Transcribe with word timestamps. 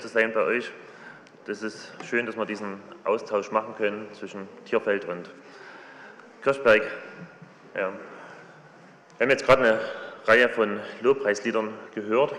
zu 0.00 0.08
sein 0.08 0.32
bei 0.32 0.40
euch. 0.40 0.72
Das 1.44 1.62
ist 1.62 1.92
schön, 2.08 2.26
dass 2.26 2.36
wir 2.36 2.46
diesen 2.46 2.80
Austausch 3.04 3.50
machen 3.50 3.74
können 3.76 4.12
zwischen 4.12 4.48
Tierfeld 4.64 5.04
und 5.04 5.30
Kirchberg. 6.42 6.82
Ja. 7.74 7.92
Wir 9.18 9.24
haben 9.24 9.30
jetzt 9.30 9.44
gerade 9.44 9.62
eine 9.62 9.80
Reihe 10.24 10.48
von 10.48 10.80
Lobpreisliedern 11.02 11.74
gehört 11.94 12.34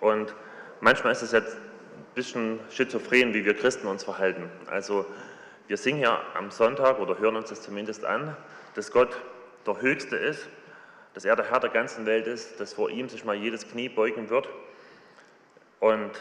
und 0.00 0.34
manchmal 0.80 1.12
ist 1.12 1.22
es 1.22 1.32
jetzt 1.32 1.56
ein 1.56 2.14
bisschen 2.14 2.60
schizophren, 2.70 3.32
wie 3.32 3.44
wir 3.44 3.54
Christen 3.54 3.86
uns 3.86 4.04
verhalten. 4.04 4.50
Also 4.66 5.06
wir 5.68 5.78
singen 5.78 6.00
ja 6.00 6.20
am 6.34 6.50
Sonntag 6.50 6.98
oder 6.98 7.18
hören 7.18 7.36
uns 7.36 7.48
das 7.48 7.62
zumindest 7.62 8.04
an, 8.04 8.36
dass 8.74 8.92
Gott 8.92 9.16
der 9.66 9.80
Höchste 9.80 10.16
ist, 10.16 10.48
dass 11.14 11.24
er 11.24 11.36
der 11.36 11.50
Herr 11.50 11.60
der 11.60 11.70
ganzen 11.70 12.04
Welt 12.04 12.26
ist, 12.26 12.60
dass 12.60 12.74
vor 12.74 12.90
ihm 12.90 13.08
sich 13.08 13.24
mal 13.24 13.36
jedes 13.36 13.66
Knie 13.68 13.88
beugen 13.88 14.28
wird. 14.28 14.48
Und 15.80 16.12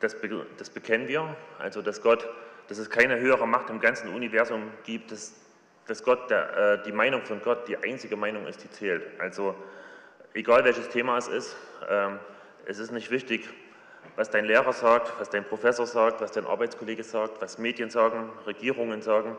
das, 0.00 0.16
das 0.56 0.70
bekennen 0.70 1.08
wir, 1.08 1.36
also 1.58 1.82
dass 1.82 2.02
Gott, 2.02 2.28
dass 2.68 2.78
es 2.78 2.90
keine 2.90 3.18
höhere 3.18 3.46
Macht 3.46 3.70
im 3.70 3.80
ganzen 3.80 4.14
Universum 4.14 4.70
gibt, 4.84 5.10
dass, 5.12 5.34
dass 5.86 6.02
Gott, 6.02 6.30
der, 6.30 6.56
äh, 6.56 6.82
die 6.84 6.92
Meinung 6.92 7.22
von 7.22 7.40
Gott 7.42 7.66
die 7.68 7.76
einzige 7.76 8.16
Meinung 8.16 8.46
ist, 8.46 8.62
die 8.62 8.70
zählt. 8.70 9.02
Also 9.20 9.54
egal 10.34 10.64
welches 10.64 10.88
Thema 10.88 11.18
es 11.18 11.28
ist, 11.28 11.56
äh, 11.88 12.08
es 12.66 12.78
ist 12.78 12.92
nicht 12.92 13.10
wichtig, 13.10 13.48
was 14.16 14.30
dein 14.30 14.44
Lehrer 14.44 14.72
sagt, 14.72 15.12
was 15.18 15.30
dein 15.30 15.44
Professor 15.44 15.86
sagt, 15.86 16.20
was 16.20 16.32
dein 16.32 16.46
Arbeitskollege 16.46 17.02
sagt, 17.02 17.40
was 17.40 17.58
Medien 17.58 17.90
sagen, 17.90 18.30
Regierungen 18.46 19.02
sagen. 19.02 19.36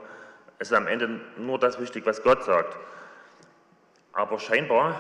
Es 0.58 0.72
ist 0.72 0.78
am 0.78 0.88
Ende 0.88 1.22
nur 1.38 1.59
das 1.59 1.80
wichtig, 1.80 2.05
was 2.05 2.23
Gott 2.23 2.44
sagt. 2.44 2.76
Aber 4.14 4.39
scheinbar 4.39 4.95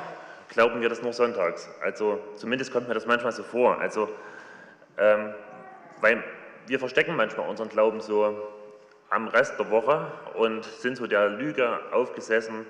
glauben 0.49 0.81
wir 0.81 0.89
das 0.89 1.01
nur 1.01 1.13
sonntags. 1.13 1.69
Also 1.81 2.19
zumindest 2.35 2.71
kommt 2.71 2.87
mir 2.87 2.93
das 2.93 3.05
manchmal 3.05 3.31
so 3.31 3.43
vor. 3.43 3.79
Also, 3.79 4.09
ähm, 4.97 5.33
weil 6.01 6.23
wir 6.67 6.79
verstecken 6.79 7.15
manchmal 7.15 7.49
unseren 7.49 7.69
Glauben 7.69 8.01
so 8.01 8.51
am 9.09 9.27
Rest 9.27 9.57
der 9.59 9.69
Woche 9.71 10.11
und 10.35 10.63
sind 10.63 10.97
so 10.97 11.07
der 11.07 11.29
Lüge 11.29 11.79
aufgesessen, 11.91 12.65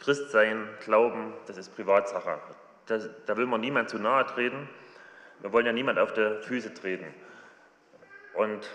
Christsein, 0.00 0.68
Glauben, 0.84 1.32
das 1.46 1.58
ist 1.58 1.74
Privatsache. 1.76 2.38
Das, 2.86 3.08
da 3.26 3.36
will 3.36 3.46
man 3.46 3.60
niemand 3.60 3.88
zu 3.88 3.98
nahe 3.98 4.26
treten. 4.26 4.68
Wir 5.40 5.52
wollen 5.52 5.66
ja 5.66 5.72
niemand 5.72 5.98
auf 5.98 6.12
die 6.12 6.38
Füße 6.42 6.74
treten. 6.74 7.06
Und 8.34 8.68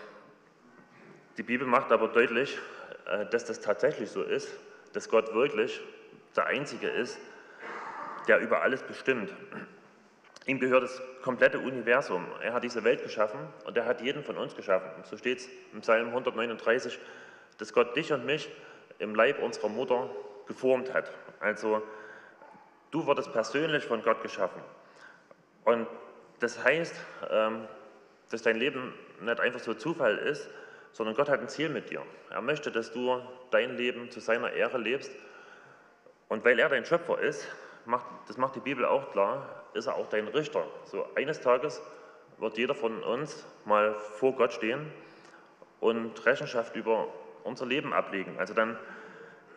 die 1.37 1.43
Bibel 1.43 1.67
macht 1.67 1.91
aber 1.91 2.07
deutlich, 2.07 2.57
äh, 3.07 3.25
dass 3.25 3.45
das 3.45 3.59
tatsächlich 3.59 4.09
so 4.09 4.23
ist, 4.23 4.57
dass 4.93 5.09
Gott 5.09 5.33
wirklich 5.33 5.81
der 6.35 6.45
Einzige 6.45 6.87
ist, 6.87 7.19
der 8.27 8.39
über 8.39 8.61
alles 8.61 8.83
bestimmt. 8.83 9.33
Ihm 10.47 10.59
gehört 10.61 10.83
das 10.83 11.01
komplette 11.21 11.59
Universum. 11.59 12.25
Er 12.41 12.53
hat 12.53 12.63
diese 12.63 12.85
Welt 12.85 13.03
geschaffen 13.03 13.39
und 13.65 13.75
er 13.77 13.85
hat 13.85 14.01
jeden 14.01 14.23
von 14.23 14.37
uns 14.37 14.55
geschaffen. 14.55 14.89
Und 14.95 15.05
so 15.05 15.17
steht 15.17 15.39
es 15.39 15.49
im 15.73 15.81
Psalm 15.81 16.07
139, 16.07 16.97
dass 17.57 17.73
Gott 17.73 17.95
dich 17.97 18.13
und 18.13 18.25
mich 18.25 18.49
im 18.97 19.13
Leib 19.13 19.43
unserer 19.43 19.67
Mutter 19.67 20.09
geformt 20.47 20.93
hat. 20.93 21.11
Also 21.41 21.83
du 22.91 23.05
wurdest 23.05 23.33
persönlich 23.33 23.83
von 23.83 24.01
Gott 24.01 24.21
geschaffen. 24.21 24.61
Und 25.65 25.85
das 26.39 26.63
heißt, 26.63 26.95
ähm, 27.29 27.67
dass 28.31 28.41
dein 28.41 28.55
Leben 28.55 28.93
nicht 29.19 29.41
einfach 29.41 29.59
so 29.59 29.73
Zufall 29.73 30.17
ist, 30.17 30.49
sondern 30.93 31.13
Gott 31.13 31.27
hat 31.27 31.41
ein 31.41 31.49
Ziel 31.49 31.67
mit 31.67 31.89
dir. 31.89 32.03
Er 32.29 32.41
möchte, 32.41 32.71
dass 32.71 32.93
du 32.93 33.21
dein 33.51 33.75
Leben 33.75 34.11
zu 34.11 34.21
seiner 34.21 34.53
Ehre 34.53 34.77
lebst. 34.77 35.11
Und 36.29 36.45
weil 36.45 36.57
er 36.57 36.69
dein 36.69 36.85
Schöpfer 36.85 37.19
ist, 37.19 37.45
macht, 37.85 38.05
das 38.29 38.37
macht 38.37 38.55
die 38.55 38.61
Bibel 38.61 38.85
auch 38.85 39.11
klar, 39.11 39.56
ist 39.73 39.87
er 39.87 39.95
auch 39.95 40.07
dein 40.09 40.27
Richter. 40.27 40.65
So 40.85 41.05
eines 41.15 41.41
Tages 41.41 41.81
wird 42.39 42.57
jeder 42.57 42.75
von 42.75 43.03
uns 43.03 43.45
mal 43.65 43.93
vor 43.95 44.33
Gott 44.33 44.53
stehen 44.53 44.91
und 45.79 46.25
Rechenschaft 46.25 46.75
über 46.75 47.07
unser 47.43 47.65
Leben 47.65 47.93
ablegen. 47.93 48.37
Also 48.37 48.53
dann, 48.53 48.77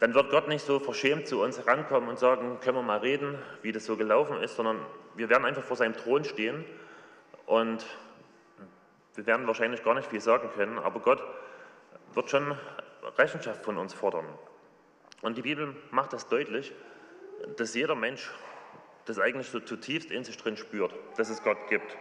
dann 0.00 0.14
wird 0.14 0.30
Gott 0.30 0.48
nicht 0.48 0.64
so 0.64 0.78
verschämt 0.78 1.28
zu 1.28 1.42
uns 1.42 1.58
herankommen 1.58 2.08
und 2.08 2.18
sagen, 2.18 2.58
können 2.60 2.76
wir 2.76 2.82
mal 2.82 2.98
reden, 2.98 3.38
wie 3.62 3.72
das 3.72 3.84
so 3.84 3.96
gelaufen 3.96 4.40
ist, 4.42 4.56
sondern 4.56 4.78
wir 5.14 5.28
werden 5.28 5.44
einfach 5.44 5.62
vor 5.64 5.76
seinem 5.76 5.96
Thron 5.96 6.24
stehen 6.24 6.64
und 7.46 7.84
wir 9.14 9.26
werden 9.26 9.46
wahrscheinlich 9.46 9.82
gar 9.82 9.94
nicht 9.94 10.08
viel 10.08 10.20
sagen 10.20 10.50
können, 10.54 10.78
aber 10.78 11.00
Gott 11.00 11.22
wird 12.14 12.30
schon 12.30 12.56
Rechenschaft 13.18 13.64
von 13.64 13.76
uns 13.76 13.92
fordern. 13.92 14.26
Und 15.22 15.36
die 15.36 15.42
Bibel 15.42 15.74
macht 15.90 16.12
das 16.12 16.28
deutlich, 16.28 16.72
dass 17.56 17.74
jeder 17.74 17.94
Mensch 17.94 18.30
das 19.06 19.18
eigentlich 19.18 19.48
so 19.48 19.60
zutiefst 19.60 20.10
in 20.10 20.24
sich 20.24 20.36
drin 20.36 20.56
spürt, 20.56 20.94
dass 21.16 21.30
es 21.30 21.42
Gott 21.42 21.58
gibt. 21.68 21.96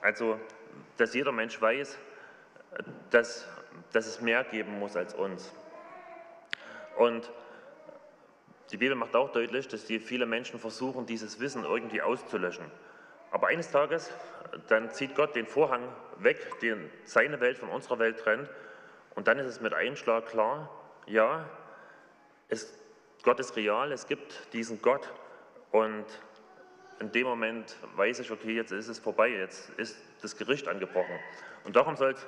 Also, 0.00 0.38
dass 0.96 1.14
jeder 1.14 1.32
Mensch 1.32 1.60
weiß, 1.60 1.98
dass, 3.10 3.46
dass 3.92 4.06
es 4.06 4.20
mehr 4.20 4.44
geben 4.44 4.78
muss 4.78 4.96
als 4.96 5.14
uns. 5.14 5.52
Und 6.96 7.30
die 8.70 8.76
Bibel 8.78 8.96
macht 8.96 9.14
auch 9.14 9.32
deutlich, 9.32 9.68
dass 9.68 9.84
die 9.84 9.98
viele 9.98 10.26
Menschen 10.26 10.58
versuchen, 10.58 11.06
dieses 11.06 11.40
Wissen 11.40 11.64
irgendwie 11.64 12.00
auszulöschen. 12.00 12.64
Aber 13.30 13.48
eines 13.48 13.70
Tages, 13.70 14.10
dann 14.68 14.90
zieht 14.90 15.14
Gott 15.14 15.34
den 15.34 15.46
Vorhang 15.46 15.82
weg, 16.18 16.60
den 16.60 16.90
seine 17.04 17.40
Welt 17.40 17.58
von 17.58 17.68
unserer 17.68 17.98
Welt 17.98 18.18
trennt, 18.18 18.48
und 19.14 19.28
dann 19.28 19.38
ist 19.38 19.46
es 19.46 19.60
mit 19.60 19.74
einem 19.74 19.96
Schlag 19.96 20.26
klar, 20.26 20.70
ja, 21.06 21.48
es, 22.48 22.78
Gott 23.22 23.40
ist 23.40 23.56
real, 23.56 23.92
es 23.92 24.06
gibt 24.06 24.52
diesen 24.52 24.80
Gott, 24.80 25.12
und 25.72 26.04
in 27.00 27.10
dem 27.10 27.26
Moment 27.26 27.76
weiß 27.96 28.20
ich, 28.20 28.30
okay, 28.30 28.54
jetzt 28.54 28.70
ist 28.70 28.88
es 28.88 28.98
vorbei, 28.98 29.28
jetzt 29.30 29.70
ist 29.70 29.98
das 30.20 30.36
Gericht 30.36 30.68
angebrochen. 30.68 31.18
Und 31.64 31.74
darum 31.74 31.96
soll 31.96 32.12
es 32.12 32.26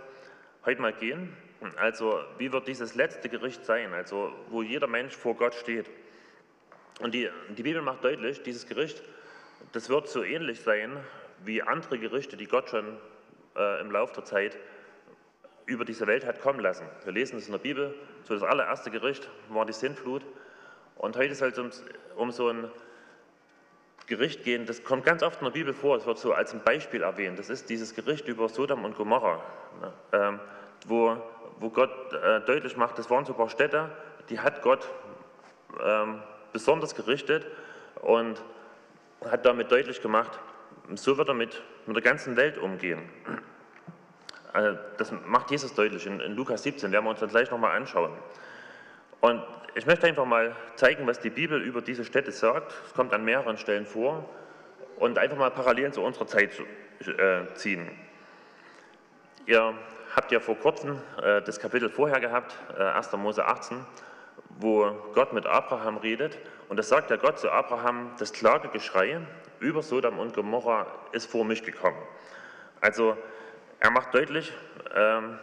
heute 0.65 0.83
mal 0.83 0.93
gehen. 0.93 1.37
Also, 1.77 2.21
wie 2.39 2.53
wird 2.53 2.67
dieses 2.67 2.95
letzte 2.95 3.29
Gericht 3.29 3.65
sein, 3.65 3.95
also 3.95 4.33
wo 4.49 4.63
jeder 4.63 4.87
Mensch 4.87 5.15
vor 5.15 5.37
Gott 5.37 5.55
steht? 5.55 5.89
Und 7.01 7.15
die, 7.15 7.31
die 7.57 7.63
Bibel 7.63 7.83
macht 7.83 8.03
deutlich, 8.03 8.43
dieses 8.43 8.67
Gericht, 8.67 9.03
das 9.73 9.89
wird 9.89 10.09
so 10.09 10.23
ähnlich 10.23 10.61
sein 10.61 10.97
wie 11.45 11.63
andere 11.63 11.99
Gerichte, 11.99 12.37
die 12.37 12.47
Gott 12.47 12.71
schon 12.71 12.99
äh, 13.57 13.81
im 13.81 13.91
Laufe 13.91 14.15
der 14.15 14.25
Zeit 14.25 14.57
über 15.67 15.85
diese 15.85 16.07
Welt 16.07 16.27
hat 16.27 16.41
kommen 16.41 16.61
lassen. 16.61 16.87
Wir 17.05 17.13
lesen 17.13 17.39
es 17.39 17.47
in 17.47 17.53
der 17.53 17.59
Bibel, 17.59 17.95
so 18.23 18.35
das 18.35 18.43
allererste 18.43 18.91
Gericht 18.91 19.29
war 19.49 19.65
die 19.65 19.73
Sintflut. 19.73 20.25
Und 20.97 21.17
heute 21.17 21.35
soll 21.35 21.49
es 21.51 21.59
um, 21.59 21.71
um 22.17 22.31
so 22.31 22.49
ein 22.49 22.71
Gericht 24.07 24.45
gehen, 24.45 24.67
das 24.67 24.85
kommt 24.85 25.05
ganz 25.05 25.23
oft 25.23 25.41
in 25.41 25.47
der 25.47 25.53
Bibel 25.53 25.73
vor, 25.73 25.97
es 25.97 26.07
wird 26.07 26.19
so 26.19 26.33
als 26.33 26.53
ein 26.53 26.63
Beispiel 26.63 27.03
erwähnt. 27.03 27.39
Das 27.39 27.49
ist 27.49 27.71
dieses 27.71 27.95
Gericht 27.95 28.29
über 28.29 28.49
Sodom 28.49 28.85
und 28.85 28.97
Gomorra, 28.97 29.41
ne, 29.81 29.93
ähm, 30.13 30.41
wo, 30.87 31.17
wo 31.59 31.71
Gott 31.71 32.13
äh, 32.13 32.41
deutlich 32.41 32.77
macht, 32.77 32.99
das 32.99 33.09
waren 33.11 33.25
so 33.25 33.33
ein 33.33 33.37
paar 33.37 33.49
Städte, 33.49 33.91
die 34.29 34.41
hat 34.41 34.63
Gott 34.63 34.87
ähm, 35.83 36.23
besonders 36.53 36.95
gerichtet 36.95 37.47
und 38.03 38.43
hat 39.25 39.47
damit 39.47 39.73
deutlich 39.73 40.03
gemacht, 40.03 40.39
so 40.95 41.17
wird 41.17 41.29
er 41.29 41.35
mit, 41.35 41.63
mit 41.87 41.97
der 41.97 42.03
ganzen 42.03 42.37
Welt 42.37 42.59
umgehen. 42.59 43.09
Also 44.53 44.79
das 44.99 45.13
macht 45.27 45.51
Jesus 45.51 45.75
deutlich 45.75 46.07
in, 46.07 46.21
in 46.21 46.37
Lukas 46.37 46.63
17, 46.63 46.93
werden 46.93 47.05
wir 47.05 47.11
uns 47.11 47.21
dann 47.21 47.31
gleich 47.31 47.51
nochmal 47.51 47.77
anschauen. 47.77 48.13
Und 49.21 49.43
ich 49.75 49.87
möchte 49.87 50.07
einfach 50.07 50.25
mal 50.25 50.55
zeigen, 50.77 51.07
was 51.07 51.21
die 51.21 51.31
Bibel 51.31 51.61
über 51.61 51.83
diese 51.83 52.05
Städte 52.05 52.31
sagt. 52.31 52.73
Es 52.87 52.95
kommt 52.95 53.13
an 53.13 53.25
mehreren 53.25 53.59
Stellen 53.59 53.87
vor 53.87 54.29
und 54.97 55.19
einfach 55.19 55.37
mal 55.37 55.51
Parallelen 55.51 55.93
zu 55.93 56.01
unserer 56.01 56.27
Zeit 56.27 56.53
äh, 57.01 57.53
ziehen. 57.55 57.91
Ihr 59.47 59.75
habt 60.15 60.31
ja 60.31 60.39
vor 60.39 60.57
kurzem 60.57 61.01
äh, 61.23 61.43
das 61.43 61.59
Kapitel 61.59 61.91
vorher 61.91 62.21
gehabt, 62.21 62.55
äh, 62.79 62.83
1. 62.83 63.13
Mose 63.15 63.45
18, 63.45 63.85
wo 64.61 64.93
Gott 65.13 65.33
mit 65.33 65.47
Abraham 65.47 65.97
redet. 65.97 66.39
Und 66.69 66.77
das 66.77 66.89
sagt 66.89 67.11
ja 67.11 67.17
Gott 67.17 67.39
zu 67.41 67.51
Abraham, 67.51 68.13
das 68.19 68.33
Klagegeschrei 68.33 69.21
über 69.59 69.83
Sodom 69.83 70.19
und 70.19 70.35
Gomorra 70.35 70.87
ist 71.13 71.31
vor 71.31 71.45
mich 71.45 71.65
gekommen. 71.65 72.01
Also 72.81 73.17
er 73.81 73.91
macht 73.91 74.15
deutlich, 74.15 74.53
ähm, 74.95 75.39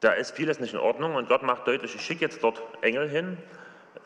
da 0.00 0.12
ist 0.12 0.34
vieles 0.34 0.60
nicht 0.60 0.74
in 0.74 0.80
Ordnung 0.80 1.14
und 1.14 1.28
Gott 1.28 1.42
macht 1.42 1.66
deutlich, 1.66 1.94
ich 1.94 2.02
schicke 2.02 2.22
jetzt 2.22 2.42
dort 2.42 2.62
Engel 2.80 3.08
hin, 3.08 3.36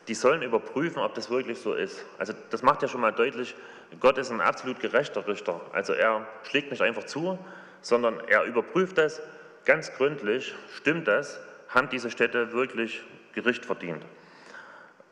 die 0.07 0.13
sollen 0.13 0.41
überprüfen, 0.41 1.01
ob 1.01 1.15
das 1.15 1.29
wirklich 1.29 1.59
so 1.59 1.73
ist. 1.73 2.05
Also 2.17 2.33
das 2.49 2.61
macht 2.61 2.81
ja 2.81 2.87
schon 2.87 3.01
mal 3.01 3.11
deutlich, 3.11 3.55
Gott 3.99 4.17
ist 4.17 4.31
ein 4.31 4.41
absolut 4.41 4.79
gerechter 4.79 5.27
Richter. 5.27 5.61
Also 5.71 5.93
er 5.93 6.27
schlägt 6.43 6.71
nicht 6.71 6.81
einfach 6.81 7.05
zu, 7.05 7.39
sondern 7.81 8.19
er 8.27 8.43
überprüft 8.43 8.97
das 8.97 9.21
ganz 9.63 9.93
gründlich, 9.93 10.53
stimmt 10.75 11.07
das, 11.07 11.39
haben 11.69 11.89
diese 11.89 12.11
Städte 12.11 12.51
wirklich 12.51 13.03
Gericht 13.33 13.65
verdient. 13.65 14.05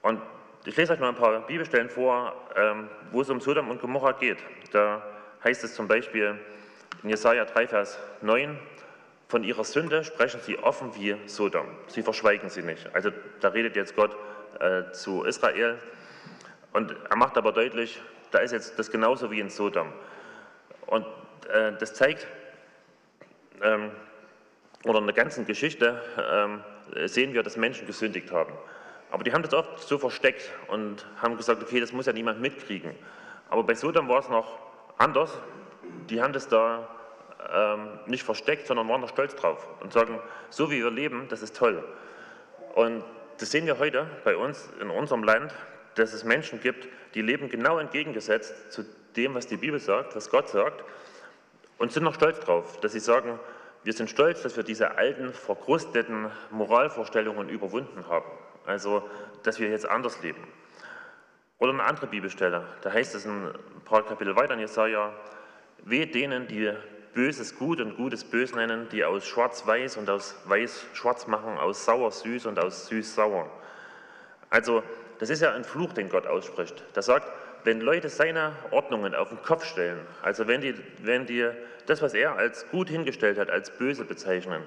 Und 0.02 0.22
ich 0.66 0.76
lese 0.78 0.94
euch 0.94 1.00
mal 1.00 1.10
ein 1.10 1.16
paar 1.16 1.46
Bibelstellen 1.48 1.90
vor, 1.90 2.34
ähm, 2.56 2.90
wo 3.12 3.22
es 3.22 3.30
um 3.30 3.42
Sodom 3.42 3.70
und 3.70 3.82
Gomorra 3.82 4.14
geht. 4.14 4.38
Da 4.72 5.02
heißt 5.44 5.64
es 5.64 5.76
zum 5.76 5.88
Beispiel 5.88 6.38
in 7.04 7.10
Jesaja 7.10 7.46
3, 7.46 7.68
Vers 7.68 8.00
9, 8.22 8.58
von 9.34 9.44
ihrer 9.44 9.64
Sünde 9.64 10.04
sprechen 10.04 10.40
sie 10.42 10.60
offen 10.60 10.94
wie 10.94 11.16
Sodom. 11.26 11.66
Sie 11.88 12.04
verschweigen 12.04 12.52
sie 12.52 12.62
nicht. 12.62 12.94
Also 12.94 13.10
da 13.40 13.48
redet 13.48 13.76
jetzt 13.76 13.96
Gott 13.96 14.16
äh, 14.60 14.92
zu 14.92 15.24
Israel 15.24 15.80
und 16.72 16.96
er 17.10 17.16
macht 17.16 17.36
aber 17.36 17.52
deutlich, 17.52 18.00
da 18.30 18.38
ist 18.38 18.52
jetzt 18.52 18.78
das 18.78 18.92
genauso 18.92 19.32
wie 19.32 19.40
in 19.40 19.50
Sodom. 19.50 19.92
Und 20.86 21.08
äh, 21.52 21.72
das 21.80 21.96
zeigt, 21.96 22.28
ähm, 23.64 23.90
oder 24.84 25.00
in 25.00 25.08
der 25.08 25.16
ganzen 25.16 25.48
Geschichte 25.48 26.00
ähm, 26.32 26.64
sehen 27.08 27.34
wir, 27.34 27.42
dass 27.42 27.58
Menschen 27.58 27.88
gesündigt 27.88 28.32
haben. 28.32 28.54
Aber 29.10 29.24
die 29.24 29.34
haben 29.34 29.42
das 29.42 29.56
oft 29.56 29.80
so 29.80 29.98
versteckt 29.98 30.52
und 30.68 31.08
haben 31.20 31.38
gesagt, 31.38 31.64
okay, 31.64 31.80
das 31.80 31.92
muss 31.92 32.06
ja 32.06 32.14
niemand 32.14 32.40
mitkriegen. 32.40 32.92
Aber 33.50 33.64
bei 33.64 33.74
Sodom 33.74 34.08
war 34.10 34.20
es 34.20 34.30
noch 34.30 34.60
anders. 35.00 35.36
Die 36.08 36.22
haben 36.22 36.34
das 36.34 36.48
da 36.48 36.88
ähm, 37.52 38.00
nicht 38.06 38.24
versteckt, 38.24 38.68
sondern 38.68 38.88
waren 38.90 39.02
da 39.02 39.08
stolz 39.08 39.36
drauf 39.36 39.68
und 39.82 39.94
sagen, 39.94 40.20
so 40.50 40.70
wie 40.70 40.84
wir 40.84 40.92
leben, 40.92 41.28
das 41.30 41.42
ist 41.42 41.56
toll. 41.56 41.84
Und 42.76 43.04
das 43.40 43.52
sehen 43.52 43.66
wir 43.66 43.80
heute 43.80 44.08
bei 44.24 44.36
uns 44.36 44.70
in 44.80 44.90
unserem 44.90 45.24
Land, 45.24 45.54
dass 45.96 46.14
es 46.14 46.24
Menschen 46.24 46.60
gibt, 46.60 46.88
die 47.14 47.22
leben 47.22 47.50
genau 47.50 47.78
entgegengesetzt 47.78 48.72
zu 48.72 48.84
dem, 49.16 49.36
was 49.36 49.48
die 49.48 49.58
Bibel 49.58 49.80
sagt, 49.80 50.16
was 50.16 50.30
Gott 50.30 50.50
sagt, 50.50 50.84
und 51.78 51.92
sind 51.92 52.04
noch 52.04 52.16
stolz 52.16 52.40
drauf, 52.40 52.80
dass 52.80 52.94
sie 52.94 53.00
sagen, 53.00 53.40
wir 53.84 53.94
sind 53.94 54.10
stolz, 54.10 54.42
dass 54.42 54.56
wir 54.56 54.64
diese 54.64 54.98
alten, 54.98 55.34
verkrusteten 55.34 56.32
Moralvorstellungen 56.52 57.50
überwunden 57.50 58.08
haben. 58.08 58.30
Also, 58.66 59.08
dass 59.44 59.60
wir 59.60 59.70
jetzt 59.70 59.90
anders 59.90 60.22
leben. 60.22 60.42
Oder 61.60 61.74
eine 61.74 61.84
andere 61.84 62.08
Bibelstelle, 62.08 62.66
da 62.82 62.92
heißt 62.92 63.14
es 63.16 63.26
ein 63.26 63.54
paar 63.86 64.04
Kapitel 64.04 64.36
weiter 64.36 64.54
in 64.54 64.62
Jesaja, 64.62 65.14
weh 65.84 66.06
denen, 66.06 66.48
die 66.48 66.72
Böses 67.14 67.58
gut 67.58 67.80
und 67.80 67.96
Gutes 67.96 68.24
bös 68.24 68.56
nennen, 68.56 68.88
die 68.92 69.04
aus 69.06 69.26
schwarz-weiß 69.28 69.98
und 69.98 70.10
aus 70.10 70.36
weiß 70.46 70.86
schwarz 70.94 71.28
machen, 71.28 71.58
aus 71.58 71.86
sauer-süß 71.86 72.48
und 72.48 72.60
aus 72.60 72.88
süß-sauer. 72.88 73.50
Also, 74.50 74.84
das 75.20 75.30
ist 75.30 75.42
ja 75.42 75.54
ein 75.54 75.64
Fluch, 75.64 75.94
den 75.94 76.10
Gott 76.10 76.28
ausspricht. 76.28 76.84
Da 76.94 77.02
sagt, 77.02 77.32
wenn 77.64 77.82
Leute 77.82 78.10
seine 78.10 78.54
Ordnungen 78.72 79.16
auf 79.16 79.30
den 79.30 79.42
Kopf 79.42 79.66
stellen, 79.66 80.00
also 80.22 80.48
wenn 80.48 80.62
die, 80.62 80.76
wenn 81.02 81.26
die 81.26 81.50
das, 81.86 82.02
was 82.02 82.14
er 82.14 82.36
als 82.36 82.70
gut 82.70 82.90
hingestellt 82.90 83.38
hat, 83.38 83.50
als 83.50 83.70
böse 83.70 84.06
bezeichnen, 84.06 84.64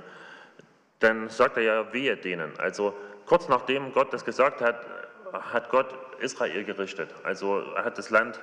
dann 1.01 1.29
sagt 1.29 1.57
er 1.57 1.63
ja, 1.63 1.93
wehe 1.93 2.17
denen. 2.17 2.59
Also 2.59 2.95
kurz 3.27 3.49
nachdem 3.49 3.93
Gott 3.93 4.13
das 4.13 4.25
gesagt 4.25 4.61
hat, 4.61 4.87
hat 5.33 5.71
Gott 5.71 5.95
Israel 6.21 6.65
gerichtet. 6.65 7.11
Also 7.23 7.61
er 7.75 7.85
hat 7.85 7.99
das 7.99 8.11
Land, 8.11 8.41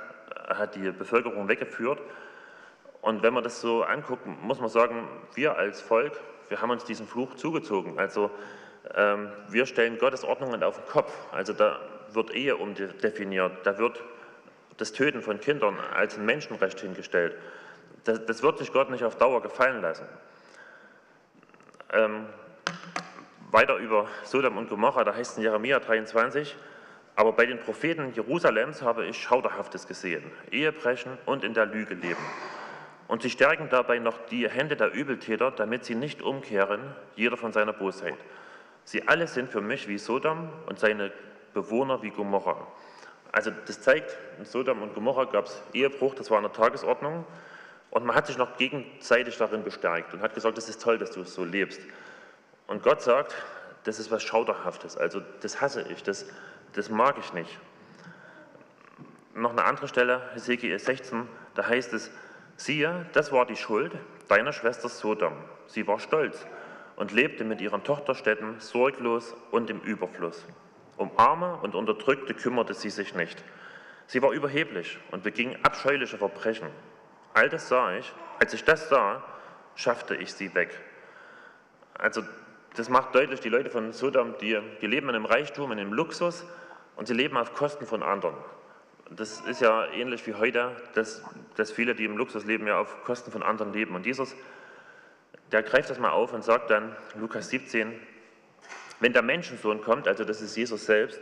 er 0.47 0.57
hat 0.57 0.75
die 0.75 0.91
Bevölkerung 0.91 1.47
weggeführt. 1.47 1.99
Und 3.03 3.21
wenn 3.21 3.33
man 3.33 3.43
das 3.43 3.59
so 3.59 3.83
anguckt, 3.83 4.25
muss 4.25 4.61
man 4.61 4.69
sagen, 4.69 5.05
wir 5.35 5.57
als 5.57 5.81
Volk, 5.81 6.17
wir 6.47 6.61
haben 6.61 6.69
uns 6.69 6.85
diesen 6.85 7.05
Fluch 7.05 7.35
zugezogen. 7.35 7.99
Also 7.99 8.31
ähm, 8.95 9.29
wir 9.49 9.65
stellen 9.65 9.97
Gottes 9.97 10.23
Ordnungen 10.23 10.63
auf 10.63 10.77
den 10.77 10.87
Kopf. 10.87 11.13
Also 11.33 11.51
da 11.51 11.81
wird 12.13 12.33
Ehe 12.33 12.55
umdefiniert, 12.55 13.51
da 13.65 13.77
wird 13.77 14.01
das 14.77 14.93
Töten 14.93 15.21
von 15.21 15.41
Kindern 15.41 15.77
als 15.93 16.17
ein 16.17 16.25
Menschenrecht 16.25 16.79
hingestellt. 16.79 17.35
Das, 18.05 18.25
das 18.25 18.41
wird 18.41 18.59
sich 18.59 18.71
Gott 18.71 18.89
nicht 18.89 19.03
auf 19.03 19.17
Dauer 19.17 19.41
gefallen 19.41 19.81
lassen. 19.81 20.07
Ähm, 21.91 22.25
weiter 23.51 23.75
über 23.75 24.07
Sodom 24.23 24.55
und 24.55 24.69
Gomorra, 24.69 25.03
da 25.03 25.13
heißt 25.13 25.31
es 25.33 25.37
in 25.37 25.43
Jeremia 25.43 25.79
23, 25.79 26.55
aber 27.17 27.33
bei 27.33 27.45
den 27.45 27.59
Propheten 27.59 28.13
Jerusalems 28.13 28.81
habe 28.81 29.05
ich 29.05 29.21
Schauderhaftes 29.21 29.89
gesehen, 29.89 30.23
Ehebrechen 30.51 31.17
und 31.25 31.43
in 31.43 31.53
der 31.53 31.65
Lüge 31.65 31.95
leben. 31.95 32.23
Und 33.13 33.21
sie 33.21 33.29
stärken 33.29 33.69
dabei 33.69 33.99
noch 33.99 34.25
die 34.31 34.49
Hände 34.49 34.75
der 34.75 34.91
Übeltäter, 34.91 35.51
damit 35.51 35.85
sie 35.85 35.93
nicht 35.93 36.23
umkehren, 36.23 36.95
jeder 37.15 37.37
von 37.37 37.53
seiner 37.53 37.71
Bosheit. 37.71 38.17
Sie 38.85 39.07
alle 39.07 39.27
sind 39.27 39.51
für 39.51 39.61
mich 39.61 39.87
wie 39.87 39.99
Sodom 39.99 40.49
und 40.65 40.79
seine 40.79 41.11
Bewohner 41.53 42.01
wie 42.01 42.09
Gomorra. 42.09 42.65
Also 43.31 43.51
das 43.67 43.81
zeigt, 43.81 44.17
in 44.39 44.45
Sodom 44.45 44.81
und 44.81 44.95
Gomorra 44.95 45.25
gab 45.25 45.45
es 45.45 45.61
Ehebruch, 45.73 46.15
das 46.15 46.31
war 46.31 46.37
an 46.37 46.43
der 46.45 46.53
Tagesordnung. 46.53 47.23
Und 47.91 48.03
man 48.03 48.15
hat 48.15 48.25
sich 48.25 48.39
noch 48.39 48.57
gegenseitig 48.57 49.37
darin 49.37 49.63
bestärkt 49.63 50.15
und 50.15 50.21
hat 50.21 50.33
gesagt, 50.33 50.57
das 50.57 50.67
ist 50.67 50.81
toll, 50.81 50.97
dass 50.97 51.11
du 51.11 51.23
so 51.23 51.43
lebst. 51.43 51.81
Und 52.65 52.81
Gott 52.81 53.03
sagt, 53.03 53.35
das 53.83 53.99
ist 53.99 54.09
was 54.09 54.23
Schauderhaftes, 54.23 54.97
also 54.97 55.21
das 55.41 55.61
hasse 55.61 55.85
ich, 55.87 56.01
das, 56.01 56.25
das 56.73 56.89
mag 56.89 57.17
ich 57.19 57.31
nicht. 57.33 57.59
Noch 59.35 59.51
eine 59.51 59.65
andere 59.65 59.87
Stelle, 59.87 60.19
Hesekiel 60.33 60.79
16, 60.79 61.27
da 61.53 61.67
heißt 61.67 61.93
es, 61.93 62.09
siehe, 62.63 63.05
das 63.13 63.31
war 63.31 63.45
die 63.45 63.55
Schuld 63.55 63.93
deiner 64.27 64.53
Schwester 64.53 64.89
Sodom. 64.89 65.33
Sie 65.67 65.87
war 65.87 65.99
stolz 65.99 66.45
und 66.95 67.11
lebte 67.11 67.43
mit 67.43 67.61
ihren 67.61 67.83
Tochterstädten 67.83 68.59
sorglos 68.59 69.35
und 69.51 69.69
im 69.69 69.79
Überfluss. 69.81 70.45
Um 70.97 71.11
Arme 71.17 71.57
und 71.61 71.75
Unterdrückte 71.75 72.33
kümmerte 72.33 72.73
sie 72.73 72.89
sich 72.89 73.15
nicht. 73.15 73.43
Sie 74.07 74.21
war 74.21 74.31
überheblich 74.31 74.97
und 75.11 75.23
beging 75.23 75.57
abscheuliche 75.63 76.17
Verbrechen. 76.17 76.67
All 77.33 77.49
das 77.49 77.67
sah 77.67 77.95
ich. 77.95 78.13
Als 78.39 78.53
ich 78.53 78.63
das 78.63 78.89
sah, 78.89 79.23
schaffte 79.75 80.15
ich 80.15 80.33
sie 80.33 80.53
weg. 80.53 80.77
Also 81.93 82.21
das 82.75 82.89
macht 82.89 83.15
deutlich, 83.15 83.39
die 83.39 83.49
Leute 83.49 83.69
von 83.69 83.93
Sodom, 83.93 84.35
die, 84.39 84.59
die 84.81 84.87
leben 84.87 85.09
in 85.09 85.15
einem 85.15 85.25
Reichtum, 85.25 85.71
in 85.71 85.79
einem 85.79 85.93
Luxus 85.93 86.45
und 86.95 87.07
sie 87.07 87.13
leben 87.13 87.37
auf 87.37 87.53
Kosten 87.53 87.85
von 87.85 88.03
anderen. 88.03 88.35
Das 89.15 89.41
ist 89.41 89.61
ja 89.61 89.85
ähnlich 89.91 90.25
wie 90.25 90.33
heute, 90.33 90.75
dass, 90.95 91.23
dass 91.55 91.71
viele, 91.71 91.93
die 91.93 92.05
im 92.05 92.17
Luxus 92.17 92.45
leben, 92.45 92.65
ja 92.65 92.79
auf 92.79 93.03
Kosten 93.03 93.31
von 93.31 93.43
anderen 93.43 93.71
leben. 93.71 93.93
Und 93.93 94.05
Jesus, 94.05 94.35
der 95.51 95.61
greift 95.61 95.89
das 95.89 95.99
mal 95.99 96.11
auf 96.11 96.33
und 96.33 96.43
sagt 96.43 96.71
dann, 96.71 96.95
Lukas 97.15 97.49
17, 97.49 97.93
wenn 98.99 99.13
der 99.13 99.21
Menschensohn 99.21 99.81
kommt, 99.81 100.07
also 100.07 100.23
das 100.23 100.41
ist 100.41 100.55
Jesus 100.55 100.85
selbst, 100.85 101.19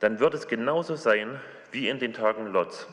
dann 0.00 0.18
wird 0.18 0.34
es 0.34 0.48
genauso 0.48 0.96
sein 0.96 1.40
wie 1.70 1.88
in 1.88 2.00
den 2.00 2.14
Tagen 2.14 2.46
Lots. 2.46 2.88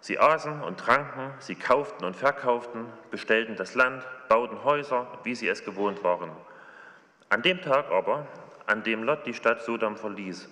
Sie 0.00 0.18
aßen 0.18 0.62
und 0.62 0.78
tranken, 0.78 1.32
sie 1.38 1.54
kauften 1.54 2.04
und 2.04 2.16
verkauften, 2.16 2.86
bestellten 3.10 3.56
das 3.56 3.74
Land, 3.74 4.04
bauten 4.28 4.64
Häuser, 4.64 5.06
wie 5.24 5.34
sie 5.34 5.48
es 5.48 5.64
gewohnt 5.64 6.02
waren. 6.02 6.30
An 7.28 7.42
dem 7.42 7.60
Tag 7.60 7.90
aber, 7.90 8.26
an 8.66 8.84
dem 8.84 9.02
Lot 9.02 9.26
die 9.26 9.34
Stadt 9.34 9.62
Sodom 9.62 9.96
verließ, 9.96 10.48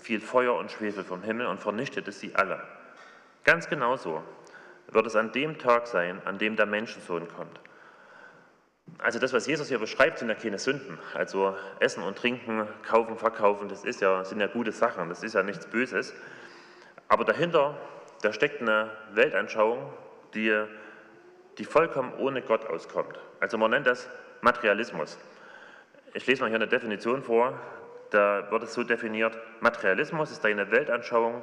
fiel 0.00 0.20
Feuer 0.20 0.54
und 0.54 0.70
Schwefel 0.70 1.04
vom 1.04 1.22
Himmel 1.22 1.46
und 1.46 1.60
vernichtete 1.60 2.12
sie 2.12 2.34
alle. 2.34 2.62
Ganz 3.44 3.68
genauso 3.68 4.22
wird 4.88 5.06
es 5.06 5.16
an 5.16 5.32
dem 5.32 5.58
Tag 5.58 5.86
sein, 5.86 6.20
an 6.24 6.38
dem 6.38 6.56
der 6.56 6.66
Menschensohn 6.66 7.28
kommt. 7.28 7.60
Also 8.98 9.18
das, 9.18 9.32
was 9.32 9.46
Jesus 9.46 9.68
hier 9.68 9.78
beschreibt, 9.78 10.18
sind 10.18 10.28
ja 10.28 10.34
keine 10.34 10.58
Sünden. 10.58 10.98
Also 11.14 11.56
Essen 11.78 12.02
und 12.02 12.18
Trinken, 12.18 12.66
Kaufen, 12.82 13.16
Verkaufen, 13.16 13.68
das 13.68 13.84
ist 13.84 14.00
ja, 14.00 14.24
sind 14.24 14.40
ja 14.40 14.46
gute 14.46 14.72
Sachen, 14.72 15.08
das 15.08 15.22
ist 15.22 15.34
ja 15.34 15.42
nichts 15.42 15.66
Böses. 15.66 16.12
Aber 17.08 17.24
dahinter, 17.24 17.78
da 18.22 18.32
steckt 18.32 18.60
eine 18.60 18.90
Weltanschauung, 19.12 19.92
die, 20.34 20.64
die 21.58 21.64
vollkommen 21.64 22.12
ohne 22.14 22.42
Gott 22.42 22.66
auskommt. 22.66 23.18
Also 23.38 23.58
man 23.58 23.70
nennt 23.70 23.86
das 23.86 24.08
Materialismus. 24.42 25.18
Ich 26.12 26.26
lese 26.26 26.42
mal 26.42 26.48
hier 26.48 26.56
eine 26.56 26.68
Definition 26.68 27.22
vor, 27.22 27.58
da 28.10 28.50
wird 28.50 28.62
es 28.64 28.74
so 28.74 28.82
definiert, 28.82 29.36
Materialismus 29.60 30.30
ist 30.30 30.44
eine 30.44 30.70
Weltanschauung, 30.70 31.42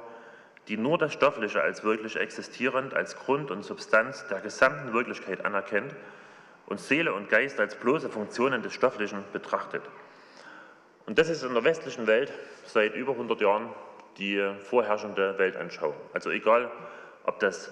die 0.67 0.77
nur 0.77 0.97
das 0.97 1.13
Stoffliche 1.13 1.61
als 1.61 1.83
wirklich 1.83 2.17
existierend, 2.17 2.93
als 2.93 3.17
Grund 3.17 3.51
und 3.51 3.63
Substanz 3.63 4.27
der 4.27 4.41
gesamten 4.41 4.93
Wirklichkeit 4.93 5.45
anerkennt 5.45 5.95
und 6.65 6.79
Seele 6.79 7.13
und 7.13 7.29
Geist 7.29 7.59
als 7.59 7.75
bloße 7.75 8.09
Funktionen 8.09 8.61
des 8.61 8.73
Stofflichen 8.73 9.23
betrachtet. 9.31 9.83
Und 11.05 11.17
das 11.17 11.29
ist 11.29 11.43
in 11.43 11.53
der 11.53 11.63
westlichen 11.63 12.05
Welt 12.05 12.33
seit 12.65 12.95
über 12.95 13.13
100 13.13 13.39
Jahren 13.39 13.69
die 14.17 14.43
vorherrschende 14.69 15.37
Weltanschauung. 15.37 15.95
Also 16.13 16.29
egal, 16.31 16.69
ob 17.23 17.39
das 17.39 17.71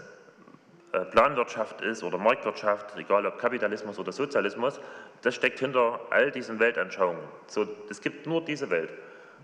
Planwirtschaft 0.99 1.81
ist 1.81 2.03
oder 2.03 2.17
Marktwirtschaft, 2.17 2.95
egal 2.97 3.25
ob 3.25 3.37
Kapitalismus 3.37 3.99
oder 3.99 4.11
Sozialismus, 4.11 4.79
das 5.21 5.35
steckt 5.35 5.59
hinter 5.59 5.99
all 6.09 6.31
diesen 6.31 6.59
Weltanschauungen. 6.59 7.23
So, 7.47 7.67
es 7.89 8.01
gibt 8.01 8.27
nur 8.27 8.43
diese 8.43 8.69
Welt 8.69 8.91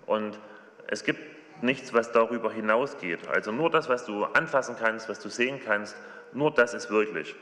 und 0.05 0.39
es 0.87 1.03
gibt 1.03 1.19
nichts, 1.63 1.93
was 1.93 2.11
darüber 2.11 2.51
hinausgeht. 2.51 3.27
Also 3.27 3.51
nur 3.51 3.69
das, 3.69 3.89
was 3.89 4.05
du 4.05 4.25
anfassen 4.25 4.75
kannst, 4.79 5.09
was 5.09 5.19
du 5.19 5.29
sehen 5.29 5.59
kannst, 5.63 5.95
nur 6.33 6.51
das 6.51 6.73
ist 6.73 6.89
wirklich. 6.89 7.35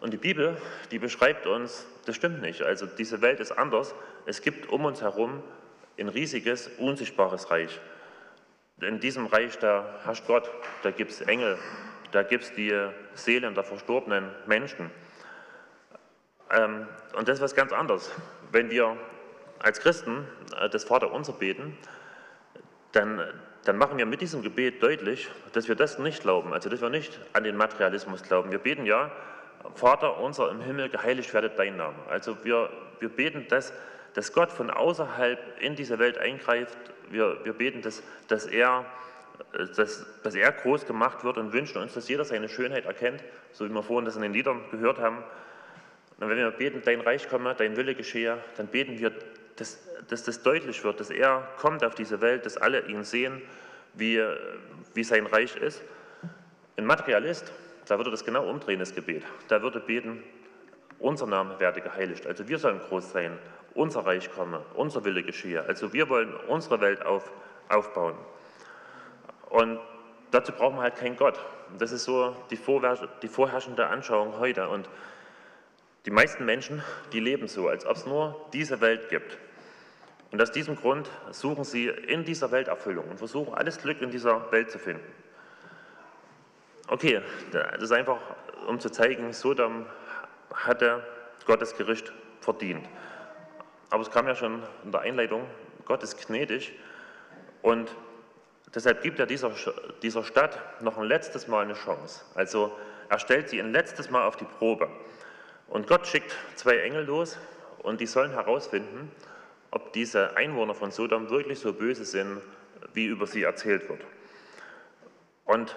Und 0.00 0.12
die 0.12 0.18
Bibel, 0.18 0.56
die 0.90 0.98
beschreibt 0.98 1.46
uns, 1.46 1.86
das 2.06 2.16
stimmt 2.16 2.40
nicht. 2.40 2.62
Also 2.62 2.86
diese 2.86 3.20
Welt 3.20 3.40
ist 3.40 3.52
anders. 3.52 3.94
Es 4.26 4.40
gibt 4.40 4.68
um 4.68 4.84
uns 4.84 5.02
herum 5.02 5.42
ein 5.98 6.08
riesiges, 6.08 6.68
unsichtbares 6.78 7.50
Reich. 7.50 7.78
In 8.80 8.98
diesem 8.98 9.26
Reich, 9.26 9.58
da 9.58 10.00
herrscht 10.04 10.26
Gott, 10.26 10.50
da 10.82 10.90
gibt 10.90 11.10
es 11.10 11.20
Engel, 11.20 11.58
da 12.12 12.22
gibt 12.22 12.44
es 12.44 12.54
die 12.54 12.72
Seelen 13.14 13.54
der 13.54 13.64
verstorbenen 13.64 14.30
Menschen. 14.46 14.90
Ähm, 16.50 16.86
und 17.16 17.28
das 17.28 17.38
ist 17.38 17.42
was 17.42 17.54
ganz 17.54 17.72
anderes. 17.72 18.10
Wenn 18.50 18.70
wir 18.70 18.96
als 19.60 19.80
Christen 19.80 20.26
äh, 20.58 20.68
das 20.68 20.84
Vaterunser 20.84 21.32
beten, 21.32 21.76
dann, 22.92 23.22
dann 23.64 23.76
machen 23.76 23.98
wir 23.98 24.06
mit 24.06 24.20
diesem 24.20 24.42
Gebet 24.42 24.82
deutlich, 24.82 25.30
dass 25.52 25.68
wir 25.68 25.76
das 25.76 25.98
nicht 25.98 26.22
glauben, 26.22 26.52
also 26.52 26.68
dass 26.68 26.80
wir 26.80 26.90
nicht 26.90 27.20
an 27.32 27.44
den 27.44 27.56
Materialismus 27.56 28.22
glauben. 28.22 28.50
Wir 28.50 28.58
beten 28.58 28.84
ja, 28.84 29.12
Vater 29.74 30.18
unser 30.18 30.50
im 30.50 30.60
Himmel, 30.60 30.88
geheiligt 30.88 31.32
werde 31.32 31.50
dein 31.50 31.76
Name. 31.76 31.96
Also 32.08 32.44
wir, 32.44 32.70
wir 32.98 33.10
beten, 33.10 33.46
dass, 33.48 33.72
dass 34.14 34.32
Gott 34.32 34.50
von 34.50 34.70
außerhalb 34.70 35.38
in 35.60 35.76
diese 35.76 35.98
Welt 35.98 36.18
eingreift. 36.18 36.78
Wir, 37.10 37.44
wir 37.44 37.52
beten, 37.52 37.82
dass, 37.82 38.02
dass, 38.26 38.46
er, 38.46 38.84
dass, 39.76 40.06
dass 40.22 40.34
er 40.34 40.52
groß 40.52 40.86
gemacht 40.86 41.24
wird 41.24 41.38
und 41.38 41.52
wünschen 41.52 41.78
uns, 41.78 41.94
dass 41.94 42.08
jeder 42.08 42.24
seine 42.24 42.48
Schönheit 42.48 42.84
erkennt, 42.84 43.22
so 43.52 43.64
wie 43.64 43.72
wir 43.72 43.82
vorhin 43.82 44.04
das 44.04 44.16
in 44.16 44.22
den 44.22 44.32
Liedern 44.32 44.62
gehört 44.70 44.98
haben. 44.98 45.18
Und 46.18 46.28
wenn 46.28 46.36
wir 46.36 46.50
beten, 46.50 46.82
dein 46.84 47.00
Reich 47.00 47.28
komme, 47.28 47.54
dein 47.54 47.76
Wille 47.76 47.94
geschehe, 47.94 48.38
dann 48.56 48.66
beten 48.66 48.98
wir, 48.98 49.12
dass, 49.56 49.78
dass 50.08 50.24
das 50.24 50.42
deutlich 50.42 50.82
wird, 50.84 51.00
dass 51.00 51.10
er 51.10 51.48
kommt 51.58 51.84
auf 51.84 51.94
diese 51.94 52.20
Welt, 52.20 52.46
dass 52.46 52.56
alle 52.56 52.86
ihn 52.86 53.04
sehen, 53.04 53.42
wie, 53.94 54.22
wie 54.94 55.04
sein 55.04 55.26
Reich 55.26 55.56
ist. 55.56 55.82
Ein 56.76 56.86
Materialist, 56.86 57.52
da 57.86 57.98
würde 57.98 58.10
das 58.10 58.24
genau 58.24 58.48
umdrehen, 58.48 58.78
das 58.78 58.94
Gebet. 58.94 59.24
Da 59.48 59.62
würde 59.62 59.80
beten, 59.80 60.22
unser 60.98 61.26
Name 61.26 61.58
werde 61.58 61.80
geheiligt. 61.80 62.26
Also 62.26 62.48
wir 62.48 62.58
sollen 62.58 62.78
groß 62.78 63.12
sein, 63.12 63.38
unser 63.74 64.04
Reich 64.04 64.30
komme, 64.30 64.62
unser 64.74 65.04
Wille 65.04 65.22
geschehe. 65.22 65.62
Also 65.64 65.92
wir 65.92 66.08
wollen 66.08 66.34
unsere 66.48 66.80
Welt 66.80 67.04
auf, 67.04 67.30
aufbauen. 67.68 68.14
Und 69.50 69.78
dazu 70.30 70.52
brauchen 70.52 70.76
wir 70.76 70.82
halt 70.82 70.96
keinen 70.96 71.16
Gott. 71.16 71.38
Das 71.78 71.92
ist 71.92 72.04
so 72.04 72.34
die, 72.50 72.58
die 73.22 73.28
vorherrschende 73.28 73.86
Anschauung 73.86 74.38
heute. 74.38 74.68
Und 74.68 74.88
die 76.06 76.10
meisten 76.10 76.44
Menschen, 76.44 76.82
die 77.12 77.20
leben 77.20 77.46
so, 77.46 77.68
als 77.68 77.84
ob 77.84 77.96
es 77.96 78.06
nur 78.06 78.48
diese 78.52 78.80
Welt 78.80 79.08
gibt. 79.10 79.36
Und 80.30 80.40
aus 80.40 80.52
diesem 80.52 80.76
Grund 80.76 81.10
suchen 81.32 81.64
sie 81.64 81.88
in 81.88 82.24
dieser 82.24 82.50
Welt 82.52 82.68
Erfüllung 82.68 83.08
und 83.08 83.18
versuchen 83.18 83.52
alles 83.54 83.78
Glück 83.78 84.00
in 84.00 84.10
dieser 84.10 84.50
Welt 84.52 84.70
zu 84.70 84.78
finden. 84.78 85.04
Okay, 86.86 87.20
das 87.52 87.82
ist 87.82 87.92
einfach, 87.92 88.18
um 88.66 88.78
zu 88.80 88.90
zeigen, 88.90 89.32
Sodom 89.32 89.86
hatte 90.52 91.04
Gottes 91.46 91.76
Gericht 91.76 92.12
verdient. 92.40 92.88
Aber 93.90 94.02
es 94.02 94.10
kam 94.10 94.26
ja 94.26 94.34
schon 94.34 94.62
in 94.84 94.92
der 94.92 95.00
Einleitung, 95.00 95.44
Gott 95.84 96.02
ist 96.02 96.26
gnädig 96.26 96.72
und 97.62 97.90
deshalb 98.74 99.02
gibt 99.02 99.18
er 99.18 99.26
dieser, 99.26 99.52
dieser 100.02 100.24
Stadt 100.24 100.58
noch 100.82 100.98
ein 100.98 101.04
letztes 101.04 101.48
Mal 101.48 101.64
eine 101.64 101.74
Chance. 101.74 102.24
Also 102.34 102.76
er 103.08 103.18
stellt 103.18 103.48
sie 103.48 103.60
ein 103.60 103.72
letztes 103.72 104.10
Mal 104.10 104.26
auf 104.26 104.36
die 104.36 104.44
Probe. 104.44 104.88
Und 105.68 105.86
Gott 105.86 106.06
schickt 106.06 106.34
zwei 106.56 106.78
Engel 106.78 107.04
los 107.04 107.38
und 107.78 108.00
die 108.00 108.06
sollen 108.06 108.32
herausfinden, 108.32 109.10
ob 109.70 109.92
diese 109.92 110.36
Einwohner 110.36 110.74
von 110.74 110.90
Sodom 110.90 111.30
wirklich 111.30 111.60
so 111.60 111.72
böse 111.72 112.04
sind, 112.04 112.40
wie 112.92 113.06
über 113.06 113.26
sie 113.26 113.42
erzählt 113.42 113.88
wird. 113.88 114.00
Und 115.44 115.76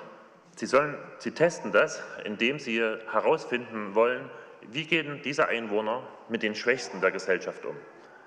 sie, 0.55 0.65
sollen, 0.65 0.95
sie 1.19 1.31
testen 1.31 1.71
das, 1.71 2.01
indem 2.23 2.59
sie 2.59 2.79
herausfinden 2.79 3.95
wollen, 3.95 4.29
wie 4.71 4.85
gehen 4.85 5.21
diese 5.23 5.47
Einwohner 5.47 6.03
mit 6.29 6.43
den 6.43 6.55
Schwächsten 6.55 7.01
der 7.01 7.11
Gesellschaft 7.11 7.65
um. 7.65 7.75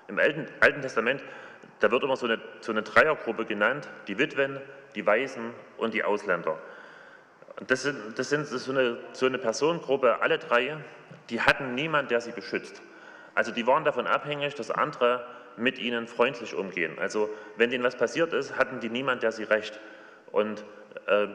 Im 0.07 0.19
Alten, 0.19 0.47
Alten 0.59 0.81
Testament, 0.81 1.21
da 1.79 1.91
wird 1.91 2.03
immer 2.03 2.15
so 2.15 2.25
eine, 2.25 2.39
so 2.61 2.71
eine 2.71 2.83
Dreiergruppe 2.83 3.45
genannt, 3.45 3.87
die 4.07 4.17
Witwen, 4.17 4.59
die 4.95 5.05
Waisen 5.05 5.53
und 5.77 5.93
die 5.93 6.03
Ausländer. 6.03 6.57
Das 7.67 7.83
sind, 7.83 8.17
das 8.17 8.29
sind 8.29 8.47
so, 8.47 8.71
eine, 8.71 8.97
so 9.13 9.25
eine 9.25 9.37
Personengruppe, 9.37 10.21
alle 10.21 10.37
drei, 10.37 10.77
die 11.29 11.41
hatten 11.41 11.75
niemand, 11.75 12.11
der 12.11 12.21
sie 12.21 12.31
beschützt. 12.31 12.81
Also 13.35 13.51
die 13.51 13.67
waren 13.67 13.83
davon 13.83 14.07
abhängig, 14.07 14.55
dass 14.55 14.71
andere 14.71 15.25
mit 15.57 15.79
ihnen 15.79 16.07
freundlich 16.07 16.55
umgehen. 16.55 16.97
Also 16.99 17.29
wenn 17.55 17.71
denen 17.71 17.83
was 17.83 17.95
passiert 17.95 18.33
ist, 18.33 18.57
hatten 18.57 18.79
die 18.79 18.89
niemand, 18.89 19.23
der 19.23 19.31
sie 19.31 19.43
rächt. 19.43 19.79
Und 20.31 20.63
äh, 21.07 21.27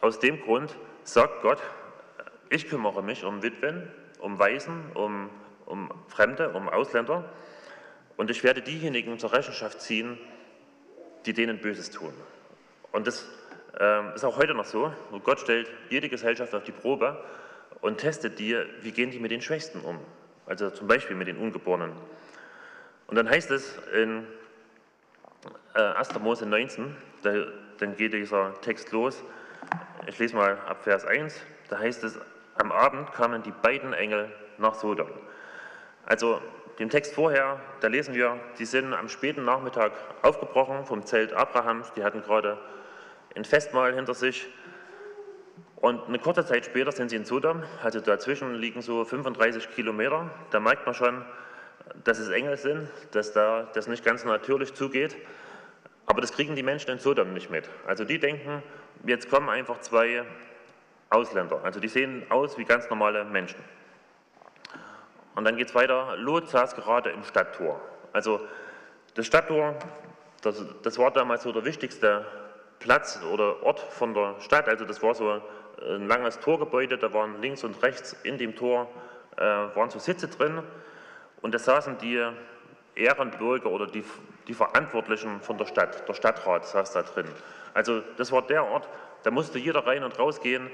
aus 0.00 0.18
dem 0.18 0.40
Grund 0.40 0.74
sagt 1.04 1.42
Gott, 1.42 1.62
ich 2.48 2.68
kümmere 2.68 3.02
mich 3.02 3.24
um 3.24 3.42
Witwen, 3.42 3.88
um 4.18 4.38
Waisen, 4.38 4.90
um, 4.94 5.30
um 5.66 5.90
Fremde, 6.08 6.50
um 6.50 6.68
Ausländer 6.68 7.24
und 8.20 8.30
ich 8.30 8.44
werde 8.44 8.60
diejenigen 8.60 9.18
zur 9.18 9.32
Rechenschaft 9.32 9.80
ziehen, 9.80 10.18
die 11.24 11.32
denen 11.32 11.58
Böses 11.58 11.90
tun. 11.90 12.12
Und 12.92 13.06
das 13.06 13.26
äh, 13.80 14.14
ist 14.14 14.24
auch 14.24 14.36
heute 14.36 14.52
noch 14.52 14.66
so. 14.66 14.92
Gott 15.24 15.40
stellt 15.40 15.70
jede 15.88 16.10
Gesellschaft 16.10 16.54
auf 16.54 16.62
die 16.62 16.72
Probe 16.72 17.24
und 17.80 17.96
testet 17.96 18.38
die, 18.38 18.62
wie 18.82 18.92
gehen 18.92 19.10
die 19.10 19.18
mit 19.18 19.30
den 19.30 19.40
Schwächsten 19.40 19.80
um. 19.80 19.98
Also 20.44 20.68
zum 20.68 20.86
Beispiel 20.86 21.16
mit 21.16 21.28
den 21.28 21.38
Ungeborenen. 21.38 21.92
Und 23.06 23.16
dann 23.16 23.26
heißt 23.26 23.50
es 23.52 23.78
in 23.94 24.26
äh, 25.74 25.80
1. 25.80 26.18
Mose 26.18 26.44
19, 26.44 26.94
da, 27.22 27.46
dann 27.78 27.96
geht 27.96 28.12
dieser 28.12 28.52
Text 28.60 28.92
los. 28.92 29.24
Ich 30.06 30.18
lese 30.18 30.36
mal 30.36 30.58
ab 30.66 30.82
Vers 30.84 31.06
1. 31.06 31.40
Da 31.70 31.78
heißt 31.78 32.04
es, 32.04 32.18
am 32.56 32.70
Abend 32.70 33.14
kamen 33.14 33.42
die 33.42 33.54
beiden 33.62 33.94
Engel 33.94 34.30
nach 34.58 34.74
Sodom. 34.74 35.08
Also 36.04 36.42
dem 36.80 36.88
Text 36.88 37.14
vorher, 37.14 37.60
da 37.80 37.88
lesen 37.88 38.14
wir, 38.14 38.40
die 38.58 38.64
sind 38.64 38.94
am 38.94 39.10
späten 39.10 39.44
Nachmittag 39.44 39.92
aufgebrochen 40.22 40.86
vom 40.86 41.04
Zelt 41.04 41.34
Abrahams. 41.34 41.92
Die 41.92 42.02
hatten 42.02 42.22
gerade 42.22 42.56
ein 43.36 43.44
Festmahl 43.44 43.94
hinter 43.94 44.14
sich. 44.14 44.48
Und 45.76 46.08
eine 46.08 46.18
kurze 46.18 46.44
Zeit 46.44 46.64
später 46.64 46.90
sind 46.90 47.10
sie 47.10 47.16
in 47.16 47.26
Sodom, 47.26 47.62
also 47.82 48.00
dazwischen 48.00 48.54
liegen 48.54 48.80
so 48.80 49.04
35 49.04 49.74
Kilometer. 49.74 50.30
Da 50.50 50.60
merkt 50.60 50.86
man 50.86 50.94
schon, 50.94 51.22
dass 52.04 52.18
es 52.18 52.30
Engel 52.30 52.56
sind, 52.56 52.88
dass 53.10 53.34
da 53.34 53.68
das 53.74 53.86
nicht 53.86 54.02
ganz 54.02 54.24
natürlich 54.24 54.72
zugeht. 54.72 55.16
Aber 56.06 56.22
das 56.22 56.32
kriegen 56.32 56.56
die 56.56 56.62
Menschen 56.62 56.90
in 56.90 56.98
Sodom 56.98 57.34
nicht 57.34 57.50
mit. 57.50 57.68
Also 57.86 58.04
die 58.04 58.18
denken, 58.18 58.62
jetzt 59.06 59.28
kommen 59.28 59.50
einfach 59.50 59.80
zwei 59.80 60.24
Ausländer. 61.10 61.60
Also 61.62 61.78
die 61.78 61.88
sehen 61.88 62.24
aus 62.30 62.56
wie 62.56 62.64
ganz 62.64 62.88
normale 62.88 63.24
Menschen. 63.24 63.62
Und 65.40 65.46
dann 65.46 65.56
geht 65.56 65.68
es 65.68 65.74
weiter. 65.74 66.16
Lot 66.18 66.50
saß 66.50 66.76
gerade 66.76 67.08
im 67.08 67.24
Stadttor. 67.24 67.80
Also 68.12 68.42
das 69.14 69.24
Stadttor, 69.24 69.74
das, 70.42 70.62
das 70.82 70.98
war 70.98 71.12
damals 71.12 71.44
so 71.44 71.50
der 71.50 71.64
wichtigste 71.64 72.26
Platz 72.78 73.22
oder 73.32 73.62
Ort 73.62 73.80
von 73.80 74.12
der 74.12 74.34
Stadt. 74.40 74.68
Also 74.68 74.84
das 74.84 75.02
war 75.02 75.14
so 75.14 75.40
ein 75.80 76.06
langes 76.06 76.40
Torgebäude, 76.40 76.98
da 76.98 77.14
waren 77.14 77.40
links 77.40 77.64
und 77.64 77.82
rechts 77.82 78.14
in 78.22 78.36
dem 78.36 78.54
Tor 78.54 78.86
äh, 79.38 79.40
waren 79.40 79.88
so 79.88 79.98
Sitze 79.98 80.28
drin. 80.28 80.62
Und 81.40 81.54
da 81.54 81.58
saßen 81.58 81.96
die 81.96 82.22
Ehrenbürger 82.94 83.70
oder 83.70 83.86
die, 83.86 84.04
die 84.46 84.52
Verantwortlichen 84.52 85.40
von 85.40 85.56
der 85.56 85.64
Stadt, 85.64 86.06
der 86.06 86.12
Stadtrat 86.12 86.66
saß 86.66 86.92
da 86.92 87.00
drin. 87.00 87.28
Also 87.72 88.02
das 88.18 88.30
war 88.30 88.42
der 88.42 88.66
Ort, 88.66 88.86
da 89.22 89.30
musste 89.30 89.58
jeder 89.58 89.86
rein 89.86 90.04
und 90.04 90.18
rausgehen. 90.18 90.70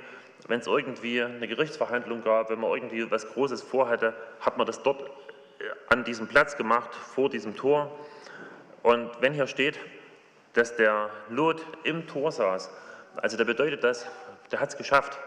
Wenn 0.48 0.60
es 0.60 0.66
irgendwie 0.66 1.22
eine 1.22 1.48
Gerichtsverhandlung 1.48 2.22
gab, 2.22 2.50
wenn 2.50 2.60
man 2.60 2.70
irgendwie 2.72 3.10
was 3.10 3.26
Großes 3.26 3.62
vorhatte, 3.62 4.14
hat 4.40 4.58
man 4.58 4.66
das 4.66 4.82
dort 4.82 5.02
äh, 5.02 5.64
an 5.88 6.04
diesem 6.04 6.28
Platz 6.28 6.56
gemacht, 6.56 6.94
vor 6.94 7.28
diesem 7.28 7.56
Tor. 7.56 7.90
Und 8.82 9.10
wenn 9.20 9.32
hier 9.32 9.46
steht, 9.46 9.78
dass 10.52 10.76
der 10.76 11.10
Lot 11.28 11.64
im 11.84 12.06
Tor 12.06 12.32
saß, 12.32 12.70
also 13.16 13.36
da 13.36 13.44
bedeutet 13.44 13.82
das, 13.82 14.06
der 14.52 14.60
hat 14.60 14.68
es 14.70 14.76
geschafft. 14.76 15.18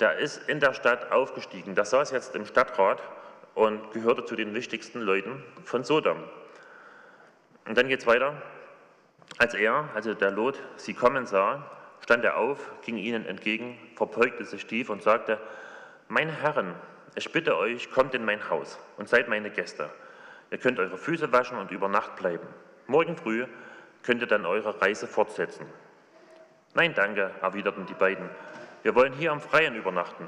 Der 0.00 0.18
ist 0.18 0.48
in 0.48 0.60
der 0.60 0.72
Stadt 0.72 1.12
aufgestiegen. 1.12 1.74
Der 1.74 1.84
saß 1.84 2.10
jetzt 2.10 2.34
im 2.34 2.46
Stadtrat 2.46 3.02
und 3.54 3.92
gehörte 3.92 4.24
zu 4.24 4.36
den 4.36 4.54
wichtigsten 4.54 5.00
Leuten 5.00 5.42
von 5.64 5.84
Sodom. 5.84 6.18
Und 7.66 7.78
dann 7.78 7.88
geht 7.88 8.00
es 8.00 8.06
weiter. 8.06 8.34
Als 9.38 9.54
er, 9.54 9.88
also 9.94 10.14
der 10.14 10.30
Lot, 10.30 10.60
sie 10.76 10.94
kommen 10.94 11.26
sah, 11.26 11.70
stand 12.04 12.22
er 12.22 12.36
auf, 12.36 12.58
ging 12.82 12.98
ihnen 12.98 13.24
entgegen, 13.24 13.78
verbeugte 13.96 14.44
sich 14.44 14.66
tief 14.66 14.90
und 14.90 15.02
sagte, 15.02 15.40
meine 16.08 16.32
Herren, 16.32 16.74
ich 17.14 17.32
bitte 17.32 17.56
euch, 17.56 17.90
kommt 17.90 18.12
in 18.12 18.26
mein 18.26 18.50
Haus 18.50 18.78
und 18.98 19.08
seid 19.08 19.26
meine 19.26 19.48
Gäste. 19.50 19.88
Ihr 20.50 20.58
könnt 20.58 20.78
eure 20.78 20.98
Füße 20.98 21.32
waschen 21.32 21.56
und 21.56 21.70
über 21.70 21.88
Nacht 21.88 22.16
bleiben. 22.16 22.46
Morgen 22.88 23.16
früh 23.16 23.46
könnt 24.02 24.20
ihr 24.20 24.26
dann 24.26 24.44
eure 24.44 24.82
Reise 24.82 25.06
fortsetzen. 25.06 25.64
Nein, 26.74 26.92
danke, 26.94 27.30
erwiderten 27.40 27.86
die 27.86 27.94
beiden. 27.94 28.28
Wir 28.82 28.94
wollen 28.94 29.14
hier 29.14 29.32
am 29.32 29.40
Freien 29.40 29.74
übernachten. 29.74 30.26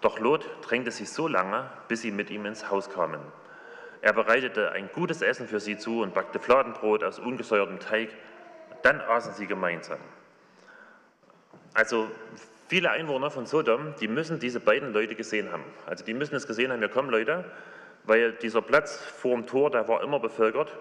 Doch 0.00 0.20
Lot 0.20 0.48
drängte 0.62 0.92
sie 0.92 1.06
so 1.06 1.26
lange, 1.26 1.68
bis 1.88 2.02
sie 2.02 2.12
mit 2.12 2.30
ihm 2.30 2.46
ins 2.46 2.70
Haus 2.70 2.88
kamen. 2.88 3.20
Er 4.00 4.12
bereitete 4.12 4.70
ein 4.70 4.88
gutes 4.92 5.22
Essen 5.22 5.48
für 5.48 5.58
sie 5.58 5.76
zu 5.76 6.02
und 6.02 6.14
backte 6.14 6.38
Fladenbrot 6.38 7.02
aus 7.02 7.18
ungesäuertem 7.18 7.80
Teig. 7.80 8.10
Dann 8.82 9.00
aßen 9.00 9.34
sie 9.34 9.48
gemeinsam. 9.48 9.98
Also 11.74 12.10
viele 12.68 12.90
Einwohner 12.90 13.30
von 13.30 13.46
Sodom, 13.46 13.94
die 14.00 14.08
müssen 14.08 14.38
diese 14.40 14.60
beiden 14.60 14.92
Leute 14.92 15.14
gesehen 15.14 15.52
haben. 15.52 15.64
Also 15.86 16.04
die 16.04 16.14
müssen 16.14 16.34
es 16.34 16.46
gesehen 16.46 16.72
haben, 16.72 16.78
hier 16.80 16.88
kommen 16.88 17.10
Leute, 17.10 17.44
weil 18.04 18.32
dieser 18.32 18.62
Platz 18.62 18.96
vor 18.96 19.34
dem 19.34 19.46
Tor, 19.46 19.70
der 19.70 19.88
war 19.88 20.02
immer 20.02 20.20
bevölkert. 20.20 20.72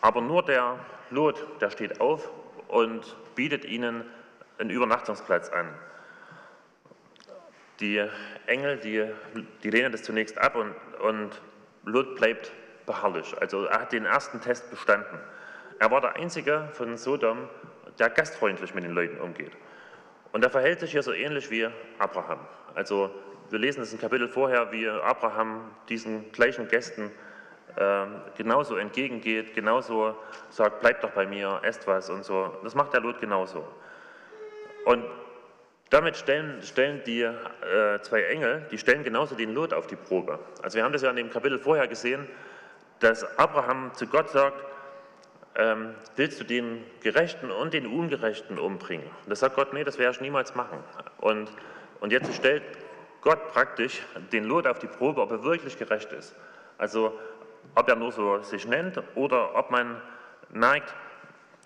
Aber 0.00 0.20
nur 0.20 0.44
der 0.44 0.78
Lot, 1.10 1.46
der 1.60 1.70
steht 1.70 2.00
auf 2.00 2.30
und 2.68 3.16
bietet 3.34 3.64
ihnen 3.64 4.04
einen 4.58 4.70
Übernachtungsplatz 4.70 5.50
an. 5.50 5.68
Die 7.80 8.06
Engel, 8.46 8.76
die, 8.76 9.06
die 9.62 9.70
lehnen 9.70 9.92
das 9.92 10.02
zunächst 10.02 10.38
ab 10.38 10.54
und, 10.54 10.74
und 11.00 11.40
Lot 11.84 12.16
bleibt 12.16 12.52
beharrlich. 12.84 13.34
Also 13.40 13.64
er 13.64 13.80
hat 13.80 13.92
den 13.92 14.04
ersten 14.04 14.40
Test 14.40 14.70
bestanden. 14.70 15.18
Er 15.78 15.90
war 15.90 16.00
der 16.00 16.16
Einzige 16.16 16.68
von 16.72 16.96
Sodom, 16.98 17.48
der 17.98 18.10
gastfreundlich 18.10 18.74
mit 18.74 18.84
den 18.84 18.92
Leuten 18.92 19.18
umgeht. 19.18 19.52
Und 20.32 20.44
er 20.44 20.50
verhält 20.50 20.80
sich 20.80 20.92
hier 20.92 21.02
so 21.02 21.12
ähnlich 21.12 21.50
wie 21.50 21.68
Abraham. 21.98 22.38
Also 22.74 23.10
wir 23.50 23.58
lesen 23.58 23.82
es 23.82 23.92
im 23.92 24.00
Kapitel 24.00 24.28
vorher, 24.28 24.70
wie 24.70 24.88
Abraham 24.88 25.70
diesen 25.88 26.30
gleichen 26.32 26.68
Gästen 26.68 27.10
äh, 27.76 28.06
genauso 28.36 28.76
entgegengeht, 28.76 29.54
genauso 29.54 30.16
sagt, 30.50 30.80
bleibt 30.80 31.02
doch 31.02 31.10
bei 31.10 31.26
mir, 31.26 31.60
esst 31.62 31.86
was 31.86 32.10
und 32.10 32.24
so. 32.24 32.56
Das 32.62 32.74
macht 32.74 32.92
der 32.92 33.00
Lot 33.00 33.20
genauso. 33.20 33.66
Und 34.84 35.04
damit 35.90 36.16
stellen, 36.16 36.62
stellen 36.62 37.02
die 37.04 37.22
äh, 37.22 38.00
zwei 38.02 38.22
Engel, 38.22 38.66
die 38.70 38.78
stellen 38.78 39.02
genauso 39.02 39.34
den 39.34 39.52
Lot 39.52 39.74
auf 39.74 39.88
die 39.88 39.96
Probe. 39.96 40.38
Also 40.62 40.76
wir 40.76 40.84
haben 40.84 40.92
das 40.92 41.02
ja 41.02 41.10
in 41.10 41.16
dem 41.16 41.30
Kapitel 41.30 41.58
vorher 41.58 41.88
gesehen, 41.88 42.28
dass 43.00 43.24
Abraham 43.38 43.92
zu 43.94 44.06
Gott 44.06 44.30
sagt, 44.30 44.62
ähm, 45.56 45.94
willst 46.16 46.40
du 46.40 46.44
den 46.44 46.84
Gerechten 47.00 47.50
und 47.50 47.74
den 47.74 47.86
Ungerechten 47.86 48.58
umbringen? 48.58 49.06
Und 49.24 49.30
das 49.30 49.40
sagt 49.40 49.56
Gott, 49.56 49.72
nee, 49.72 49.84
das 49.84 49.98
werde 49.98 50.14
ich 50.14 50.20
niemals 50.20 50.54
machen. 50.54 50.78
Und, 51.18 51.50
und 52.00 52.12
jetzt 52.12 52.32
stellt 52.34 52.62
Gott 53.20 53.48
praktisch 53.48 54.02
den 54.32 54.44
Lot 54.44 54.66
auf 54.66 54.78
die 54.78 54.86
Probe, 54.86 55.20
ob 55.20 55.30
er 55.30 55.42
wirklich 55.44 55.78
gerecht 55.78 56.12
ist. 56.12 56.34
Also 56.78 57.18
ob 57.74 57.88
er 57.88 57.96
nur 57.96 58.12
so 58.12 58.42
sich 58.42 58.66
nennt 58.66 59.00
oder 59.14 59.54
ob 59.54 59.70
man 59.70 60.00
merkt, 60.50 60.94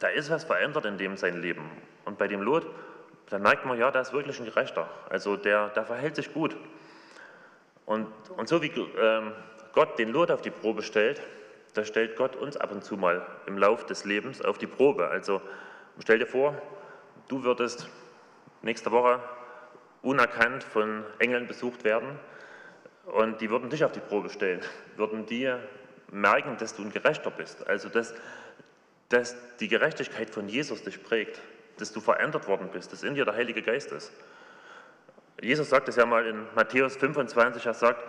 da 0.01 0.09
ist 0.09 0.31
was 0.31 0.45
verändert 0.45 0.85
in 0.87 0.99
dem 0.99 1.17
sein 1.17 1.41
Leben. 1.41 1.71
Und 2.05 2.19
bei 2.19 2.27
dem 2.27 2.43
Lot, 2.43 2.67
da 3.31 3.39
merkt 3.39 3.65
man, 3.65 3.79
ja, 3.79 3.91
da 3.91 4.01
ist 4.01 4.13
wirklich 4.13 4.39
ein 4.41 4.45
Gerechter. 4.45 4.89
Also 5.09 5.37
der, 5.37 5.69
der 5.71 5.85
verhält 5.85 6.17
sich 6.17 6.33
gut. 6.33 6.57
Und, 7.87 8.09
und 8.37 8.49
so 8.49 8.63
wie 8.63 8.69
ähm, 8.69 9.33
Gott 9.73 9.99
den 9.99 10.11
Lot 10.11 10.31
auf 10.31 10.43
die 10.43 10.51
Probe 10.51 10.83
stellt, 10.83 11.23
da 11.75 11.85
stellt 11.85 12.17
Gott 12.17 12.37
uns 12.37 12.57
ab 12.57 12.71
und 12.73 12.85
zu 12.85 12.97
mal 12.97 13.27
im 13.47 13.59
Lauf 13.59 13.85
des 13.85 14.05
Lebens 14.05 14.41
auf 14.41 14.59
die 14.59 14.67
Probe. 14.67 15.09
Also 15.09 15.43
stell 15.99 16.19
dir 16.19 16.27
vor, 16.27 16.61
du 17.29 17.43
würdest 17.43 17.89
nächste 18.63 18.91
Woche 18.93 19.21
unerkannt 20.03 20.63
von 20.63 21.05
Engeln 21.19 21.47
besucht 21.47 21.85
werden 21.85 22.19
und 23.07 23.41
die 23.41 23.51
würden 23.51 23.71
dich 23.71 23.85
auf 23.85 23.93
die 23.93 24.01
Probe 24.01 24.31
stellen, 24.31 24.61
würden 24.97 25.27
dir 25.27 25.61
merken, 26.11 26.57
dass 26.59 26.77
du 26.77 26.83
ein 26.83 26.93
Gerechter 26.93 27.31
bist. 27.31 27.67
Also 27.67 27.89
dass, 27.89 28.15
dass 29.09 29.37
die 29.57 29.69
Gerechtigkeit 29.69 30.31
von 30.31 30.49
Jesus 30.49 30.83
dich 30.83 31.03
prägt, 31.03 31.41
dass 31.79 31.93
du 31.93 32.01
verändert 32.01 32.47
worden 32.47 32.71
bist, 32.73 32.93
dass 32.93 33.03
in 33.03 33.15
dir 33.15 33.25
der 33.25 33.35
Heilige 33.35 33.63
Geist 33.63 33.91
ist. 33.93 34.13
Jesus 35.41 35.69
sagt 35.69 35.89
es 35.89 35.97
ja 35.97 36.07
mal 36.07 36.25
in 36.27 36.47
Matthäus 36.55 36.97
25, 36.97 37.67
er 37.67 37.75
sagt, 37.75 38.03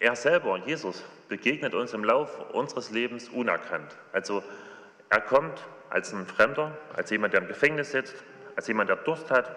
er 0.00 0.16
selber, 0.16 0.56
Jesus, 0.56 1.04
begegnet 1.28 1.74
uns 1.74 1.92
im 1.92 2.02
Lauf 2.02 2.40
unseres 2.52 2.90
Lebens 2.90 3.28
unerkannt. 3.28 3.96
Also 4.12 4.42
er 5.10 5.20
kommt 5.20 5.62
als 5.90 6.12
ein 6.12 6.26
Fremder, 6.26 6.76
als 6.96 7.10
jemand, 7.10 7.34
der 7.34 7.42
im 7.42 7.48
Gefängnis 7.48 7.92
sitzt, 7.92 8.16
als 8.56 8.66
jemand, 8.66 8.88
der 8.88 8.96
Durst 8.96 9.30
hat, 9.30 9.54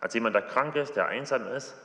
als 0.00 0.14
jemand, 0.14 0.34
der 0.34 0.42
krank 0.42 0.74
ist, 0.76 0.96
der 0.96 1.06
einsam 1.06 1.46
ist. 1.52 1.76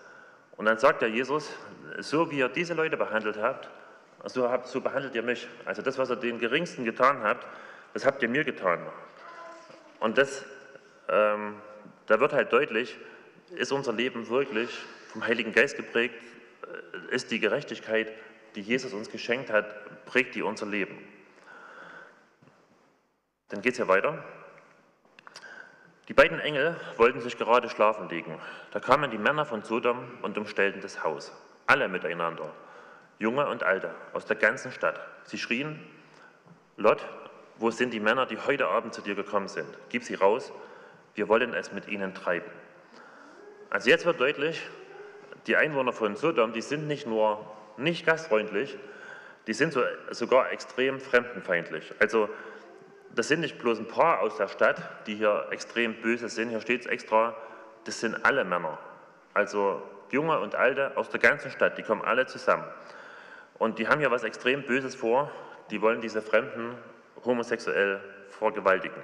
Und 0.57 0.65
dann 0.65 0.77
sagt 0.79 1.03
er 1.03 1.07
Jesus, 1.07 1.51
so 2.00 2.31
wie 2.31 2.39
ihr 2.39 2.50
diese 2.50 2.73
Leute 2.73 2.97
behandelt 2.97 3.38
habt, 3.38 3.69
so, 4.25 4.50
habt, 4.50 4.67
so 4.67 4.81
behandelt 4.81 5.13
ihr 5.15 5.23
mich. 5.23 5.47
Also 5.65 5.81
das, 5.81 5.97
was 5.97 6.09
ihr 6.09 6.15
den 6.15 6.39
Geringsten 6.39 6.85
getan 6.85 7.21
habt, 7.23 7.45
das 7.93 8.05
habt 8.05 8.23
ihr 8.23 8.29
mir 8.29 8.43
getan. 8.43 8.79
Und 10.00 10.17
das, 10.17 10.45
ähm, 11.09 11.55
da 12.07 12.19
wird 12.19 12.33
halt 12.33 12.51
deutlich, 12.51 12.97
ist 13.55 13.71
unser 13.71 13.93
Leben 13.93 14.29
wirklich 14.29 14.69
vom 15.12 15.25
Heiligen 15.25 15.51
Geist 15.51 15.75
geprägt, 15.75 16.15
ist 17.09 17.31
die 17.31 17.39
Gerechtigkeit, 17.39 18.11
die 18.55 18.61
Jesus 18.61 18.93
uns 18.93 19.09
geschenkt 19.09 19.51
hat, 19.51 20.05
prägt 20.05 20.35
die 20.35 20.41
unser 20.41 20.65
Leben. 20.65 20.97
Dann 23.49 23.61
geht 23.61 23.73
es 23.73 23.79
ja 23.79 23.87
weiter. 23.87 24.23
Die 26.07 26.13
beiden 26.13 26.39
Engel 26.39 26.75
wollten 26.97 27.21
sich 27.21 27.37
gerade 27.37 27.69
schlafen 27.69 28.09
legen. 28.09 28.37
Da 28.71 28.79
kamen 28.79 29.09
die 29.09 29.17
Männer 29.17 29.45
von 29.45 29.63
Sodom 29.63 30.17
und 30.21 30.37
umstellten 30.37 30.81
das 30.81 31.03
Haus. 31.03 31.31
Alle 31.65 31.87
miteinander, 31.87 32.51
Junge 33.19 33.47
und 33.47 33.63
Alte, 33.63 33.95
aus 34.11 34.25
der 34.25 34.35
ganzen 34.35 34.71
Stadt. 34.71 34.99
Sie 35.23 35.37
schrien, 35.37 35.79
Lot, 36.75 37.07
wo 37.57 37.71
sind 37.71 37.93
die 37.93 37.99
Männer, 37.99 38.25
die 38.25 38.37
heute 38.37 38.67
Abend 38.67 38.93
zu 38.93 39.01
dir 39.01 39.15
gekommen 39.15 39.47
sind? 39.47 39.67
Gib 39.89 40.03
sie 40.03 40.15
raus, 40.15 40.51
wir 41.15 41.29
wollen 41.29 41.53
es 41.53 41.71
mit 41.71 41.88
ihnen 41.88 42.13
treiben. 42.13 42.51
Also 43.69 43.89
jetzt 43.89 44.05
wird 44.05 44.19
deutlich, 44.19 44.62
die 45.47 45.56
Einwohner 45.56 45.93
von 45.93 46.15
Sodom, 46.15 46.53
die 46.53 46.62
sind 46.62 46.88
nicht 46.88 47.08
nur 47.08 47.45
nicht 47.77 48.06
gastfreundlich, 48.06 48.77
die 49.47 49.53
sind 49.53 49.73
so, 49.73 49.82
sogar 50.12 50.51
extrem 50.51 50.99
fremdenfeindlich. 50.99 51.93
Also 51.99 52.29
das 53.15 53.27
sind 53.27 53.41
nicht 53.41 53.60
bloß 53.60 53.79
ein 53.79 53.88
paar 53.88 54.21
aus 54.21 54.38
der 54.38 54.47
Stadt, 54.47 54.82
die 55.08 55.15
hier 55.15 55.47
extrem 55.51 55.95
böse 56.01 56.29
sind. 56.29 56.49
Hier 56.49 56.62
steht 56.62 56.82
es 56.82 56.88
extra, 56.88 57.36
das 57.84 57.99
sind 57.99 58.25
alle 58.25 58.43
Männer. 58.43 58.79
Also 59.34 59.82
Junge 60.10 60.39
und 60.39 60.56
Alte 60.56 60.95
aus 60.95 61.10
der 61.10 61.19
ganzen 61.19 61.51
Stadt, 61.51 61.77
die 61.77 61.84
kommen 61.84 62.01
alle 62.01 62.25
zusammen. 62.25 62.65
Und 63.58 63.79
die 63.79 63.88
haben 63.88 64.01
ja 64.01 64.12
was 64.12 64.23
extrem 64.23 64.63
Böses 64.63 64.95
vor. 64.95 65.32
Die 65.71 65.82
wollen 65.82 66.01
diese 66.01 66.21
Fremden 66.21 66.75
homosexuell 67.23 67.99
vergewaltigen. 68.29 69.01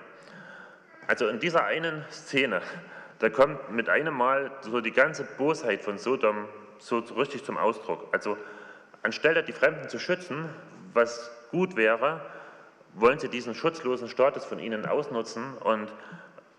Also 1.08 1.28
in 1.28 1.40
dieser 1.40 1.66
einen 1.66 2.06
Szene, 2.12 2.62
da 3.20 3.30
kommt 3.30 3.72
mit 3.72 3.90
einem 3.90 4.14
Mal 4.14 4.52
so 4.62 4.82
die 4.82 4.92
ganze 4.92 5.24
Bosheit 5.24 5.82
von 5.82 5.98
Sodom 5.98 6.48
so 6.80 7.00
richtig 7.00 7.44
zum 7.44 7.58
Ausdruck. 7.58 8.08
Also 8.14 8.38
anstelle 9.04 9.44
die 9.44 9.52
Fremden 9.52 9.90
zu 9.90 10.00
schützen, 10.00 10.50
was 10.94 11.30
gut 11.52 11.76
wäre, 11.76 12.22
wollen 12.94 13.20
sie 13.20 13.30
diesen 13.30 13.56
schutzlosen 13.56 14.08
Status 14.08 14.46
von 14.46 14.60
ihnen 14.60 14.86
ausnutzen 14.86 15.54
und 15.58 15.92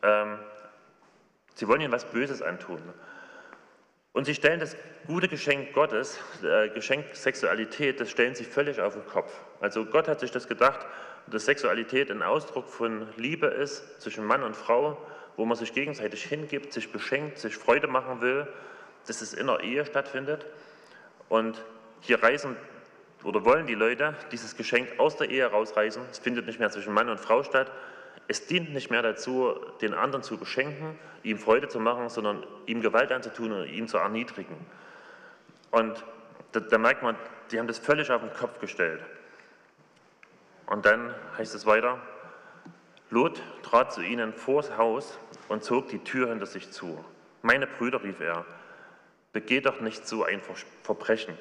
ähm, 0.02 0.38
sie 1.54 1.66
wollen 1.66 1.80
ihnen 1.80 1.92
was 1.92 2.04
Böses 2.04 2.42
antun. 2.42 2.80
Und 4.12 4.24
sie 4.24 4.34
stellen 4.34 4.60
das 4.60 4.76
gute 5.06 5.28
Geschenk 5.28 5.72
Gottes, 5.72 6.18
äh, 6.42 6.68
Geschenk 6.70 7.14
Sexualität, 7.14 8.00
das 8.00 8.10
stellen 8.10 8.34
sie 8.34 8.44
völlig 8.44 8.80
auf 8.80 8.94
den 8.94 9.06
Kopf. 9.06 9.32
Also 9.60 9.84
Gott 9.86 10.08
hat 10.08 10.20
sich 10.20 10.30
das 10.30 10.48
gedacht, 10.48 10.86
dass 11.26 11.44
Sexualität 11.44 12.10
ein 12.10 12.22
Ausdruck 12.22 12.68
von 12.68 13.06
Liebe 13.16 13.46
ist 13.46 14.00
zwischen 14.00 14.24
Mann 14.24 14.42
und 14.42 14.56
Frau, 14.56 14.98
wo 15.40 15.46
man 15.46 15.56
sich 15.56 15.72
gegenseitig 15.72 16.22
hingibt, 16.24 16.70
sich 16.74 16.92
beschenkt, 16.92 17.38
sich 17.38 17.56
Freude 17.56 17.86
machen 17.86 18.20
will, 18.20 18.46
dass 19.06 19.22
es 19.22 19.32
in 19.32 19.46
der 19.46 19.60
Ehe 19.60 19.86
stattfindet. 19.86 20.44
Und 21.30 21.64
hier 22.02 22.22
reisen 22.22 22.58
oder 23.24 23.42
wollen 23.46 23.66
die 23.66 23.74
Leute 23.74 24.14
dieses 24.32 24.54
Geschenk 24.54 25.00
aus 25.00 25.16
der 25.16 25.30
Ehe 25.30 25.46
rausreißen. 25.46 26.02
Es 26.10 26.18
findet 26.18 26.44
nicht 26.44 26.60
mehr 26.60 26.70
zwischen 26.70 26.92
Mann 26.92 27.08
und 27.08 27.18
Frau 27.18 27.42
statt. 27.42 27.72
Es 28.28 28.48
dient 28.48 28.74
nicht 28.74 28.90
mehr 28.90 29.00
dazu, 29.00 29.54
den 29.80 29.94
anderen 29.94 30.22
zu 30.22 30.36
beschenken, 30.36 30.98
ihm 31.22 31.38
Freude 31.38 31.68
zu 31.68 31.80
machen, 31.80 32.10
sondern 32.10 32.46
ihm 32.66 32.82
Gewalt 32.82 33.10
anzutun 33.10 33.52
und 33.52 33.66
ihn 33.66 33.88
zu 33.88 33.96
erniedrigen. 33.96 34.66
Und 35.70 36.04
da, 36.52 36.60
da 36.60 36.76
merkt 36.76 37.02
man, 37.02 37.16
die 37.50 37.58
haben 37.58 37.66
das 37.66 37.78
völlig 37.78 38.10
auf 38.10 38.20
den 38.20 38.34
Kopf 38.34 38.60
gestellt. 38.60 39.00
Und 40.66 40.84
dann 40.84 41.14
heißt 41.38 41.54
es 41.54 41.64
weiter, 41.64 41.98
Lot 43.12 43.42
trat 43.64 43.92
zu 43.92 44.02
ihnen 44.02 44.32
vors 44.32 44.76
Haus 44.76 45.18
und 45.50 45.64
zog 45.64 45.88
die 45.88 45.98
Tür 45.98 46.28
hinter 46.28 46.46
sich 46.46 46.70
zu. 46.70 47.04
Meine 47.42 47.66
Brüder, 47.66 48.02
rief 48.04 48.20
er, 48.20 48.44
begeht 49.32 49.66
doch 49.66 49.80
nicht 49.80 50.06
so 50.06 50.22
ein 50.22 50.40
Verbrechen. 50.84 51.36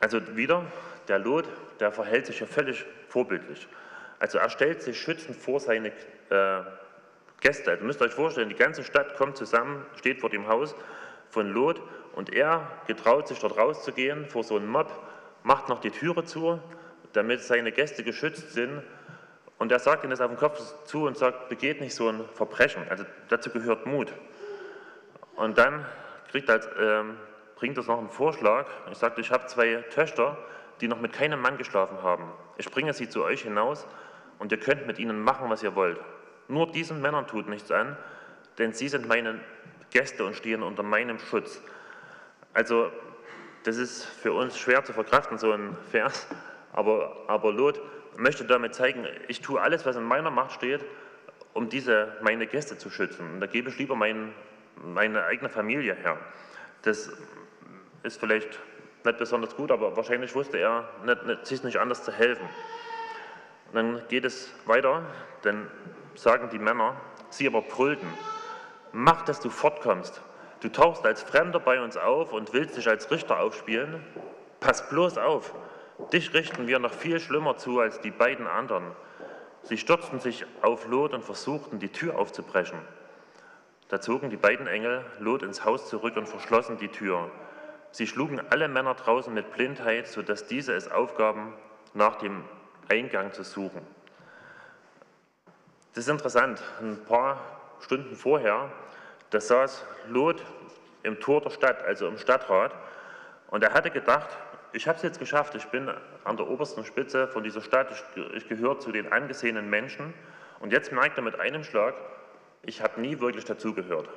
Also 0.00 0.36
wieder, 0.36 0.66
der 1.08 1.18
Lot, 1.18 1.46
der 1.80 1.92
verhält 1.92 2.26
sich 2.26 2.40
ja 2.40 2.46
völlig 2.46 2.84
vorbildlich. 3.08 3.66
Also 4.18 4.36
er 4.36 4.50
stellt 4.50 4.82
sich 4.82 5.00
schützend 5.00 5.34
vor 5.34 5.60
seine 5.60 5.88
äh, 6.28 6.60
Gäste. 7.40 7.70
Also 7.70 7.84
müsst 7.86 8.02
ihr 8.02 8.04
euch 8.04 8.12
vorstellen, 8.12 8.50
die 8.50 8.54
ganze 8.54 8.84
Stadt 8.84 9.16
kommt 9.16 9.38
zusammen, 9.38 9.86
steht 9.96 10.20
vor 10.20 10.28
dem 10.28 10.46
Haus 10.46 10.74
von 11.30 11.50
Lot 11.50 11.80
und 12.12 12.34
er 12.34 12.70
getraut 12.86 13.28
sich 13.28 13.38
dort 13.38 13.56
rauszugehen 13.56 14.26
vor 14.28 14.44
so 14.44 14.56
einem 14.56 14.68
Mob, 14.68 14.92
macht 15.42 15.70
noch 15.70 15.80
die 15.80 15.90
Türe 15.90 16.24
zu, 16.24 16.60
damit 17.14 17.40
seine 17.40 17.72
Gäste 17.72 18.04
geschützt 18.04 18.52
sind. 18.52 18.82
Und 19.60 19.70
er 19.70 19.78
sagt 19.78 20.04
ihnen 20.04 20.10
das 20.10 20.22
auf 20.22 20.30
den 20.30 20.38
Kopf 20.38 20.58
zu 20.86 21.04
und 21.04 21.18
sagt, 21.18 21.50
begeht 21.50 21.82
nicht 21.82 21.94
so 21.94 22.08
ein 22.08 22.24
Verbrechen. 22.32 22.82
Also 22.88 23.04
dazu 23.28 23.50
gehört 23.50 23.84
Mut. 23.84 24.10
Und 25.36 25.58
dann 25.58 25.84
kriegt 26.30 26.48
er 26.48 26.60
ähm, 26.80 27.18
bringt 27.56 27.76
uns 27.76 27.86
noch 27.86 27.98
einen 27.98 28.08
Vorschlag. 28.08 28.66
Ich 28.90 28.96
sagte, 28.96 29.20
ich 29.20 29.30
habe 29.30 29.46
zwei 29.48 29.84
Töchter, 29.90 30.38
die 30.80 30.88
noch 30.88 30.98
mit 30.98 31.12
keinem 31.12 31.42
Mann 31.42 31.58
geschlafen 31.58 32.02
haben. 32.02 32.32
Ich 32.56 32.70
bringe 32.70 32.94
sie 32.94 33.10
zu 33.10 33.22
euch 33.22 33.42
hinaus 33.42 33.86
und 34.38 34.50
ihr 34.50 34.58
könnt 34.58 34.86
mit 34.86 34.98
ihnen 34.98 35.20
machen, 35.20 35.50
was 35.50 35.62
ihr 35.62 35.74
wollt. 35.74 36.00
Nur 36.48 36.72
diesen 36.72 37.02
Männern 37.02 37.26
tut 37.26 37.46
nichts 37.46 37.70
an, 37.70 37.98
denn 38.56 38.72
sie 38.72 38.88
sind 38.88 39.08
meine 39.08 39.40
Gäste 39.90 40.24
und 40.24 40.36
stehen 40.36 40.62
unter 40.62 40.82
meinem 40.82 41.18
Schutz. 41.18 41.60
Also, 42.54 42.90
das 43.64 43.76
ist 43.76 44.04
für 44.06 44.32
uns 44.32 44.56
schwer 44.56 44.84
zu 44.84 44.94
verkraften, 44.94 45.36
so 45.36 45.52
ein 45.52 45.76
Vers, 45.90 46.28
aber, 46.72 47.14
aber 47.26 47.52
Lot 47.52 47.78
möchte 48.16 48.44
damit 48.44 48.74
zeigen, 48.74 49.06
ich 49.28 49.40
tue 49.40 49.60
alles, 49.60 49.86
was 49.86 49.96
in 49.96 50.04
meiner 50.04 50.30
Macht 50.30 50.52
steht, 50.52 50.84
um 51.52 51.68
diese 51.68 52.16
meine 52.22 52.46
Gäste 52.46 52.78
zu 52.78 52.90
schützen. 52.90 53.34
Und 53.34 53.40
da 53.40 53.46
gebe 53.46 53.70
ich 53.70 53.78
lieber 53.78 53.96
mein, 53.96 54.32
meine 54.76 55.24
eigene 55.24 55.48
Familie 55.48 55.94
her. 55.94 56.18
Das 56.82 57.10
ist 58.02 58.20
vielleicht 58.20 58.58
nicht 59.04 59.18
besonders 59.18 59.56
gut, 59.56 59.70
aber 59.70 59.96
wahrscheinlich 59.96 60.34
wusste 60.34 60.58
er 60.58 60.88
nicht, 61.04 61.26
nicht, 61.26 61.46
sich 61.46 61.62
nicht 61.62 61.78
anders 61.78 62.04
zu 62.04 62.12
helfen. 62.12 62.48
Und 63.68 63.74
dann 63.74 64.02
geht 64.08 64.24
es 64.24 64.52
weiter, 64.66 65.02
dann 65.42 65.70
sagen 66.14 66.48
die 66.50 66.58
Männer, 66.58 67.00
sie 67.30 67.46
aber 67.46 67.62
brüllten, 67.62 68.08
mach, 68.92 69.22
dass 69.22 69.40
du 69.40 69.50
fortkommst. 69.50 70.20
Du 70.60 70.68
tauchst 70.68 71.06
als 71.06 71.22
Fremder 71.22 71.60
bei 71.60 71.80
uns 71.80 71.96
auf 71.96 72.32
und 72.32 72.52
willst 72.52 72.76
dich 72.76 72.88
als 72.88 73.10
Richter 73.10 73.38
aufspielen. 73.38 74.04
Pass 74.60 74.88
bloß 74.90 75.16
auf, 75.16 75.54
dich 76.12 76.34
richten 76.34 76.66
wir 76.66 76.78
noch 76.78 76.92
viel 76.92 77.20
schlimmer 77.20 77.56
zu 77.56 77.80
als 77.80 78.00
die 78.00 78.10
beiden 78.10 78.46
anderen. 78.46 78.84
Sie 79.62 79.78
stürzten 79.78 80.20
sich 80.20 80.46
auf 80.62 80.86
Lot 80.86 81.12
und 81.12 81.24
versuchten, 81.24 81.78
die 81.78 81.90
Tür 81.90 82.18
aufzubrechen. 82.18 82.78
Da 83.88 84.00
zogen 84.00 84.30
die 84.30 84.36
beiden 84.36 84.66
Engel 84.66 85.04
Lot 85.18 85.42
ins 85.42 85.64
Haus 85.64 85.88
zurück 85.88 86.16
und 86.16 86.28
verschlossen 86.28 86.78
die 86.78 86.88
Tür. 86.88 87.30
Sie 87.90 88.06
schlugen 88.06 88.40
alle 88.50 88.68
Männer 88.68 88.94
draußen 88.94 89.34
mit 89.34 89.52
Blindheit, 89.52 90.06
sodass 90.06 90.46
diese 90.46 90.74
es 90.74 90.90
aufgaben, 90.90 91.54
nach 91.92 92.16
dem 92.16 92.44
Eingang 92.88 93.32
zu 93.32 93.42
suchen. 93.42 93.82
Das 95.94 96.04
ist 96.04 96.10
interessant. 96.10 96.62
Ein 96.80 97.04
paar 97.04 97.40
Stunden 97.80 98.14
vorher, 98.14 98.70
da 99.30 99.40
saß 99.40 99.84
Lot 100.08 100.44
im 101.02 101.18
Tor 101.18 101.40
der 101.40 101.50
Stadt, 101.50 101.82
also 101.84 102.06
im 102.06 102.18
Stadtrat, 102.18 102.72
und 103.48 103.64
er 103.64 103.72
hatte 103.72 103.90
gedacht, 103.90 104.28
ich 104.72 104.86
habe 104.86 104.96
es 104.96 105.02
jetzt 105.02 105.18
geschafft, 105.18 105.54
ich 105.54 105.66
bin 105.66 105.90
an 106.24 106.36
der 106.36 106.48
obersten 106.48 106.84
Spitze 106.84 107.28
von 107.28 107.42
dieser 107.42 107.60
Stadt, 107.60 107.88
ich, 107.90 108.36
ich 108.36 108.48
gehöre 108.48 108.78
zu 108.78 108.92
den 108.92 109.12
angesehenen 109.12 109.68
Menschen, 109.68 110.14
und 110.60 110.72
jetzt 110.72 110.92
merkt 110.92 111.16
er 111.16 111.24
mit 111.24 111.40
einem 111.40 111.64
Schlag, 111.64 111.94
ich 112.62 112.82
habe 112.82 113.00
nie 113.00 113.18
wirklich 113.20 113.46
dazugehört. 113.46 114.08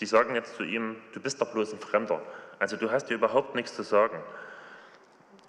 Die 0.00 0.06
sagen 0.06 0.34
jetzt 0.34 0.56
zu 0.56 0.64
ihm, 0.64 0.96
du 1.12 1.20
bist 1.20 1.40
doch 1.40 1.52
bloß 1.52 1.72
ein 1.72 1.78
Fremder, 1.78 2.20
also 2.58 2.76
du 2.76 2.90
hast 2.90 3.06
dir 3.06 3.14
überhaupt 3.14 3.54
nichts 3.54 3.74
zu 3.76 3.82
sagen. 3.82 4.18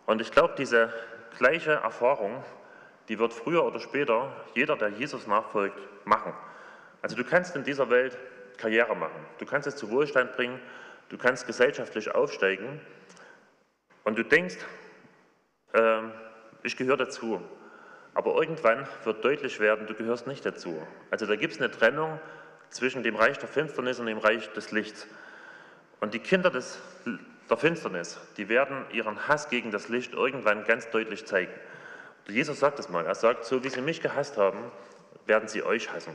Und 0.05 0.21
ich 0.21 0.31
glaube, 0.31 0.53
diese 0.57 0.93
gleiche 1.37 1.71
Erfahrung, 1.71 2.43
die 3.09 3.17
wird 3.17 3.33
früher 3.33 3.65
oder 3.65 3.79
später 3.79 4.31
jeder, 4.53 4.75
der 4.75 4.89
Jesus 4.89 5.25
nachfolgt, 5.27 5.79
machen. 6.05 6.33
Also 7.01 7.15
du 7.15 7.23
kannst 7.23 7.55
in 7.55 7.63
dieser 7.63 7.89
Welt 7.89 8.17
Karriere 8.57 8.95
machen, 8.95 9.25
du 9.39 9.45
kannst 9.45 9.67
es 9.67 9.75
zu 9.75 9.89
Wohlstand 9.89 10.33
bringen, 10.33 10.59
du 11.09 11.17
kannst 11.17 11.45
gesellschaftlich 11.47 12.13
aufsteigen 12.13 12.79
und 14.05 14.17
du 14.17 14.23
denkst, 14.23 14.57
äh, 15.73 16.01
ich 16.63 16.77
gehöre 16.77 16.97
dazu. 16.97 17.41
Aber 18.13 18.35
irgendwann 18.35 18.87
wird 19.03 19.25
deutlich 19.25 19.59
werden, 19.59 19.87
du 19.87 19.93
gehörst 19.93 20.25
nicht 20.25 20.45
dazu. 20.45 20.81
Also 21.11 21.25
da 21.25 21.35
gibt 21.35 21.53
es 21.53 21.59
eine 21.59 21.69
Trennung 21.69 22.17
zwischen 22.69 23.03
dem 23.03 23.17
Reich 23.17 23.37
der 23.39 23.49
Finsternis 23.49 23.99
und 23.99 24.05
dem 24.05 24.17
Reich 24.17 24.51
des 24.53 24.71
Lichts. 24.71 25.05
Und 25.99 26.13
die 26.13 26.19
Kinder 26.19 26.49
des, 26.49 26.79
der 27.49 27.57
Finsternis, 27.57 28.17
die 28.37 28.47
werden 28.47 28.85
ihren 28.91 29.27
Hass 29.27 29.49
gegen 29.49 29.71
das 29.71 29.89
Licht 29.89 30.13
irgendwann 30.13 30.63
ganz 30.63 30.89
deutlich 30.91 31.25
zeigen. 31.25 31.51
Jesus 32.27 32.59
sagt 32.59 32.79
es 32.79 32.89
mal, 32.89 33.05
er 33.05 33.15
sagt, 33.15 33.45
so 33.45 33.63
wie 33.63 33.69
sie 33.69 33.81
mich 33.81 34.01
gehasst 34.01 34.37
haben, 34.37 34.59
werden 35.25 35.47
sie 35.47 35.63
euch 35.63 35.91
hassen. 35.91 36.13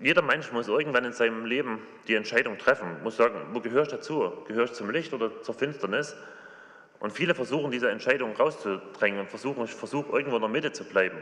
Jeder 0.00 0.22
Mensch 0.22 0.50
muss 0.50 0.66
irgendwann 0.66 1.04
in 1.04 1.12
seinem 1.12 1.46
Leben 1.46 1.80
die 2.08 2.14
Entscheidung 2.14 2.58
treffen, 2.58 3.02
muss 3.02 3.16
sagen, 3.16 3.40
wo 3.52 3.60
gehöre 3.60 3.82
ich 3.82 3.88
dazu? 3.88 4.32
Gehöre 4.48 4.64
ich 4.64 4.72
zum 4.72 4.90
Licht 4.90 5.12
oder 5.12 5.42
zur 5.42 5.54
Finsternis? 5.54 6.16
Und 7.00 7.12
viele 7.12 7.34
versuchen, 7.34 7.70
diese 7.70 7.90
Entscheidung 7.90 8.34
rauszudrängen 8.34 9.20
und 9.20 9.28
versuchen, 9.28 9.64
ich 9.64 9.74
versuche 9.74 10.12
irgendwo 10.12 10.36
in 10.36 10.42
der 10.42 10.50
Mitte 10.50 10.72
zu 10.72 10.84
bleiben. 10.84 11.18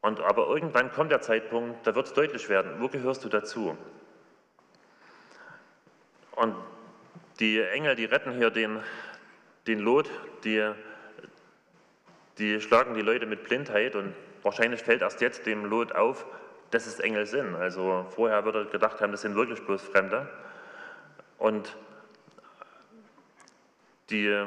Und 0.00 0.20
aber 0.20 0.46
irgendwann 0.46 0.92
kommt 0.92 1.10
der 1.10 1.20
Zeitpunkt, 1.20 1.86
da 1.86 1.94
wird 1.94 2.06
es 2.06 2.12
deutlich 2.12 2.48
werden, 2.48 2.76
wo 2.78 2.88
gehörst 2.88 3.24
du 3.24 3.28
dazu? 3.28 3.76
Und 6.36 6.54
die 7.40 7.60
Engel, 7.60 7.96
die 7.96 8.04
retten 8.04 8.32
hier 8.32 8.50
den, 8.50 8.78
den 9.66 9.80
Lot, 9.80 10.08
die, 10.44 10.70
die 12.38 12.60
schlagen 12.60 12.94
die 12.94 13.02
Leute 13.02 13.26
mit 13.26 13.42
Blindheit 13.44 13.96
und 13.96 14.14
wahrscheinlich 14.42 14.82
fällt 14.82 15.02
erst 15.02 15.20
jetzt 15.20 15.46
dem 15.46 15.64
Lot 15.64 15.92
auf, 15.92 16.26
dass 16.70 16.86
es 16.86 17.00
Engel 17.00 17.26
sind. 17.26 17.56
Also 17.56 18.06
vorher 18.10 18.44
würde 18.44 18.60
er 18.60 18.64
gedacht 18.66 19.00
haben, 19.00 19.10
das 19.10 19.22
sind 19.22 19.34
wirklich 19.34 19.64
bloß 19.64 19.82
Fremde. 19.82 20.28
Und 21.38 21.76
die 24.10 24.44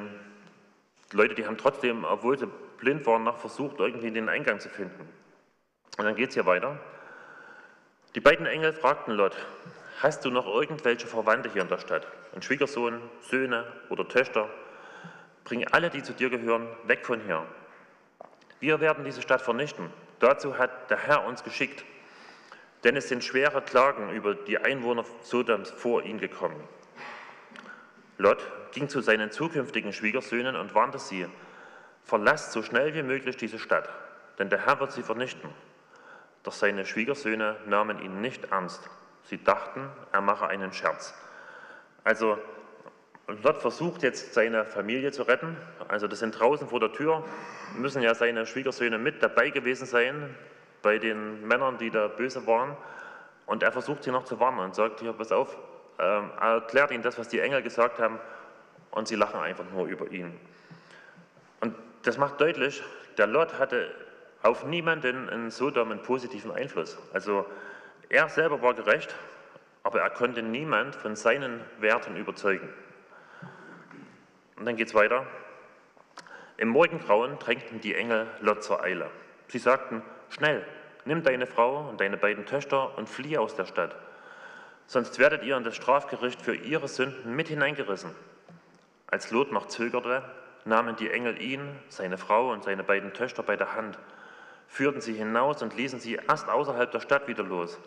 Leute, 1.11 1.35
die 1.35 1.45
haben 1.45 1.57
trotzdem, 1.57 2.03
obwohl 2.03 2.37
sie 2.37 2.47
blind 2.77 3.05
waren, 3.05 3.23
noch 3.23 3.37
versucht, 3.37 3.79
irgendwie 3.79 4.11
den 4.11 4.29
Eingang 4.29 4.59
zu 4.59 4.69
finden. 4.69 5.07
Und 5.97 6.05
dann 6.05 6.15
geht 6.15 6.29
es 6.29 6.35
hier 6.35 6.45
weiter. 6.45 6.79
Die 8.15 8.19
beiden 8.19 8.45
Engel 8.45 8.73
fragten 8.73 9.13
Lot, 9.13 9.35
hast 10.01 10.25
du 10.25 10.31
noch 10.31 10.47
irgendwelche 10.47 11.07
Verwandte 11.07 11.51
hier 11.51 11.61
in 11.61 11.67
der 11.67 11.77
Stadt? 11.79 12.07
Ein 12.33 12.41
Schwiegersohn, 12.41 13.01
Söhne 13.21 13.65
oder 13.89 14.07
Töchter? 14.07 14.49
Bring 15.43 15.67
alle, 15.67 15.89
die 15.89 16.01
zu 16.01 16.13
dir 16.13 16.29
gehören, 16.29 16.67
weg 16.85 17.05
von 17.05 17.21
hier. 17.21 17.45
Wir 18.59 18.79
werden 18.79 19.03
diese 19.03 19.21
Stadt 19.21 19.41
vernichten. 19.41 19.89
Dazu 20.19 20.57
hat 20.57 20.89
der 20.89 20.97
Herr 20.97 21.25
uns 21.25 21.43
geschickt. 21.43 21.83
Denn 22.83 22.95
es 22.95 23.09
sind 23.09 23.23
schwere 23.23 23.61
Klagen 23.61 24.11
über 24.11 24.33
die 24.33 24.57
Einwohner 24.57 25.05
Sodoms 25.21 25.69
vor 25.69 26.03
ihn 26.03 26.19
gekommen. 26.19 26.63
Lot 28.17 28.39
ging 28.71 28.89
zu 28.89 29.01
seinen 29.01 29.31
zukünftigen 29.31 29.93
Schwiegersöhnen 29.93 30.55
und 30.55 30.75
warnte 30.75 30.99
sie, 30.99 31.27
verlasst 32.03 32.51
so 32.51 32.63
schnell 32.63 32.93
wie 32.93 33.03
möglich 33.03 33.37
diese 33.37 33.59
Stadt, 33.59 33.89
denn 34.39 34.49
der 34.49 34.65
Herr 34.65 34.79
wird 34.79 34.91
sie 34.91 35.03
vernichten. 35.03 35.49
Doch 36.43 36.53
seine 36.53 36.85
Schwiegersöhne 36.85 37.57
nahmen 37.67 38.01
ihn 38.01 38.21
nicht 38.21 38.45
ernst. 38.51 38.89
Sie 39.23 39.43
dachten, 39.43 39.87
er 40.11 40.21
mache 40.21 40.47
einen 40.47 40.73
Scherz. 40.73 41.13
Also 42.03 42.37
Lot 43.43 43.61
versucht 43.61 44.03
jetzt 44.03 44.33
seine 44.33 44.65
Familie 44.65 45.11
zu 45.11 45.23
retten. 45.23 45.55
Also 45.87 46.07
das 46.07 46.19
sind 46.19 46.37
draußen 46.39 46.67
vor 46.67 46.79
der 46.79 46.91
Tür, 46.91 47.23
müssen 47.75 48.01
ja 48.01 48.15
seine 48.15 48.45
Schwiegersöhne 48.45 48.97
mit 48.97 49.21
dabei 49.21 49.49
gewesen 49.49 49.85
sein 49.85 50.35
bei 50.81 50.97
den 50.97 51.47
Männern, 51.47 51.77
die 51.77 51.91
da 51.91 52.07
böse 52.07 52.45
waren. 52.47 52.75
Und 53.45 53.63
er 53.63 53.71
versucht 53.71 54.03
sie 54.03 54.11
noch 54.11 54.25
zu 54.25 54.39
warnen 54.39 54.59
und 54.59 54.75
sagt, 54.75 54.99
hier, 54.99 55.13
pass 55.13 55.31
auf, 55.31 55.57
ähm, 55.99 56.31
er 56.39 56.55
erklärt 56.55 56.91
ihnen 56.91 57.03
das, 57.03 57.17
was 57.17 57.27
die 57.27 57.39
Engel 57.39 57.61
gesagt 57.61 57.99
haben, 57.99 58.19
und 58.91 59.07
sie 59.07 59.15
lachen 59.15 59.39
einfach 59.39 59.65
nur 59.71 59.87
über 59.87 60.11
ihn. 60.11 60.39
Und 61.59 61.75
das 62.03 62.17
macht 62.17 62.39
deutlich, 62.39 62.83
der 63.17 63.27
Lot 63.27 63.57
hatte 63.59 63.91
auf 64.43 64.65
niemanden 64.65 65.29
in 65.29 65.51
Sodom 65.51 65.91
einen 65.91 66.01
positiven 66.01 66.51
Einfluss. 66.51 66.97
Also 67.13 67.45
er 68.09 68.29
selber 68.29 68.61
war 68.61 68.73
gerecht, 68.73 69.15
aber 69.83 70.01
er 70.01 70.09
konnte 70.09 70.41
niemand 70.41 70.95
von 70.95 71.15
seinen 71.15 71.61
Werten 71.79 72.15
überzeugen. 72.15 72.69
Und 74.55 74.65
dann 74.65 74.75
geht 74.75 74.87
es 74.87 74.93
weiter. 74.93 75.25
Im 76.57 76.69
Morgengrauen 76.69 77.39
drängten 77.39 77.81
die 77.81 77.95
Engel 77.95 78.27
Lot 78.41 78.63
zur 78.63 78.83
Eile. 78.83 79.09
Sie 79.47 79.57
sagten, 79.57 80.03
schnell, 80.29 80.65
nimm 81.05 81.23
deine 81.23 81.47
Frau 81.47 81.89
und 81.89 81.99
deine 81.99 82.17
beiden 82.17 82.45
Töchter 82.45 82.97
und 82.97 83.09
fliehe 83.09 83.39
aus 83.39 83.55
der 83.55 83.65
Stadt 83.65 83.95
sonst 84.91 85.19
werdet 85.19 85.43
ihr 85.43 85.55
in 85.55 85.63
das 85.63 85.75
Strafgericht 85.75 86.41
für 86.41 86.53
ihre 86.53 86.89
Sünden 86.89 87.33
mit 87.33 87.47
hineingerissen. 87.47 88.11
Als 89.11 89.29
Lot 89.29 89.51
noch 89.51 89.67
zögerte, 89.67 90.23
nahmen 90.63 90.95
die 90.95 91.11
Engel 91.11 91.41
ihn, 91.41 91.61
seine 91.89 92.17
Frau 92.17 92.51
und 92.51 92.63
seine 92.63 92.83
beiden 92.83 93.13
Töchter 93.13 93.43
bei 93.43 93.57
der 93.57 93.75
Hand, 93.75 93.99
führten 94.67 95.01
sie 95.01 95.13
hinaus 95.13 95.61
und 95.61 95.75
ließen 95.75 95.99
sie 95.99 96.15
erst 96.15 96.47
außerhalb 96.47 96.89
der 96.91 97.01
Stadt 97.01 97.27
wieder 97.27 97.43
los. 97.43 97.77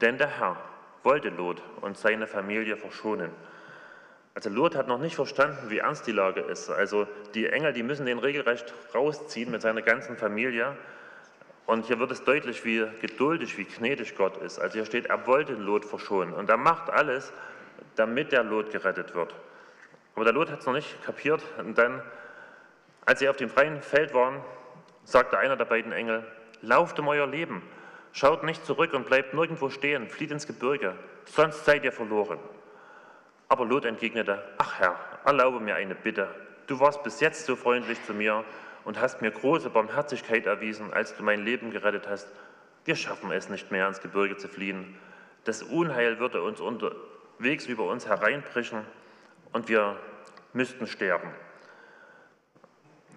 Denn 0.00 0.18
der 0.18 0.28
Herr 0.28 0.56
wollte 1.02 1.30
Lot 1.30 1.60
und 1.80 1.98
seine 1.98 2.28
Familie 2.28 2.76
verschonen. 2.76 3.30
Also 4.34 4.50
Lot 4.50 4.76
hat 4.76 4.86
noch 4.86 5.00
nicht 5.00 5.16
verstanden, 5.16 5.68
wie 5.68 5.78
ernst 5.78 6.06
die 6.06 6.12
Lage 6.12 6.40
ist. 6.42 6.70
Also 6.70 7.08
die 7.34 7.48
Engel, 7.48 7.72
die 7.72 7.82
müssen 7.82 8.06
den 8.06 8.20
regelrecht 8.20 8.72
rausziehen 8.94 9.50
mit 9.50 9.62
seiner 9.62 9.82
ganzen 9.82 10.16
Familie. 10.16 10.76
Und 11.66 11.86
hier 11.86 11.98
wird 11.98 12.12
es 12.12 12.22
deutlich, 12.22 12.64
wie 12.64 12.86
geduldig, 13.00 13.58
wie 13.58 13.64
gnädig 13.64 14.16
Gott 14.16 14.36
ist. 14.36 14.60
Also 14.60 14.74
hier 14.74 14.86
steht, 14.86 15.06
er 15.06 15.26
wollte 15.26 15.54
Lot 15.54 15.84
verschonen. 15.84 16.32
Und 16.32 16.48
er 16.48 16.56
macht 16.56 16.88
alles, 16.88 17.32
damit 17.96 18.30
der 18.30 18.44
Lot 18.44 18.70
gerettet 18.70 19.14
wird. 19.14 19.34
Aber 20.14 20.24
der 20.24 20.34
Lot 20.34 20.50
hat 20.50 20.60
es 20.60 20.66
noch 20.66 20.74
nicht 20.74 21.02
kapiert. 21.04 21.42
Und 21.58 21.78
dann, 21.78 22.02
als 23.06 23.20
sie 23.20 23.28
auf 23.28 23.36
dem 23.36 23.48
freien 23.48 23.80
Feld 23.82 24.14
waren, 24.14 24.40
sagte 25.04 25.38
einer 25.38 25.56
der 25.56 25.64
beiden 25.64 25.92
Engel, 25.92 26.24
lauft 26.60 26.98
um 26.98 27.08
euer 27.08 27.26
Leben, 27.26 27.62
schaut 28.12 28.44
nicht 28.44 28.64
zurück 28.64 28.92
und 28.94 29.06
bleibt 29.06 29.34
nirgendwo 29.34 29.70
stehen, 29.70 30.08
flieht 30.08 30.30
ins 30.30 30.46
Gebirge, 30.46 30.94
sonst 31.24 31.64
seid 31.64 31.84
ihr 31.84 31.92
verloren. 31.92 32.38
Aber 33.48 33.64
Lot 33.64 33.84
entgegnete, 33.84 34.42
ach 34.58 34.78
Herr, 34.78 34.96
erlaube 35.24 35.60
mir 35.60 35.74
eine 35.74 35.94
Bitte. 35.94 36.28
Du 36.66 36.78
warst 36.80 37.02
bis 37.02 37.20
jetzt 37.20 37.44
so 37.44 37.56
freundlich 37.56 38.02
zu 38.04 38.14
mir 38.14 38.44
und 38.84 39.00
hast 39.00 39.20
mir 39.20 39.30
große 39.30 39.70
Barmherzigkeit 39.70 40.46
erwiesen, 40.46 40.92
als 40.92 41.16
du 41.16 41.22
mein 41.22 41.44
Leben 41.44 41.70
gerettet 41.70 42.08
hast. 42.08 42.28
Wir 42.84 42.96
schaffen 42.96 43.30
es 43.30 43.48
nicht 43.48 43.70
mehr, 43.70 43.88
ins 43.88 44.00
Gebirge 44.00 44.36
zu 44.36 44.48
fliehen. 44.48 44.96
Das 45.44 45.62
Unheil 45.62 46.18
würde 46.18 46.42
uns 46.42 46.60
unterwegs 46.60 47.66
über 47.66 47.84
uns 47.84 48.06
hereinbrechen 48.06 48.86
und 49.52 49.68
wir 49.68 49.96
müssten 50.52 50.86
sterben. 50.86 51.30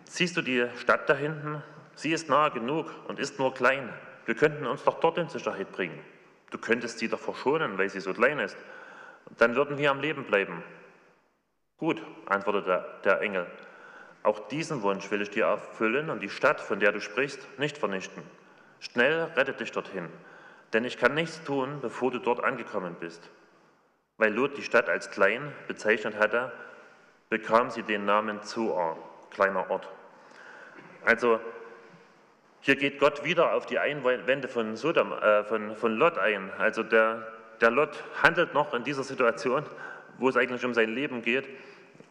Siehst 0.06 0.38
du 0.38 0.42
die 0.42 0.68
Stadt 0.78 1.10
da 1.10 1.16
hinten? 1.16 1.62
Sie 1.96 2.12
ist 2.12 2.30
nahe 2.30 2.52
genug 2.52 2.90
und 3.08 3.20
ist 3.20 3.40
nur 3.40 3.54
klein. 3.54 3.92
Wir 4.26 4.36
könnten 4.36 4.66
uns 4.66 4.84
doch 4.84 5.00
dort 5.00 5.18
in 5.18 5.30
Sicherheit 5.30 5.72
bringen. 5.72 6.00
Du 6.52 6.58
könntest 6.58 7.00
sie 7.00 7.10
doch 7.10 7.20
verschonen, 7.20 7.78
weil 7.78 7.90
sie 7.90 8.00
so 8.00 8.14
klein 8.14 8.40
ist. 8.40 8.58
Dann 9.38 9.56
würden 9.56 9.78
wir 9.78 9.92
am 9.92 10.00
Leben 10.00 10.26
bleiben. 10.26 10.64
Gut, 11.78 12.02
antwortete 12.26 12.86
der 13.04 13.22
Engel. 13.22 13.48
Auch 14.24 14.48
diesen 14.48 14.82
Wunsch 14.82 15.12
will 15.12 15.22
ich 15.22 15.30
dir 15.30 15.46
erfüllen 15.46 16.10
und 16.10 16.22
die 16.22 16.30
Stadt, 16.30 16.62
von 16.62 16.80
der 16.80 16.92
du 16.92 17.02
sprichst, 17.02 17.48
nicht 17.60 17.78
vernichten. 17.78 18.24
Schnell 18.80 19.24
rette 19.36 19.54
dich 19.54 19.72
dorthin, 19.72 20.10
denn 20.74 20.84
ich 20.84 20.98
kann 20.98 21.14
nichts 21.14 21.44
tun, 21.44 21.80
bevor 21.82 22.12
du 22.12 22.20
dort 22.20 22.44
angekommen 22.44 22.96
bist. 23.00 23.30
Weil 24.18 24.34
Lot 24.34 24.58
die 24.58 24.64
Stadt 24.64 24.90
als 24.90 25.12
klein 25.12 25.52
bezeichnet 25.68 26.18
hatte, 26.18 26.52
bekam 27.30 27.70
sie 27.70 27.84
den 27.84 28.06
Namen 28.06 28.42
Zoar, 28.44 28.98
kleiner 29.32 29.70
Ort. 29.70 29.90
Also 31.06 31.40
hier 32.62 32.76
geht 32.76 33.00
Gott 33.00 33.24
wieder 33.24 33.54
auf 33.54 33.66
die 33.66 33.78
Einwände 33.78 34.48
von, 34.48 34.76
Sodom, 34.76 35.12
äh, 35.12 35.44
von, 35.44 35.76
von 35.76 35.96
Lot 35.98 36.18
ein. 36.18 36.52
Also 36.58 36.82
der, 36.82 37.28
der 37.62 37.70
Lot 37.70 38.04
handelt 38.24 38.54
noch 38.54 38.74
in 38.74 38.84
dieser 38.84 39.04
Situation, 39.04 39.64
wo 40.18 40.30
es 40.30 40.38
eigentlich 40.38 40.66
um 40.66 40.74
sein 40.74 40.90
Leben 40.90 41.22
geht. 41.22 41.48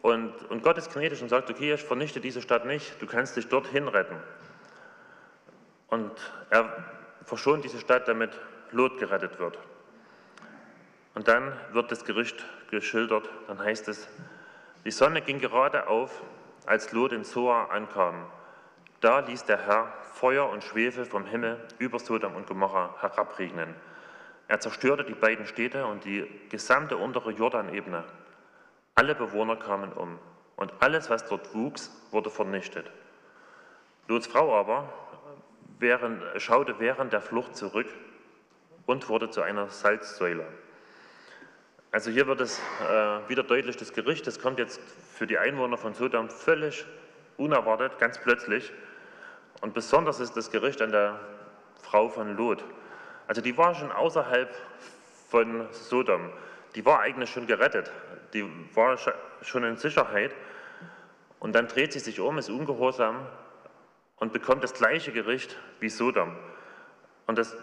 Und, 0.01 0.31
und 0.49 0.63
Gott 0.63 0.77
ist 0.77 0.93
gnädig 0.93 1.21
und 1.21 1.29
sagt, 1.29 1.49
okay, 1.49 1.73
ich 1.73 1.83
vernichte 1.83 2.19
diese 2.19 2.41
Stadt 2.41 2.65
nicht, 2.65 3.01
du 3.01 3.07
kannst 3.07 3.35
dich 3.35 3.49
dorthin 3.49 3.87
retten. 3.87 4.15
Und 5.87 6.11
er 6.49 6.85
verschont 7.25 7.63
diese 7.63 7.79
Stadt, 7.79 8.07
damit 8.07 8.39
Lot 8.71 8.97
gerettet 8.99 9.39
wird. 9.39 9.57
Und 11.15 11.27
dann 11.27 11.53
wird 11.71 11.91
das 11.91 12.05
Gericht 12.05 12.43
geschildert, 12.69 13.29
dann 13.47 13.59
heißt 13.59 13.87
es, 13.87 14.07
die 14.83 14.91
Sonne 14.91 15.21
ging 15.21 15.39
gerade 15.39 15.87
auf, 15.87 16.21
als 16.65 16.91
Lot 16.91 17.13
in 17.13 17.23
Zoar 17.23 17.71
ankam. 17.71 18.25
Da 19.01 19.19
ließ 19.19 19.45
der 19.45 19.65
Herr 19.65 19.93
Feuer 20.13 20.49
und 20.49 20.63
Schwefel 20.63 21.05
vom 21.05 21.25
Himmel 21.25 21.59
über 21.79 21.99
Sodom 21.99 22.35
und 22.35 22.47
Gomorra 22.47 22.95
herabregnen. 22.99 23.73
Er 24.47 24.59
zerstörte 24.59 25.03
die 25.03 25.13
beiden 25.13 25.45
Städte 25.45 25.85
und 25.85 26.05
die 26.05 26.27
gesamte 26.49 26.97
untere 26.97 27.31
Jordanebene. 27.31 28.03
Alle 28.93 29.15
Bewohner 29.15 29.55
kamen 29.55 29.91
um 29.93 30.19
und 30.55 30.73
alles, 30.79 31.09
was 31.09 31.25
dort 31.25 31.53
wuchs, 31.53 31.91
wurde 32.11 32.29
vernichtet. 32.29 32.89
Lots 34.07 34.27
Frau 34.27 34.57
aber 34.57 34.93
während, 35.79 36.21
schaute 36.41 36.79
während 36.79 37.13
der 37.13 37.21
Flucht 37.21 37.55
zurück 37.55 37.87
und 38.85 39.09
wurde 39.09 39.29
zu 39.29 39.41
einer 39.41 39.69
Salzsäule. 39.69 40.45
Also 41.95 42.11
hier 42.11 42.27
wird 42.27 42.41
es 42.41 42.59
äh, 42.59 43.29
wieder 43.29 43.43
deutlich, 43.43 43.77
das 43.77 43.93
Gericht, 43.93 44.27
das 44.27 44.41
kommt 44.41 44.59
jetzt 44.59 44.81
für 45.13 45.25
die 45.25 45.37
Einwohner 45.37 45.77
von 45.77 45.93
Sodom 45.93 46.29
völlig 46.29 46.83
unerwartet, 47.37 47.99
ganz 47.99 48.19
plötzlich. 48.19 48.73
Und 49.61 49.73
besonders 49.73 50.19
ist 50.19 50.35
das 50.35 50.51
Gericht 50.51 50.81
an 50.81 50.91
der 50.91 51.17
Frau 51.81 52.09
von 52.09 52.35
Lot. 52.35 52.65
Also 53.27 53.39
die 53.39 53.57
war 53.57 53.75
schon 53.75 53.93
außerhalb 53.93 54.53
von 55.29 55.69
Sodom. 55.71 56.33
Die 56.75 56.85
war 56.85 56.99
eigentlich 56.99 57.29
schon 57.29 57.47
gerettet. 57.47 57.89
Die 58.33 58.43
war 58.73 58.97
schon 59.41 59.63
in 59.63 59.77
Sicherheit. 59.77 60.35
Und 61.39 61.55
dann 61.55 61.69
dreht 61.69 61.93
sie 61.93 61.99
sich 61.99 62.19
um, 62.19 62.37
ist 62.37 62.49
ungehorsam 62.49 63.25
und 64.17 64.33
bekommt 64.33 64.65
das 64.65 64.73
gleiche 64.73 65.13
Gericht 65.13 65.55
wie 65.79 65.87
Sodom. 65.87 66.35
Und 67.25 67.37
das, 67.37 67.55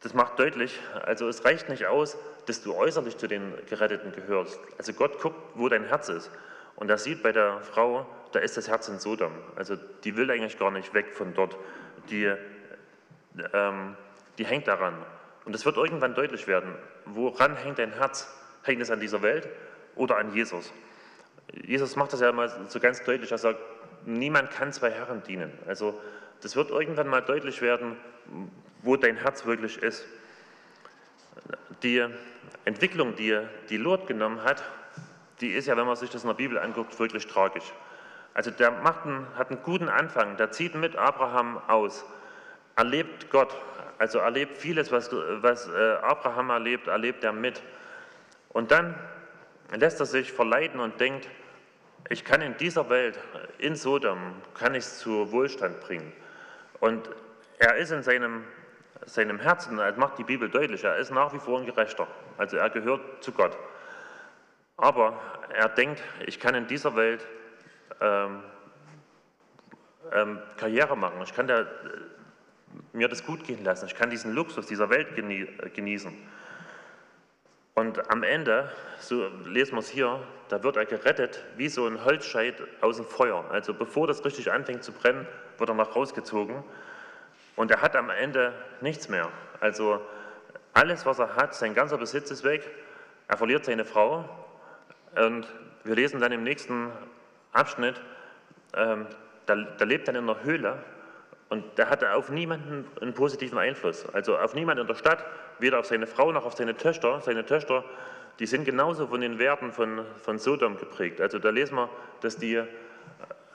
das 0.00 0.14
macht 0.14 0.38
deutlich, 0.38 0.78
also 1.04 1.28
es 1.28 1.44
reicht 1.44 1.68
nicht 1.68 1.86
aus, 1.86 2.16
dass 2.46 2.62
du 2.62 2.74
äußerlich 2.74 3.16
zu 3.16 3.26
den 3.26 3.54
Geretteten 3.68 4.12
gehörst. 4.12 4.58
Also 4.78 4.92
Gott 4.92 5.20
guckt, 5.20 5.36
wo 5.54 5.68
dein 5.68 5.84
Herz 5.84 6.08
ist. 6.08 6.30
Und 6.76 6.90
er 6.90 6.98
sieht 6.98 7.22
bei 7.22 7.32
der 7.32 7.60
Frau, 7.60 8.06
da 8.32 8.38
ist 8.38 8.56
das 8.56 8.68
Herz 8.68 8.88
in 8.88 8.98
Sodom. 8.98 9.32
Also 9.56 9.76
die 10.04 10.16
will 10.16 10.30
eigentlich 10.30 10.58
gar 10.58 10.70
nicht 10.70 10.92
weg 10.94 11.14
von 11.14 11.34
dort. 11.34 11.56
Die, 12.10 12.30
ähm, 13.52 13.96
die 14.38 14.44
hängt 14.44 14.68
daran. 14.68 14.94
Und 15.44 15.54
es 15.54 15.64
wird 15.64 15.76
irgendwann 15.76 16.14
deutlich 16.14 16.46
werden, 16.46 16.74
woran 17.06 17.56
hängt 17.56 17.78
dein 17.78 17.92
Herz? 17.92 18.28
Hängt 18.62 18.82
es 18.82 18.90
an 18.90 19.00
dieser 19.00 19.22
Welt 19.22 19.48
oder 19.94 20.18
an 20.18 20.34
Jesus? 20.34 20.72
Jesus 21.52 21.96
macht 21.96 22.12
das 22.12 22.20
ja 22.20 22.32
mal 22.32 22.50
so 22.68 22.80
ganz 22.80 23.02
deutlich, 23.04 23.30
er 23.30 23.38
sagt, 23.38 23.60
niemand 24.04 24.50
kann 24.50 24.72
zwei 24.72 24.90
Herren 24.90 25.22
dienen. 25.22 25.52
Also 25.66 26.00
das 26.42 26.56
wird 26.56 26.70
irgendwann 26.70 27.08
mal 27.08 27.22
deutlich 27.22 27.62
werden, 27.62 27.96
wo 28.86 28.96
dein 28.96 29.16
Herz 29.16 29.44
wirklich 29.44 29.82
ist. 29.82 30.06
Die 31.82 32.06
Entwicklung, 32.64 33.16
die, 33.16 33.38
die 33.68 33.76
Lot 33.76 34.06
genommen 34.06 34.42
hat, 34.42 34.62
die 35.40 35.50
ist 35.50 35.66
ja, 35.66 35.76
wenn 35.76 35.86
man 35.86 35.96
sich 35.96 36.08
das 36.08 36.22
in 36.22 36.28
der 36.28 36.34
Bibel 36.34 36.58
anguckt, 36.58 36.98
wirklich 36.98 37.26
tragisch. 37.26 37.72
Also 38.32 38.50
der 38.50 38.70
macht 38.70 39.04
einen, 39.04 39.26
hat 39.36 39.50
einen 39.50 39.62
guten 39.62 39.88
Anfang, 39.88 40.36
der 40.36 40.52
zieht 40.52 40.74
mit 40.74 40.96
Abraham 40.96 41.60
aus, 41.68 42.04
erlebt 42.76 43.30
Gott, 43.30 43.54
also 43.98 44.18
erlebt 44.18 44.56
vieles, 44.58 44.92
was, 44.92 45.10
was 45.12 45.68
äh, 45.68 45.94
Abraham 46.02 46.50
erlebt, 46.50 46.86
erlebt 46.86 47.24
er 47.24 47.32
mit. 47.32 47.62
Und 48.50 48.70
dann 48.70 48.94
lässt 49.74 50.00
er 50.00 50.06
sich 50.06 50.32
verleiten 50.32 50.80
und 50.80 51.00
denkt, 51.00 51.28
ich 52.08 52.24
kann 52.24 52.40
in 52.40 52.56
dieser 52.56 52.88
Welt, 52.88 53.18
in 53.58 53.74
Sodom, 53.74 54.18
kann 54.54 54.74
ich 54.74 54.84
es 54.84 54.98
zu 54.98 55.32
Wohlstand 55.32 55.80
bringen. 55.80 56.12
Und 56.78 57.10
er 57.58 57.76
ist 57.76 57.90
in 57.90 58.02
seinem, 58.02 58.44
seinem 59.06 59.40
Herzen, 59.40 59.76
das 59.76 59.96
macht 59.96 60.18
die 60.18 60.24
Bibel 60.24 60.50
deutlich, 60.50 60.84
er 60.84 60.96
ist 60.96 61.10
nach 61.10 61.32
wie 61.32 61.38
vor 61.38 61.58
ein 61.58 61.66
Gerechter. 61.66 62.06
Also 62.36 62.56
er 62.56 62.70
gehört 62.70 63.00
zu 63.22 63.32
Gott. 63.32 63.56
Aber 64.76 65.18
er 65.54 65.68
denkt, 65.68 66.02
ich 66.26 66.38
kann 66.38 66.54
in 66.54 66.66
dieser 66.66 66.94
Welt 66.96 67.26
ähm, 68.00 68.42
ähm, 70.12 70.38
Karriere 70.56 70.96
machen, 70.96 71.20
ich 71.22 71.34
kann 71.34 71.46
da 71.46 71.66
mir 72.92 73.08
das 73.08 73.24
gut 73.24 73.44
gehen 73.44 73.64
lassen. 73.64 73.86
Ich 73.86 73.94
kann 73.94 74.10
diesen 74.10 74.32
Luxus 74.32 74.66
dieser 74.66 74.90
Welt 74.90 75.14
genießen. 75.14 76.12
Und 77.74 78.10
am 78.10 78.22
Ende, 78.22 78.70
so 78.98 79.28
lesen 79.44 79.74
wir 79.74 79.80
es 79.80 79.88
hier, 79.88 80.20
da 80.48 80.62
wird 80.62 80.76
er 80.76 80.86
gerettet 80.86 81.44
wie 81.56 81.68
so 81.68 81.86
ein 81.86 82.04
Holzscheit 82.04 82.62
aus 82.80 82.96
dem 82.96 83.04
Feuer. 83.04 83.44
Also 83.50 83.74
bevor 83.74 84.06
das 84.06 84.24
richtig 84.24 84.50
anfängt 84.50 84.82
zu 84.82 84.92
brennen, 84.92 85.26
wird 85.58 85.68
er 85.68 85.74
noch 85.74 85.94
rausgezogen. 85.94 86.64
Und 87.56 87.70
er 87.70 87.80
hat 87.80 87.96
am 87.96 88.10
Ende 88.10 88.52
nichts 88.80 89.08
mehr. 89.08 89.28
Also 89.60 90.00
alles, 90.74 91.06
was 91.06 91.18
er 91.18 91.36
hat, 91.36 91.54
sein 91.54 91.74
ganzer 91.74 91.98
Besitz 91.98 92.30
ist 92.30 92.44
weg. 92.44 92.70
Er 93.28 93.36
verliert 93.36 93.64
seine 93.64 93.84
Frau. 93.84 94.28
Und 95.16 95.46
wir 95.84 95.94
lesen 95.94 96.20
dann 96.20 96.32
im 96.32 96.42
nächsten 96.42 96.92
Abschnitt, 97.52 98.00
ähm, 98.74 99.06
da, 99.46 99.54
da 99.54 99.84
lebt 99.84 100.08
er 100.08 100.14
in 100.14 100.28
einer 100.28 100.42
Höhle 100.42 100.78
und 101.48 101.78
der 101.78 101.88
hatte 101.88 102.12
auf 102.14 102.28
niemanden 102.28 102.84
einen 103.00 103.14
positiven 103.14 103.58
Einfluss. 103.58 104.06
Also 104.12 104.36
auf 104.36 104.54
niemanden 104.54 104.82
in 104.82 104.86
der 104.88 104.96
Stadt, 104.96 105.24
weder 105.58 105.78
auf 105.78 105.86
seine 105.86 106.06
Frau 106.06 106.32
noch 106.32 106.44
auf 106.44 106.54
seine 106.54 106.76
Töchter. 106.76 107.20
Seine 107.20 107.46
Töchter, 107.46 107.84
die 108.38 108.46
sind 108.46 108.64
genauso 108.64 109.06
von 109.06 109.20
den 109.20 109.38
Werten 109.38 109.72
von, 109.72 110.04
von 110.22 110.38
Sodom 110.38 110.76
geprägt. 110.76 111.20
Also 111.20 111.38
da 111.38 111.50
lesen 111.50 111.76
wir, 111.76 111.88
dass 112.20 112.36
die 112.36 112.62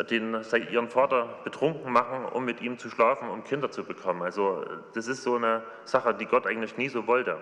den, 0.03 0.41
ihren 0.71 0.89
Vater 0.89 1.39
betrunken 1.43 1.91
machen, 1.91 2.25
um 2.25 2.45
mit 2.45 2.61
ihm 2.61 2.77
zu 2.77 2.89
schlafen, 2.89 3.29
um 3.29 3.43
Kinder 3.43 3.69
zu 3.71 3.83
bekommen. 3.83 4.21
Also 4.21 4.65
das 4.93 5.07
ist 5.07 5.23
so 5.23 5.35
eine 5.35 5.63
Sache, 5.85 6.13
die 6.13 6.25
Gott 6.25 6.47
eigentlich 6.47 6.77
nie 6.77 6.89
so 6.89 7.07
wollte. 7.07 7.37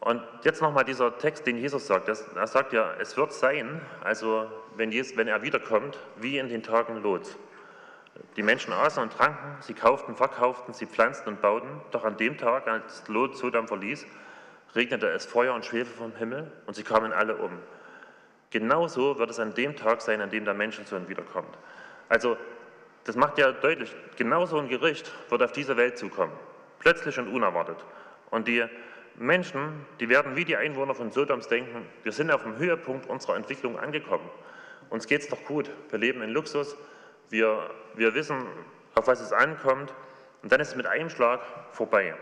Und 0.00 0.22
jetzt 0.44 0.62
nochmal 0.62 0.84
dieser 0.84 1.18
Text, 1.18 1.46
den 1.46 1.58
Jesus 1.58 1.86
sagt. 1.86 2.08
Er 2.08 2.46
sagt 2.46 2.72
ja, 2.72 2.94
es 2.98 3.16
wird 3.16 3.32
sein, 3.32 3.82
also 4.02 4.50
wenn, 4.76 4.90
Jesus, 4.90 5.16
wenn 5.16 5.28
er 5.28 5.42
wiederkommt, 5.42 5.98
wie 6.16 6.38
in 6.38 6.48
den 6.48 6.62
Tagen 6.62 7.02
Lots. 7.02 7.36
Die 8.36 8.42
Menschen 8.42 8.72
aßen 8.72 9.02
und 9.02 9.12
tranken, 9.12 9.56
sie 9.60 9.74
kauften, 9.74 10.16
verkauften, 10.16 10.72
sie 10.72 10.86
pflanzten 10.86 11.34
und 11.34 11.42
bauten. 11.42 11.68
Doch 11.90 12.04
an 12.04 12.16
dem 12.16 12.38
Tag, 12.38 12.66
als 12.66 13.06
Lot 13.08 13.36
Sodom 13.36 13.68
verließ, 13.68 14.06
regnete 14.74 15.08
es 15.08 15.26
Feuer 15.26 15.54
und 15.54 15.64
Schwefel 15.64 15.94
vom 15.94 16.16
Himmel 16.16 16.50
und 16.66 16.74
sie 16.74 16.82
kamen 16.82 17.12
alle 17.12 17.36
um. 17.36 17.58
Genauso 18.50 19.18
wird 19.18 19.30
es 19.30 19.38
an 19.38 19.54
dem 19.54 19.76
Tag 19.76 20.02
sein, 20.02 20.20
an 20.20 20.30
dem 20.30 20.44
der 20.44 20.54
Menschensohn 20.54 21.08
wiederkommt. 21.08 21.56
Also, 22.08 22.36
das 23.04 23.16
macht 23.16 23.38
ja 23.38 23.52
deutlich, 23.52 23.94
genauso 24.16 24.58
ein 24.58 24.68
Gericht 24.68 25.10
wird 25.30 25.42
auf 25.42 25.52
diese 25.52 25.76
Welt 25.76 25.96
zukommen. 25.96 26.32
Plötzlich 26.80 27.18
und 27.18 27.28
unerwartet. 27.28 27.78
Und 28.30 28.48
die 28.48 28.64
Menschen, 29.16 29.86
die 30.00 30.08
werden 30.08 30.36
wie 30.36 30.44
die 30.44 30.56
Einwohner 30.56 30.94
von 30.94 31.10
Sodoms 31.10 31.48
denken, 31.48 31.86
wir 32.02 32.12
sind 32.12 32.30
auf 32.30 32.42
dem 32.42 32.56
Höhepunkt 32.56 33.08
unserer 33.08 33.36
Entwicklung 33.36 33.78
angekommen. 33.78 34.28
Uns 34.88 35.06
geht 35.06 35.22
es 35.22 35.28
doch 35.28 35.44
gut. 35.44 35.70
Wir 35.90 35.98
leben 35.98 36.22
in 36.22 36.30
Luxus, 36.30 36.76
wir, 37.28 37.70
wir 37.94 38.14
wissen, 38.14 38.44
auf 38.94 39.06
was 39.06 39.20
es 39.20 39.32
ankommt 39.32 39.94
und 40.42 40.50
dann 40.50 40.60
ist 40.60 40.68
es 40.68 40.76
mit 40.76 40.86
einem 40.86 41.10
Schlag 41.10 41.40
vorbei. 41.72 42.14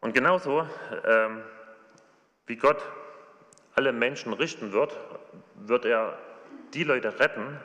Und 0.00 0.12
genauso 0.12 0.66
ähm, 1.06 1.42
wie 2.46 2.56
Gott 2.56 2.82
alle 3.74 3.92
Menschen 3.92 4.32
richten 4.32 4.72
wird, 4.72 4.98
wird 5.56 5.84
er 5.84 6.18
die 6.72 6.84
Leute 6.84 7.18
retten, 7.18 7.58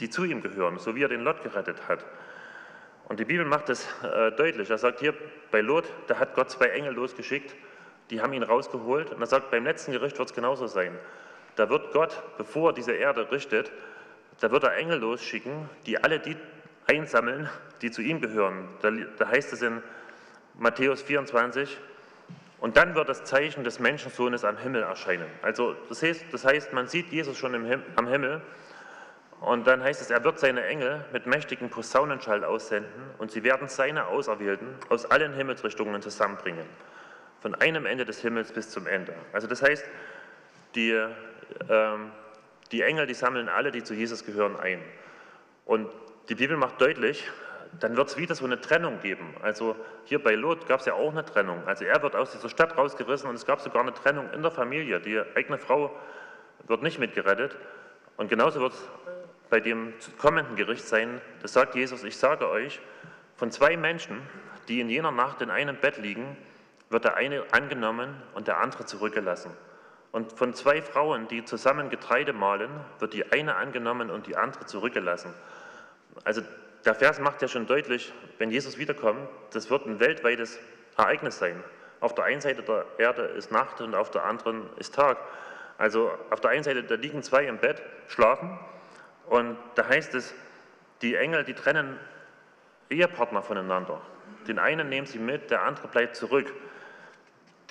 die 0.00 0.10
zu 0.10 0.24
ihm 0.24 0.42
gehören, 0.42 0.78
so 0.78 0.94
wie 0.94 1.02
er 1.02 1.08
den 1.08 1.20
Lot 1.20 1.42
gerettet 1.42 1.88
hat. 1.88 2.04
Und 3.08 3.20
die 3.20 3.24
Bibel 3.24 3.44
macht 3.44 3.68
es 3.68 3.88
äh, 4.02 4.32
deutlich. 4.32 4.70
Er 4.70 4.78
sagt 4.78 5.00
hier 5.00 5.14
bei 5.50 5.60
Lot, 5.60 5.84
da 6.06 6.18
hat 6.18 6.34
Gott 6.34 6.50
zwei 6.50 6.66
Engel 6.66 6.94
losgeschickt, 6.94 7.54
die 8.10 8.22
haben 8.22 8.32
ihn 8.32 8.42
rausgeholt. 8.42 9.10
Und 9.10 9.20
er 9.20 9.26
sagt, 9.26 9.50
beim 9.50 9.64
letzten 9.64 9.92
Gericht 9.92 10.18
wird 10.18 10.28
es 10.28 10.34
genauso 10.34 10.66
sein. 10.66 10.96
Da 11.56 11.68
wird 11.68 11.92
Gott, 11.92 12.22
bevor 12.38 12.70
er 12.70 12.72
diese 12.72 12.92
Erde 12.92 13.30
richtet, 13.30 13.72
da 14.40 14.50
wird 14.50 14.64
er 14.64 14.76
Engel 14.76 15.00
losschicken, 15.00 15.68
die 15.86 16.02
alle 16.02 16.18
die 16.18 16.36
einsammeln, 16.86 17.48
die 17.82 17.90
zu 17.90 18.02
ihm 18.02 18.20
gehören. 18.20 18.68
Da, 18.80 18.90
da 18.90 19.28
heißt 19.28 19.52
es 19.52 19.62
in 19.62 19.82
Matthäus 20.54 21.02
24, 21.02 21.78
und 22.60 22.76
dann 22.76 22.94
wird 22.94 23.08
das 23.08 23.24
Zeichen 23.24 23.64
des 23.64 23.78
Menschensohnes 23.78 24.44
am 24.44 24.58
Himmel 24.58 24.82
erscheinen. 24.82 25.26
Also 25.42 25.74
das 25.88 26.02
heißt, 26.02 26.26
das 26.32 26.44
heißt 26.44 26.72
man 26.72 26.86
sieht 26.86 27.10
Jesus 27.10 27.36
schon 27.36 27.52
Him 27.64 27.82
am 27.96 28.06
Himmel 28.06 28.42
und 29.40 29.66
dann 29.66 29.82
heißt 29.82 30.02
es, 30.02 30.10
er 30.10 30.22
wird 30.22 30.38
seine 30.38 30.66
Engel 30.66 31.04
mit 31.12 31.26
mächtigem 31.26 31.70
Posaunenschall 31.70 32.44
aussenden 32.44 32.90
und 33.18 33.30
sie 33.30 33.42
werden 33.42 33.68
seine 33.68 34.06
Auserwählten 34.06 34.74
aus 34.90 35.10
allen 35.10 35.32
Himmelsrichtungen 35.32 36.02
zusammenbringen. 36.02 36.66
Von 37.40 37.54
einem 37.54 37.86
Ende 37.86 38.04
des 38.04 38.20
Himmels 38.20 38.52
bis 38.52 38.68
zum 38.68 38.86
Ende. 38.86 39.14
Also 39.32 39.46
das 39.46 39.62
heißt, 39.62 39.86
die, 40.74 40.90
ähm, 41.70 42.12
die 42.70 42.82
Engel, 42.82 43.06
die 43.06 43.14
sammeln 43.14 43.48
alle, 43.48 43.70
die 43.70 43.82
zu 43.82 43.94
Jesus 43.94 44.26
gehören, 44.26 44.60
ein. 44.60 44.82
Und 45.64 45.88
die 46.28 46.34
Bibel 46.34 46.58
macht 46.58 46.78
deutlich, 46.82 47.30
dann 47.78 47.96
wird 47.96 48.08
es 48.08 48.16
wieder 48.16 48.34
so 48.34 48.44
eine 48.44 48.60
Trennung 48.60 49.00
geben. 49.00 49.34
Also 49.42 49.76
hier 50.04 50.22
bei 50.22 50.34
Lot 50.34 50.66
gab 50.66 50.80
es 50.80 50.86
ja 50.86 50.94
auch 50.94 51.12
eine 51.12 51.24
Trennung. 51.24 51.62
Also 51.66 51.84
er 51.84 52.02
wird 52.02 52.16
aus 52.16 52.32
dieser 52.32 52.48
Stadt 52.48 52.76
rausgerissen 52.76 53.28
und 53.28 53.36
es 53.36 53.46
gab 53.46 53.60
sogar 53.60 53.82
eine 53.82 53.94
Trennung 53.94 54.30
in 54.32 54.42
der 54.42 54.50
Familie. 54.50 55.00
Die 55.00 55.20
eigene 55.36 55.58
Frau 55.58 55.94
wird 56.66 56.82
nicht 56.82 56.98
mitgerettet. 56.98 57.56
Und 58.16 58.28
genauso 58.28 58.60
wird 58.60 58.72
es 58.72 58.88
bei 59.48 59.60
dem 59.60 59.92
kommenden 60.18 60.56
Gericht 60.56 60.86
sein, 60.86 61.20
das 61.42 61.52
sagt 61.52 61.74
Jesus, 61.74 62.04
ich 62.04 62.16
sage 62.16 62.48
euch, 62.48 62.80
von 63.36 63.50
zwei 63.50 63.76
Menschen, 63.76 64.20
die 64.68 64.80
in 64.80 64.88
jener 64.88 65.10
Nacht 65.10 65.42
in 65.42 65.50
einem 65.50 65.76
Bett 65.76 65.96
liegen, 65.96 66.36
wird 66.88 67.04
der 67.04 67.16
eine 67.16 67.44
angenommen 67.52 68.14
und 68.34 68.48
der 68.48 68.58
andere 68.58 68.84
zurückgelassen. 68.84 69.50
Und 70.12 70.32
von 70.32 70.54
zwei 70.54 70.82
Frauen, 70.82 71.28
die 71.28 71.44
zusammen 71.44 71.88
Getreide 71.88 72.32
mahlen, 72.32 72.70
wird 72.98 73.14
die 73.14 73.30
eine 73.32 73.56
angenommen 73.56 74.10
und 74.10 74.26
die 74.26 74.36
andere 74.36 74.66
zurückgelassen. 74.66 75.32
Also 76.24 76.42
der 76.84 76.94
Vers 76.94 77.18
macht 77.20 77.42
ja 77.42 77.48
schon 77.48 77.66
deutlich, 77.66 78.12
wenn 78.38 78.50
Jesus 78.50 78.78
wiederkommt, 78.78 79.28
das 79.52 79.70
wird 79.70 79.86
ein 79.86 80.00
weltweites 80.00 80.58
Ereignis 80.96 81.38
sein. 81.38 81.62
Auf 82.00 82.14
der 82.14 82.24
einen 82.24 82.40
Seite 82.40 82.62
der 82.62 82.86
Erde 82.98 83.22
ist 83.22 83.52
Nacht 83.52 83.80
und 83.80 83.94
auf 83.94 84.10
der 84.10 84.24
anderen 84.24 84.68
ist 84.78 84.94
Tag. 84.94 85.18
Also 85.76 86.10
auf 86.30 86.40
der 86.40 86.50
einen 86.50 86.62
Seite, 86.62 86.82
da 86.82 86.94
liegen 86.94 87.22
zwei 87.22 87.44
im 87.44 87.58
Bett, 87.58 87.82
schlafen 88.08 88.58
und 89.26 89.56
da 89.74 89.86
heißt 89.86 90.14
es, 90.14 90.34
die 91.02 91.14
Engel, 91.14 91.44
die 91.44 91.54
trennen 91.54 91.98
Ehepartner 92.90 93.42
voneinander. 93.42 94.00
Den 94.48 94.58
einen 94.58 94.88
nehmen 94.88 95.06
sie 95.06 95.18
mit, 95.18 95.50
der 95.50 95.62
andere 95.62 95.88
bleibt 95.88 96.16
zurück. 96.16 96.52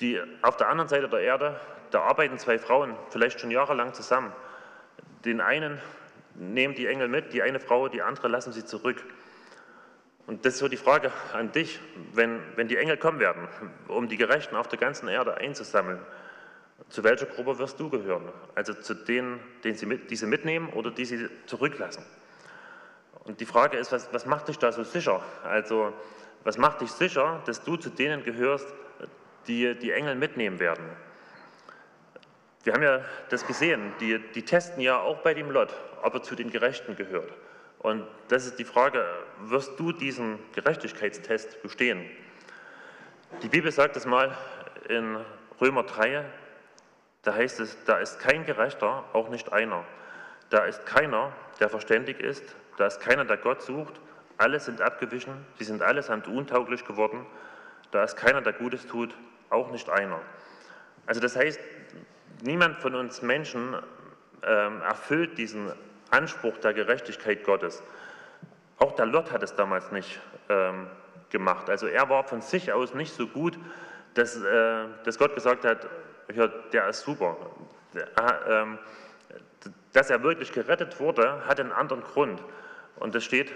Die, 0.00 0.20
auf 0.42 0.56
der 0.56 0.68
anderen 0.68 0.88
Seite 0.88 1.08
der 1.08 1.20
Erde, 1.20 1.60
da 1.90 2.02
arbeiten 2.02 2.38
zwei 2.38 2.58
Frauen 2.58 2.94
vielleicht 3.10 3.40
schon 3.40 3.50
jahrelang 3.50 3.92
zusammen. 3.92 4.32
Den 5.24 5.40
einen 5.40 5.80
nehmen 6.40 6.74
die 6.74 6.86
Engel 6.86 7.08
mit, 7.08 7.32
die 7.32 7.42
eine 7.42 7.60
Frau, 7.60 7.88
die 7.88 8.02
andere 8.02 8.28
lassen 8.28 8.52
sie 8.52 8.64
zurück. 8.64 9.04
Und 10.26 10.44
das 10.44 10.54
ist 10.54 10.60
so 10.60 10.68
die 10.68 10.76
Frage 10.76 11.12
an 11.32 11.52
dich, 11.52 11.80
wenn, 12.14 12.40
wenn 12.56 12.68
die 12.68 12.76
Engel 12.76 12.96
kommen 12.96 13.20
werden, 13.20 13.48
um 13.88 14.08
die 14.08 14.16
Gerechten 14.16 14.56
auf 14.56 14.68
der 14.68 14.78
ganzen 14.78 15.08
Erde 15.08 15.36
einzusammeln, 15.36 15.98
zu 16.88 17.04
welcher 17.04 17.26
Gruppe 17.26 17.58
wirst 17.58 17.78
du 17.78 17.90
gehören? 17.90 18.30
Also 18.54 18.72
zu 18.74 18.94
denen, 18.94 19.40
denen 19.64 19.76
sie 19.76 19.86
mit, 19.86 20.10
die 20.10 20.16
sie 20.16 20.26
mitnehmen 20.26 20.70
oder 20.70 20.90
die 20.90 21.04
sie 21.04 21.28
zurücklassen? 21.46 22.04
Und 23.24 23.40
die 23.40 23.46
Frage 23.46 23.76
ist, 23.76 23.92
was, 23.92 24.12
was 24.12 24.24
macht 24.24 24.48
dich 24.48 24.58
da 24.58 24.72
so 24.72 24.82
sicher? 24.82 25.22
Also 25.44 25.92
was 26.42 26.56
macht 26.56 26.80
dich 26.80 26.90
sicher, 26.90 27.42
dass 27.44 27.62
du 27.64 27.76
zu 27.76 27.90
denen 27.90 28.24
gehörst, 28.24 28.66
die 29.46 29.74
die 29.74 29.92
Engel 29.92 30.14
mitnehmen 30.14 30.58
werden? 30.58 30.84
Wir 32.62 32.74
haben 32.74 32.82
ja 32.82 33.00
das 33.30 33.46
gesehen, 33.46 33.92
die, 34.00 34.18
die 34.34 34.44
testen 34.44 34.82
ja 34.82 35.00
auch 35.00 35.18
bei 35.22 35.32
dem 35.32 35.50
Lot, 35.50 35.74
ob 36.02 36.14
er 36.14 36.22
zu 36.22 36.34
den 36.34 36.50
Gerechten 36.50 36.94
gehört. 36.94 37.32
Und 37.78 38.06
das 38.28 38.44
ist 38.44 38.58
die 38.58 38.64
Frage, 38.64 39.02
wirst 39.40 39.80
du 39.80 39.92
diesen 39.92 40.38
Gerechtigkeitstest 40.52 41.62
bestehen? 41.62 42.04
Die 43.42 43.48
Bibel 43.48 43.72
sagt 43.72 43.96
es 43.96 44.04
mal 44.04 44.36
in 44.90 45.16
Römer 45.58 45.84
3, 45.84 46.24
da 47.22 47.34
heißt 47.34 47.60
es, 47.60 47.82
da 47.84 47.98
ist 47.98 48.18
kein 48.18 48.44
Gerechter, 48.44 49.04
auch 49.14 49.30
nicht 49.30 49.52
einer. 49.52 49.84
Da 50.50 50.64
ist 50.64 50.84
keiner, 50.84 51.32
der 51.60 51.70
verständig 51.70 52.20
ist, 52.20 52.44
da 52.76 52.86
ist 52.86 53.00
keiner, 53.00 53.24
der 53.24 53.38
Gott 53.38 53.62
sucht. 53.62 54.00
Alle 54.36 54.60
sind 54.60 54.82
abgewichen, 54.82 55.46
sie 55.58 55.64
sind 55.64 55.82
allesamt 55.82 56.28
untauglich 56.28 56.84
geworden. 56.84 57.24
Da 57.90 58.04
ist 58.04 58.16
keiner, 58.16 58.42
der 58.42 58.52
Gutes 58.52 58.86
tut, 58.86 59.14
auch 59.48 59.70
nicht 59.70 59.88
einer. 59.88 60.20
Also 61.06 61.20
das 61.20 61.36
heißt, 61.36 61.60
niemand 62.42 62.78
von 62.78 62.94
uns 62.94 63.22
Menschen 63.22 63.76
ähm, 64.42 64.80
erfüllt 64.82 65.38
diesen 65.38 65.72
Anspruch 66.10 66.58
der 66.58 66.74
Gerechtigkeit 66.74 67.44
Gottes. 67.44 67.82
Auch 68.78 68.92
der 68.92 69.06
Lot 69.06 69.32
hat 69.32 69.42
es 69.42 69.54
damals 69.54 69.92
nicht 69.92 70.20
ähm, 70.48 70.86
gemacht. 71.30 71.68
Also 71.70 71.86
er 71.86 72.08
war 72.08 72.24
von 72.24 72.40
sich 72.40 72.72
aus 72.72 72.94
nicht 72.94 73.12
so 73.12 73.26
gut, 73.26 73.58
dass, 74.14 74.36
äh, 74.36 74.86
Gott 75.18 75.34
gesagt 75.34 75.64
hat, 75.64 75.86
der 76.72 76.88
ist 76.88 77.00
super. 77.00 77.36
Ähm, 78.48 78.78
dass 79.92 80.10
er 80.10 80.22
wirklich 80.22 80.52
gerettet 80.52 81.00
wurde, 81.00 81.44
hat 81.46 81.60
einen 81.60 81.72
anderen 81.72 82.02
Grund. 82.02 82.42
Und 82.96 83.14
das 83.14 83.24
steht 83.24 83.52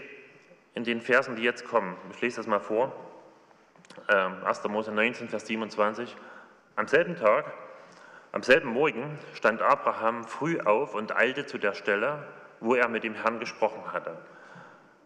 in 0.74 0.84
den 0.84 1.00
Versen, 1.00 1.36
die 1.36 1.42
jetzt 1.42 1.64
kommen. 1.66 1.96
Ich 2.12 2.20
lese 2.20 2.36
das 2.38 2.46
mal 2.46 2.60
vor. 2.60 2.92
1. 4.08 4.64
Ähm, 4.64 4.72
Mose 4.72 4.92
19, 4.92 5.28
Vers 5.28 5.46
27. 5.46 6.16
Am 6.76 6.88
selben 6.88 7.16
Tag, 7.16 7.52
am 8.34 8.42
selben 8.42 8.70
Morgen 8.70 9.16
stand 9.34 9.62
Abraham 9.62 10.24
früh 10.24 10.58
auf 10.58 10.96
und 10.96 11.16
eilte 11.16 11.46
zu 11.46 11.56
der 11.56 11.72
Stelle, 11.72 12.26
wo 12.58 12.74
er 12.74 12.88
mit 12.88 13.04
dem 13.04 13.14
Herrn 13.14 13.38
gesprochen 13.38 13.92
hatte. 13.92 14.18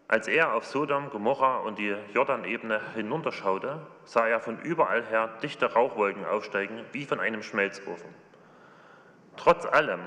Als 0.07 0.27
er 0.27 0.55
auf 0.55 0.65
Sodom, 0.65 1.11
Gomorra 1.11 1.57
und 1.57 1.77
die 1.77 1.95
Jordanebene 2.15 2.81
hinunterschaute, 2.95 3.85
sah 4.03 4.27
er 4.27 4.39
von 4.39 4.59
überall 4.61 5.03
her 5.05 5.29
dichte 5.43 5.71
Rauchwolken 5.71 6.25
aufsteigen, 6.25 6.83
wie 6.91 7.05
von 7.05 7.19
einem 7.19 7.43
Schmelzofen. 7.43 8.09
Trotz 9.37 9.67
allem 9.67 9.99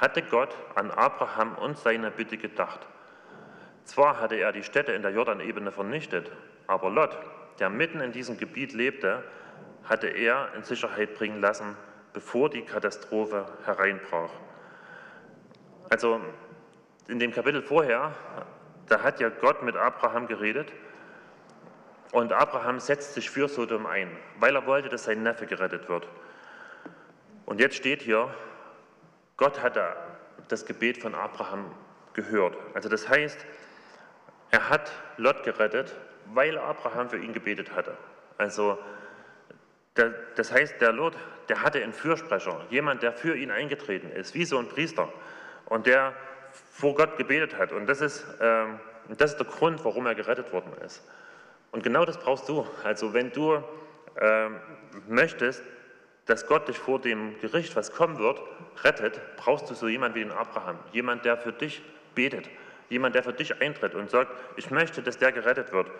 hatte 0.00 0.22
Gott 0.22 0.56
an 0.74 0.90
Abraham 0.90 1.54
und 1.54 1.78
seine 1.78 2.10
Bitte 2.10 2.38
gedacht. 2.38 2.80
Zwar 3.84 4.18
hatte 4.18 4.34
er 4.34 4.50
die 4.50 4.64
Städte 4.64 4.90
in 4.90 5.02
der 5.02 5.12
Jordanebene 5.12 5.70
vernichtet, 5.70 6.32
aber 6.66 6.90
Lot, 6.90 7.16
der 7.60 7.70
mitten 7.70 8.00
in 8.00 8.10
diesem 8.10 8.36
Gebiet 8.36 8.72
lebte, 8.72 9.22
hatte 9.84 10.08
er 10.08 10.48
in 10.56 10.64
Sicherheit 10.64 11.14
bringen 11.14 11.40
lassen, 11.40 11.76
bevor 12.12 12.50
die 12.50 12.62
Katastrophe 12.62 13.46
hereinbrach. 13.64 14.30
Also 15.90 16.20
in 17.08 17.18
dem 17.18 17.32
Kapitel 17.32 17.62
vorher 17.62 18.14
da 18.92 19.02
hat 19.02 19.20
ja 19.20 19.30
Gott 19.30 19.62
mit 19.62 19.74
Abraham 19.74 20.26
geredet 20.26 20.70
und 22.12 22.32
Abraham 22.32 22.78
setzt 22.78 23.14
sich 23.14 23.30
für 23.30 23.48
Sodom 23.48 23.86
ein, 23.86 24.14
weil 24.38 24.54
er 24.54 24.66
wollte, 24.66 24.90
dass 24.90 25.04
sein 25.04 25.22
Neffe 25.22 25.46
gerettet 25.46 25.88
wird. 25.88 26.06
Und 27.46 27.58
jetzt 27.58 27.76
steht 27.76 28.02
hier, 28.02 28.28
Gott 29.38 29.62
hat 29.62 29.78
das 30.48 30.66
Gebet 30.66 30.98
von 30.98 31.14
Abraham 31.14 31.70
gehört. 32.12 32.54
Also 32.74 32.90
das 32.90 33.08
heißt, 33.08 33.46
er 34.50 34.68
hat 34.68 34.92
Lot 35.16 35.42
gerettet, 35.42 35.96
weil 36.26 36.58
Abraham 36.58 37.08
für 37.08 37.18
ihn 37.18 37.32
gebetet 37.32 37.74
hatte. 37.74 37.96
Also 38.36 38.78
das 39.94 40.52
heißt, 40.52 40.80
der 40.80 40.92
Lot, 40.92 41.14
der 41.48 41.62
hatte 41.62 41.82
einen 41.82 41.92
Fürsprecher, 41.92 42.64
jemand, 42.70 43.02
der 43.02 43.12
für 43.12 43.36
ihn 43.36 43.50
eingetreten 43.50 44.10
ist, 44.10 44.34
wie 44.34 44.44
so 44.44 44.58
ein 44.58 44.68
Priester. 44.68 45.12
Und 45.66 45.86
der 45.86 46.14
vor 46.52 46.94
Gott 46.94 47.16
gebetet 47.16 47.56
hat. 47.56 47.72
Und 47.72 47.86
das 47.86 48.00
ist, 48.00 48.24
äh, 48.40 48.64
das 49.16 49.32
ist 49.32 49.38
der 49.38 49.46
Grund, 49.46 49.84
warum 49.84 50.06
er 50.06 50.14
gerettet 50.14 50.52
worden 50.52 50.72
ist. 50.84 51.02
Und 51.70 51.82
genau 51.82 52.04
das 52.04 52.18
brauchst 52.18 52.48
du. 52.48 52.66
Also 52.84 53.14
wenn 53.14 53.32
du 53.32 53.62
äh, 54.16 54.48
möchtest, 55.08 55.62
dass 56.26 56.46
Gott 56.46 56.68
dich 56.68 56.78
vor 56.78 57.00
dem 57.00 57.38
Gericht, 57.40 57.74
was 57.74 57.92
kommen 57.92 58.18
wird, 58.18 58.40
rettet, 58.84 59.20
brauchst 59.36 59.70
du 59.70 59.74
so 59.74 59.88
jemanden 59.88 60.16
wie 60.16 60.20
den 60.20 60.32
Abraham. 60.32 60.78
Jemand, 60.92 61.24
der 61.24 61.36
für 61.36 61.52
dich 61.52 61.82
betet. 62.14 62.48
Jemand, 62.88 63.14
der 63.14 63.22
für 63.22 63.32
dich 63.32 63.60
eintritt 63.60 63.94
und 63.94 64.10
sagt, 64.10 64.30
ich 64.56 64.70
möchte, 64.70 65.02
dass 65.02 65.18
der 65.18 65.32
gerettet 65.32 65.72
wird. 65.72 65.90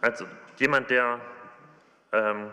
Also 0.00 0.26
jemand, 0.58 0.90
der, 0.90 1.20
ähm, 2.12 2.50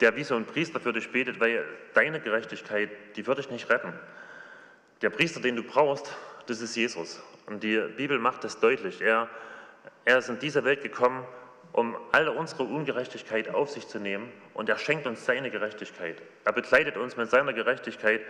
der 0.00 0.16
wie 0.16 0.24
so 0.24 0.36
ein 0.36 0.44
Priester 0.44 0.80
für 0.80 0.92
dich 0.92 1.10
betet, 1.10 1.40
weil 1.40 1.64
deine 1.94 2.20
Gerechtigkeit, 2.20 2.90
die 3.16 3.26
wird 3.26 3.38
dich 3.38 3.50
nicht 3.50 3.68
retten. 3.70 3.92
Der 5.02 5.10
Priester, 5.10 5.40
den 5.40 5.56
du 5.56 5.62
brauchst, 5.62 6.14
das 6.46 6.60
ist 6.60 6.76
Jesus. 6.76 7.22
Und 7.46 7.62
die 7.62 7.78
Bibel 7.96 8.18
macht 8.18 8.44
das 8.44 8.60
deutlich. 8.60 9.00
Er, 9.00 9.28
er 10.04 10.18
ist 10.18 10.28
in 10.28 10.38
diese 10.38 10.64
Welt 10.64 10.82
gekommen, 10.82 11.24
um 11.72 11.96
alle 12.12 12.32
unsere 12.32 12.64
Ungerechtigkeit 12.64 13.48
auf 13.54 13.70
sich 13.70 13.86
zu 13.86 13.98
nehmen 13.98 14.32
und 14.54 14.68
er 14.68 14.78
schenkt 14.78 15.06
uns 15.06 15.24
seine 15.24 15.50
Gerechtigkeit. 15.50 16.20
Er 16.44 16.52
begleitet 16.52 16.96
uns 16.96 17.16
mit 17.16 17.30
seiner 17.30 17.52
Gerechtigkeit 17.52 18.22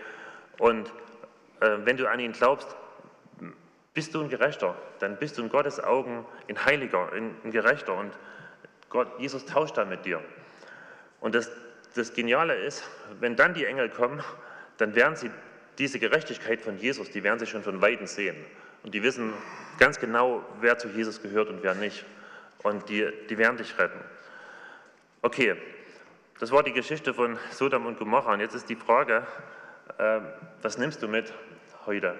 und 0.59 0.93
äh, 1.61 1.79
wenn 1.85 1.97
du 1.97 2.09
an 2.11 2.21
ihn 2.21 2.33
glaubst, 2.33 2.77
bist 3.95 4.15
du 4.15 4.21
ein 4.21 4.29
Gerechter, 4.29 4.77
dann 5.01 5.17
bist 5.17 5.39
du 5.39 5.43
in 5.43 5.49
Gottes 5.49 5.83
Augen 5.83 6.27
ein 6.49 6.65
Heiliger, 6.65 7.13
ein, 7.13 7.35
ein 7.45 7.51
Gerechter 7.51 7.95
und 7.95 8.13
Gott, 8.91 9.09
Jesus 9.19 9.45
tauscht 9.45 9.77
dann 9.77 9.89
mit 9.89 10.05
dir. 10.05 10.21
Und 11.21 11.35
das, 11.35 11.51
das 11.99 12.15
Geniale 12.15 12.55
ist, 12.55 12.85
wenn 13.21 13.37
dann 13.37 13.55
die 13.55 13.65
Engel 13.65 13.91
kommen, 13.91 14.23
dann 14.79 14.95
werden 14.95 15.17
sie 15.17 15.31
diese 15.79 15.99
Gerechtigkeit 15.99 16.61
von 16.61 16.79
Jesus, 16.79 17.11
die 17.11 17.23
werden 17.23 17.39
sie 17.39 17.47
schon 17.47 17.63
von 17.63 17.81
Weitem 17.81 18.07
sehen. 18.07 18.37
Und 18.83 18.95
die 18.95 19.03
wissen 19.03 19.33
ganz 19.79 19.99
genau, 19.99 20.45
wer 20.61 20.79
zu 20.79 20.89
Jesus 20.89 21.23
gehört 21.23 21.49
und 21.49 21.63
wer 21.63 21.75
nicht. 21.75 22.05
Und 22.63 22.89
die, 22.89 23.09
die 23.29 23.39
werden 23.39 23.57
dich 23.57 23.79
retten. 23.79 24.01
Okay, 25.23 25.57
das 26.41 26.53
war 26.53 26.63
die 26.63 26.73
Geschichte 26.73 27.15
von 27.15 27.39
Sodom 27.51 27.87
und 27.87 27.99
Gomorra. 27.99 28.33
Und 28.33 28.41
jetzt 28.41 28.55
ist 28.55 28.69
die 28.69 28.77
Frage, 28.77 29.27
äh, 29.99 30.21
was 30.63 30.79
nimmst 30.79 31.03
du 31.03 31.09
mit 31.09 31.33
heute? 31.87 32.15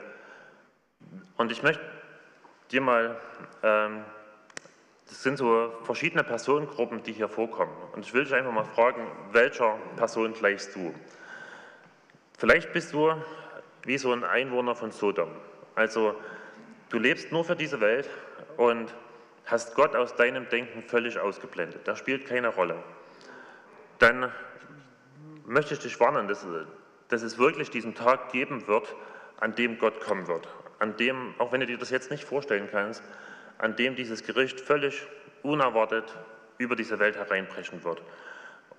Und 1.37 1.53
ich 1.53 1.63
möchte 1.63 1.83
dir 2.71 2.81
mal, 2.81 3.17
ähm, 3.63 4.05
das 5.09 5.23
sind 5.23 5.39
so 5.39 5.73
verschiedene 5.83 6.23
Personengruppen, 6.23 7.03
die 7.03 7.13
hier 7.13 7.29
vorkommen. 7.29 7.73
Und 7.93 8.05
ich 8.05 8.13
will 8.13 8.25
dich 8.25 8.35
einfach 8.35 8.53
mal 8.53 8.65
fragen, 8.65 9.07
welcher 9.33 9.79
Person 9.97 10.35
gleichst 10.35 10.75
du? 10.77 10.95
Vielleicht 12.37 12.73
bist 12.73 12.93
du 12.93 13.15
wie 13.85 13.99
so 13.99 14.13
ein 14.13 14.23
Einwohner 14.23 14.75
von 14.75 14.93
Sodom. 14.93 15.31
Also 15.75 16.15
du 16.91 16.99
lebst 16.99 17.33
nur 17.33 17.45
für 17.45 17.57
diese 17.57 17.81
Welt 17.81 18.09
und 18.59 18.95
hast 19.47 19.75
Gott 19.75 19.97
aus 19.97 20.15
deinem 20.15 20.49
Denken 20.51 20.83
völlig 20.83 21.19
ausgeblendet. 21.19 21.89
Das 21.89 21.99
spielt 21.99 22.27
keine 22.27 22.49
Rolle. 22.49 22.77
Dann 23.99 24.31
möchte 25.47 25.73
ich 25.75 25.81
dich 25.81 25.99
warnen, 25.99 26.29
dass, 26.29 26.47
dass 27.09 27.23
es 27.23 27.39
wirklich 27.39 27.71
diesen 27.71 27.95
Tag 27.95 28.31
geben 28.31 28.67
wird, 28.67 28.95
an 29.41 29.55
dem 29.55 29.79
Gott 29.79 30.01
kommen 30.01 30.29
wird. 30.29 30.47
An 30.79 30.97
dem, 30.97 31.35
auch 31.39 31.51
wenn 31.51 31.61
du 31.61 31.67
dir 31.67 31.79
das 31.79 31.91
jetzt 31.91 32.11
nicht 32.11 32.25
vorstellen 32.25 32.69
kannst, 32.71 33.03
an 33.59 33.77
dem 33.77 33.97
dieses 33.97 34.25
Gericht 34.25 34.61
völlig 34.61 35.07
unerwartet 35.43 36.17
über 36.59 36.77
diese 36.77 36.99
Welt 36.99 37.17
hereinbrechen 37.17 37.85
wird. 37.85 38.03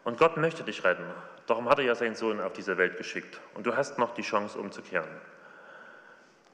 Und 0.04 0.18
Gott 0.18 0.38
möchte 0.38 0.64
dich 0.64 0.84
retten. 0.84 1.04
Darum 1.48 1.70
hat 1.70 1.80
er 1.80 1.86
ja 1.86 1.96
seinen 1.96 2.16
Sohn 2.16 2.40
auf 2.40 2.54
diese 2.54 2.78
Welt 2.78 2.98
geschickt. 2.98 3.40
Und 3.54 3.66
du 3.66 3.76
hast 3.76 3.98
noch 3.98 4.14
die 4.14 4.22
Chance 4.22 4.58
umzukehren. 4.58 5.10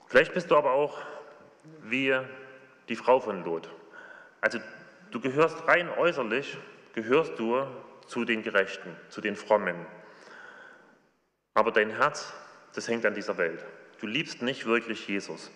Vielleicht 0.07 0.33
bist 0.33 0.51
du 0.51 0.57
aber 0.57 0.71
auch 0.71 0.99
wie 1.83 2.15
die 2.89 2.95
Frau 2.95 3.19
von 3.19 3.43
Lot. 3.43 3.69
Also 4.41 4.59
du 5.11 5.19
gehörst 5.19 5.67
rein 5.67 5.89
äußerlich, 5.89 6.57
gehörst 6.93 7.37
du 7.39 7.65
zu 8.07 8.25
den 8.25 8.43
Gerechten, 8.43 8.95
zu 9.09 9.21
den 9.21 9.35
Frommen. 9.35 9.75
Aber 11.53 11.71
dein 11.71 11.89
Herz, 11.89 12.33
das 12.73 12.87
hängt 12.87 13.05
an 13.05 13.15
dieser 13.15 13.37
Welt. 13.37 13.65
Du 13.99 14.07
liebst 14.07 14.41
nicht 14.41 14.65
wirklich 14.65 15.07
Jesus. 15.07 15.51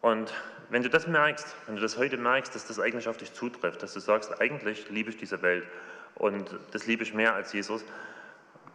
Und 0.00 0.32
wenn 0.70 0.82
du 0.82 0.90
das 0.90 1.06
merkst, 1.06 1.56
wenn 1.66 1.76
du 1.76 1.82
das 1.82 1.96
heute 1.96 2.16
merkst, 2.16 2.54
dass 2.54 2.66
das 2.66 2.78
eigentlich 2.78 3.08
auf 3.08 3.16
dich 3.16 3.32
zutrifft, 3.32 3.82
dass 3.82 3.94
du 3.94 4.00
sagst, 4.00 4.40
eigentlich 4.40 4.88
liebe 4.90 5.10
ich 5.10 5.16
diese 5.16 5.40
Welt 5.42 5.66
und 6.14 6.58
das 6.72 6.86
liebe 6.86 7.02
ich 7.02 7.14
mehr 7.14 7.34
als 7.34 7.52
Jesus, 7.52 7.84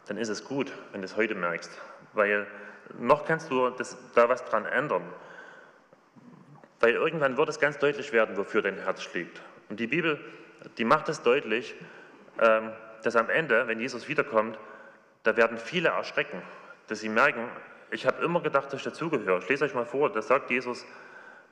dann 0.07 0.17
ist 0.17 0.29
es 0.29 0.43
gut, 0.43 0.71
wenn 0.91 1.01
du 1.01 1.05
es 1.05 1.15
heute 1.15 1.35
merkst. 1.35 1.71
Weil 2.13 2.47
noch 2.97 3.25
kannst 3.25 3.49
du 3.49 3.69
das, 3.69 3.97
da 4.15 4.27
was 4.27 4.43
dran 4.45 4.65
ändern. 4.65 5.03
Weil 6.79 6.93
irgendwann 6.93 7.37
wird 7.37 7.49
es 7.49 7.59
ganz 7.59 7.77
deutlich 7.77 8.11
werden, 8.11 8.35
wofür 8.37 8.61
dein 8.61 8.77
Herz 8.77 9.03
schlägt. 9.03 9.41
Und 9.69 9.79
die 9.79 9.87
Bibel, 9.87 10.19
die 10.77 10.85
macht 10.85 11.07
es 11.09 11.21
deutlich, 11.21 11.75
ähm, 12.41 12.71
dass 13.03 13.15
am 13.15 13.29
Ende, 13.29 13.67
wenn 13.67 13.79
Jesus 13.79 14.07
wiederkommt, 14.07 14.57
da 15.23 15.37
werden 15.37 15.57
viele 15.57 15.89
erschrecken, 15.89 16.41
dass 16.87 16.99
sie 16.99 17.09
merken, 17.09 17.47
ich 17.91 18.05
habe 18.05 18.23
immer 18.23 18.41
gedacht, 18.41 18.67
dass 18.67 18.75
ich 18.75 18.83
dazugehöre. 18.83 19.39
Ich 19.39 19.47
lese 19.47 19.65
euch 19.65 19.73
mal 19.73 19.85
vor, 19.85 20.11
das 20.11 20.27
sagt 20.27 20.49
Jesus 20.49 20.85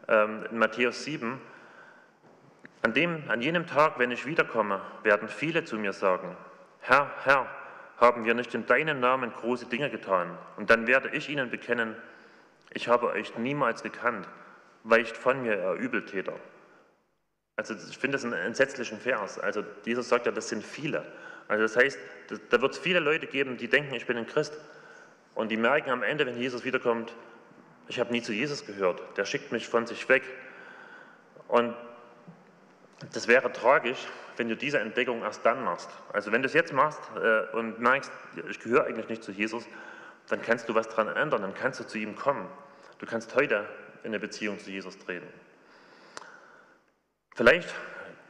in 0.07 0.57
Matthäus 0.57 1.03
7. 1.03 1.39
An, 2.83 2.93
dem, 2.93 3.23
an 3.29 3.41
jenem 3.41 3.67
Tag, 3.67 3.99
wenn 3.99 4.11
ich 4.11 4.25
wiederkomme, 4.25 4.81
werden 5.03 5.27
viele 5.27 5.63
zu 5.63 5.77
mir 5.77 5.93
sagen, 5.93 6.35
Herr, 6.79 7.11
Herr, 7.23 7.47
haben 7.97 8.25
wir 8.25 8.33
nicht 8.33 8.55
in 8.55 8.65
deinem 8.65 8.99
Namen 8.99 9.31
große 9.31 9.67
Dinge 9.67 9.89
getan? 9.91 10.35
Und 10.57 10.71
dann 10.71 10.87
werde 10.87 11.09
ich 11.09 11.29
ihnen 11.29 11.51
bekennen, 11.51 11.95
ich 12.73 12.87
habe 12.87 13.07
euch 13.07 13.37
niemals 13.37 13.83
gekannt, 13.83 14.27
weicht 14.83 15.15
von 15.15 15.43
mir, 15.43 15.55
ihr 15.55 15.73
Übeltäter. 15.73 16.33
Also 17.55 17.75
ich 17.75 17.97
finde 17.97 18.15
das 18.15 18.25
einen 18.25 18.33
entsetzlichen 18.33 18.99
Vers. 18.99 19.37
Also 19.37 19.63
Jesus 19.85 20.09
sagt 20.09 20.25
ja, 20.25 20.31
das 20.31 20.49
sind 20.49 20.63
viele. 20.63 21.05
Also 21.47 21.63
das 21.63 21.75
heißt, 21.75 21.99
da 22.49 22.61
wird 22.61 22.73
es 22.73 22.79
viele 22.79 22.99
Leute 22.99 23.27
geben, 23.27 23.57
die 23.57 23.67
denken, 23.67 23.93
ich 23.93 24.07
bin 24.07 24.17
ein 24.17 24.25
Christ. 24.25 24.57
Und 25.35 25.49
die 25.49 25.57
merken 25.57 25.91
am 25.91 26.01
Ende, 26.01 26.25
wenn 26.25 26.37
Jesus 26.37 26.65
wiederkommt, 26.65 27.13
ich 27.87 27.99
habe 27.99 28.11
nie 28.11 28.21
zu 28.21 28.33
Jesus 28.33 28.65
gehört. 28.65 29.01
Der 29.17 29.25
schickt 29.25 29.51
mich 29.51 29.67
von 29.67 29.85
sich 29.85 30.07
weg. 30.09 30.23
Und 31.47 31.75
das 33.13 33.27
wäre 33.27 33.51
tragisch, 33.51 34.07
wenn 34.37 34.47
du 34.47 34.55
diese 34.55 34.79
Entdeckung 34.79 35.21
erst 35.21 35.45
dann 35.45 35.63
machst. 35.63 35.89
Also 36.13 36.31
wenn 36.31 36.41
du 36.41 36.47
es 36.47 36.53
jetzt 36.53 36.73
machst 36.73 37.01
äh, 37.15 37.55
und 37.55 37.79
merkst, 37.79 38.11
ich 38.49 38.59
gehöre 38.59 38.85
eigentlich 38.85 39.09
nicht 39.09 39.23
zu 39.23 39.31
Jesus, 39.31 39.65
dann 40.29 40.41
kannst 40.41 40.69
du 40.69 40.75
was 40.75 40.87
daran 40.87 41.09
ändern, 41.09 41.41
dann 41.41 41.53
kannst 41.53 41.79
du 41.79 41.83
zu 41.83 41.97
ihm 41.97 42.15
kommen. 42.15 42.47
Du 42.99 43.05
kannst 43.05 43.35
heute 43.35 43.67
in 44.03 44.09
eine 44.09 44.19
Beziehung 44.19 44.59
zu 44.59 44.71
Jesus 44.71 44.97
treten. 44.97 45.27
Vielleicht 47.35 47.73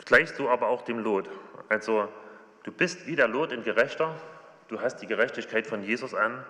gleichst 0.05 0.39
du 0.39 0.49
aber 0.49 0.67
auch 0.67 0.83
dem 0.83 0.99
Lot. 0.99 1.29
Also 1.69 2.07
du 2.63 2.71
bist 2.71 3.07
wie 3.07 3.15
der 3.15 3.27
Lot 3.27 3.51
ein 3.51 3.63
Gerechter, 3.63 4.15
du 4.67 4.81
hast 4.81 4.97
die 4.97 5.07
Gerechtigkeit 5.07 5.67
von 5.67 5.83
Jesus 5.83 6.13
an, 6.13 6.43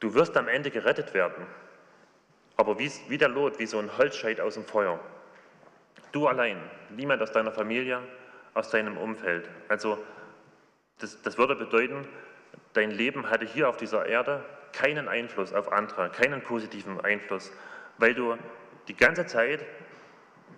du 0.00 0.14
wirst 0.14 0.36
am 0.36 0.48
Ende 0.48 0.70
gerettet 0.70 1.14
werden, 1.14 1.46
aber 2.56 2.78
wie, 2.78 2.90
wie 3.08 3.18
der 3.18 3.28
Lot, 3.28 3.58
wie 3.58 3.66
so 3.66 3.78
ein 3.78 3.96
Holzscheit 3.96 4.40
aus 4.40 4.54
dem 4.54 4.64
Feuer. 4.64 4.98
Du 6.12 6.26
allein, 6.26 6.58
niemand 6.90 7.22
aus 7.22 7.32
deiner 7.32 7.52
Familie, 7.52 8.00
aus 8.54 8.70
deinem 8.70 8.96
Umfeld. 8.96 9.48
Also 9.68 9.98
das, 10.98 11.22
das 11.22 11.38
würde 11.38 11.54
bedeuten, 11.54 12.06
dein 12.72 12.90
Leben 12.90 13.30
hatte 13.30 13.46
hier 13.46 13.68
auf 13.68 13.76
dieser 13.76 14.06
Erde 14.06 14.44
keinen 14.72 15.08
Einfluss 15.08 15.52
auf 15.52 15.70
andere, 15.72 16.10
keinen 16.10 16.42
positiven 16.42 17.00
Einfluss, 17.00 17.52
weil 17.98 18.14
du 18.14 18.36
die 18.88 18.96
ganze 18.96 19.26
Zeit 19.26 19.64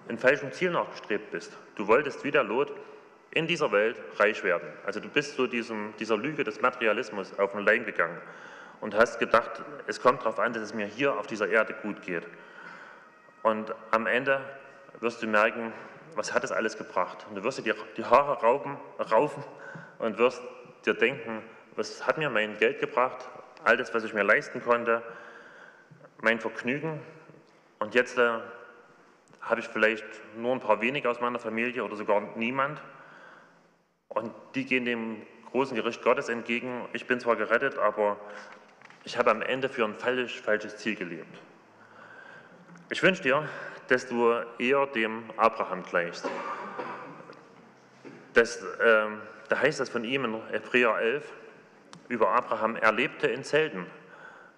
ein 0.08 0.18
falschem 0.18 0.52
Ziel 0.52 0.70
nachgestrebt 0.70 1.30
bist. 1.30 1.56
Du 1.76 1.86
wolltest 1.86 2.24
wie 2.24 2.30
der 2.30 2.44
Lot 2.44 2.72
in 3.30 3.46
dieser 3.46 3.72
Welt 3.72 3.96
reich 4.18 4.42
werden. 4.44 4.68
Also 4.84 5.00
du 5.00 5.08
bist 5.08 5.36
so 5.36 5.46
diesem, 5.46 5.94
dieser 5.98 6.16
Lüge 6.16 6.44
des 6.44 6.60
Materialismus 6.60 7.38
auf 7.38 7.52
den 7.52 7.64
Leim 7.64 7.84
gegangen 7.84 8.20
und 8.82 8.96
hast 8.96 9.20
gedacht, 9.20 9.62
es 9.86 10.00
kommt 10.00 10.22
darauf 10.22 10.40
an, 10.40 10.52
dass 10.52 10.62
es 10.62 10.74
mir 10.74 10.86
hier 10.86 11.16
auf 11.16 11.28
dieser 11.28 11.48
Erde 11.48 11.72
gut 11.72 12.02
geht. 12.02 12.26
Und 13.44 13.72
am 13.92 14.08
Ende 14.08 14.40
wirst 14.98 15.22
du 15.22 15.28
merken, 15.28 15.72
was 16.16 16.34
hat 16.34 16.42
es 16.42 16.50
alles 16.50 16.76
gebracht? 16.76 17.24
Und 17.28 17.36
du 17.36 17.44
wirst 17.44 17.64
dir 17.64 17.76
die 17.96 18.04
Haare 18.04 18.40
rauben, 18.40 18.76
raufen 18.98 19.44
und 20.00 20.18
wirst 20.18 20.42
dir 20.84 20.94
denken, 20.94 21.42
was 21.76 22.06
hat 22.08 22.18
mir 22.18 22.28
mein 22.28 22.58
Geld 22.58 22.80
gebracht? 22.80 23.28
All 23.62 23.76
das, 23.76 23.94
was 23.94 24.02
ich 24.02 24.14
mir 24.14 24.24
leisten 24.24 24.60
konnte, 24.60 25.00
mein 26.20 26.40
Vergnügen. 26.40 27.00
Und 27.78 27.94
jetzt 27.94 28.18
äh, 28.18 28.40
habe 29.40 29.60
ich 29.60 29.68
vielleicht 29.68 30.04
nur 30.36 30.52
ein 30.52 30.60
paar 30.60 30.80
wenige 30.80 31.08
aus 31.08 31.20
meiner 31.20 31.38
Familie 31.38 31.84
oder 31.84 31.94
sogar 31.94 32.20
niemand. 32.34 32.82
Und 34.08 34.32
die 34.56 34.66
gehen 34.66 34.84
dem 34.84 35.22
großen 35.52 35.76
Gericht 35.76 36.02
Gottes 36.02 36.28
entgegen. 36.28 36.88
Ich 36.92 37.06
bin 37.06 37.20
zwar 37.20 37.36
gerettet, 37.36 37.78
aber 37.78 38.16
ich 39.04 39.18
habe 39.18 39.30
am 39.30 39.42
Ende 39.42 39.68
für 39.68 39.84
ein 39.84 39.94
völlig 39.94 40.40
falsches 40.40 40.76
Ziel 40.76 40.96
gelebt. 40.96 41.38
Ich 42.90 43.02
wünsche 43.02 43.22
dir, 43.22 43.48
dass 43.88 44.06
du 44.06 44.32
eher 44.58 44.86
dem 44.86 45.24
Abraham 45.36 45.82
gleichst. 45.82 46.28
Das, 48.34 48.62
äh, 48.62 49.06
da 49.48 49.58
heißt 49.60 49.80
es 49.80 49.88
von 49.88 50.04
ihm 50.04 50.24
in 50.24 50.46
Hebräer 50.48 50.96
11 50.98 51.32
über 52.08 52.30
Abraham, 52.30 52.76
er 52.76 52.92
lebte 52.92 53.26
in 53.26 53.44
Zelten. 53.44 53.86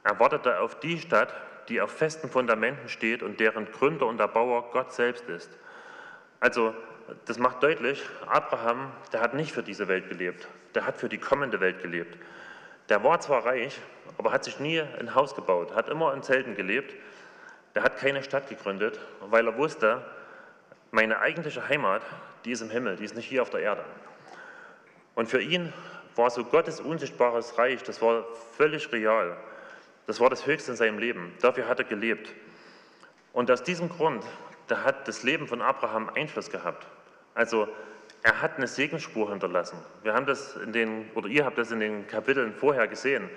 Er 0.02 0.18
wartete 0.20 0.60
auf 0.60 0.78
die 0.80 0.98
Stadt, 0.98 1.34
die 1.68 1.80
auf 1.80 1.90
festen 1.90 2.28
Fundamenten 2.28 2.88
steht 2.88 3.22
und 3.22 3.40
deren 3.40 3.70
Gründer 3.70 4.06
und 4.06 4.20
Erbauer 4.20 4.70
Gott 4.70 4.92
selbst 4.92 5.28
ist. 5.28 5.50
Also 6.40 6.74
das 7.24 7.38
macht 7.38 7.62
deutlich, 7.62 8.02
Abraham, 8.26 8.92
der 9.12 9.20
hat 9.20 9.34
nicht 9.34 9.52
für 9.52 9.62
diese 9.62 9.88
Welt 9.88 10.08
gelebt, 10.08 10.48
der 10.74 10.86
hat 10.86 10.96
für 10.98 11.08
die 11.08 11.18
kommende 11.18 11.60
Welt 11.60 11.82
gelebt. 11.82 12.18
Der 12.88 13.02
war 13.02 13.20
zwar 13.20 13.46
reich, 13.46 13.80
aber 14.18 14.32
hat 14.32 14.44
sich 14.44 14.60
nie 14.60 14.80
ein 14.80 15.14
Haus 15.14 15.34
gebaut, 15.34 15.74
hat 15.74 15.88
immer 15.88 16.14
in 16.14 16.22
Zelten 16.22 16.54
gelebt. 16.54 16.94
Der 17.74 17.82
hat 17.82 17.96
keine 17.98 18.22
Stadt 18.22 18.48
gegründet, 18.48 19.00
weil 19.20 19.46
er 19.46 19.56
wusste, 19.56 20.04
meine 20.90 21.18
eigentliche 21.18 21.68
Heimat, 21.68 22.02
die 22.44 22.52
ist 22.52 22.60
im 22.60 22.70
Himmel, 22.70 22.96
die 22.96 23.04
ist 23.04 23.16
nicht 23.16 23.26
hier 23.26 23.42
auf 23.42 23.50
der 23.50 23.60
Erde. 23.60 23.84
Und 25.14 25.28
für 25.28 25.40
ihn 25.40 25.72
war 26.16 26.30
so 26.30 26.44
Gottes 26.44 26.80
unsichtbares 26.80 27.58
Reich, 27.58 27.82
das 27.82 28.00
war 28.00 28.24
völlig 28.56 28.92
real. 28.92 29.36
Das 30.06 30.20
war 30.20 30.30
das 30.30 30.46
Höchste 30.46 30.72
in 30.72 30.76
seinem 30.76 30.98
Leben. 30.98 31.34
Dafür 31.40 31.66
hat 31.66 31.78
er 31.78 31.84
gelebt. 31.84 32.32
Und 33.32 33.50
aus 33.50 33.62
diesem 33.62 33.88
Grund, 33.88 34.24
da 34.68 34.84
hat 34.84 35.08
das 35.08 35.22
Leben 35.22 35.48
von 35.48 35.60
Abraham 35.62 36.10
Einfluss 36.14 36.50
gehabt. 36.50 36.86
Also 37.34 37.68
er 38.22 38.40
hat 38.40 38.56
eine 38.56 38.68
Segensspur 38.68 39.30
hinterlassen. 39.30 39.78
Wir 40.02 40.14
haben 40.14 40.26
das 40.26 40.56
in 40.56 40.72
den, 40.72 41.10
oder 41.14 41.28
ihr 41.28 41.44
habt 41.44 41.58
das 41.58 41.70
in 41.70 41.80
den 41.80 42.06
Kapiteln 42.06 42.54
vorher 42.54 42.86
gesehen. 42.86 43.28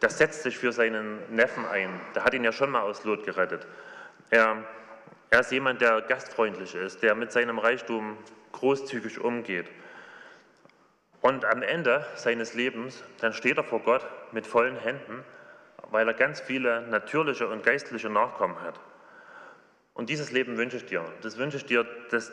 Das 0.00 0.18
setzt 0.18 0.42
sich 0.42 0.56
für 0.56 0.72
seinen 0.72 1.18
Neffen 1.34 1.66
ein. 1.66 2.00
Der 2.14 2.24
hat 2.24 2.34
ihn 2.34 2.44
ja 2.44 2.52
schon 2.52 2.70
mal 2.70 2.82
aus 2.82 3.04
Lot 3.04 3.24
gerettet. 3.24 3.66
Er, 4.30 4.64
er 5.30 5.40
ist 5.40 5.52
jemand, 5.52 5.80
der 5.80 6.02
gastfreundlich 6.02 6.74
ist, 6.74 7.02
der 7.02 7.14
mit 7.14 7.32
seinem 7.32 7.58
Reichtum 7.58 8.16
großzügig 8.52 9.20
umgeht. 9.20 9.66
Und 11.20 11.44
am 11.44 11.62
Ende 11.62 12.06
seines 12.14 12.54
Lebens, 12.54 13.02
dann 13.20 13.32
steht 13.32 13.56
er 13.56 13.64
vor 13.64 13.80
Gott 13.80 14.06
mit 14.32 14.46
vollen 14.46 14.76
Händen 14.76 15.24
weil 15.90 16.06
er 16.06 16.14
ganz 16.14 16.40
viele 16.40 16.82
natürliche 16.82 17.48
und 17.48 17.62
geistliche 17.62 18.10
Nachkommen 18.10 18.60
hat. 18.62 18.78
Und 19.94 20.10
dieses 20.10 20.30
Leben 20.30 20.56
wünsche 20.56 20.76
ich 20.76 20.86
dir. 20.86 21.04
Das 21.22 21.38
wünsche 21.38 21.56
ich 21.56 21.66
dir, 21.66 21.86
dass, 22.10 22.30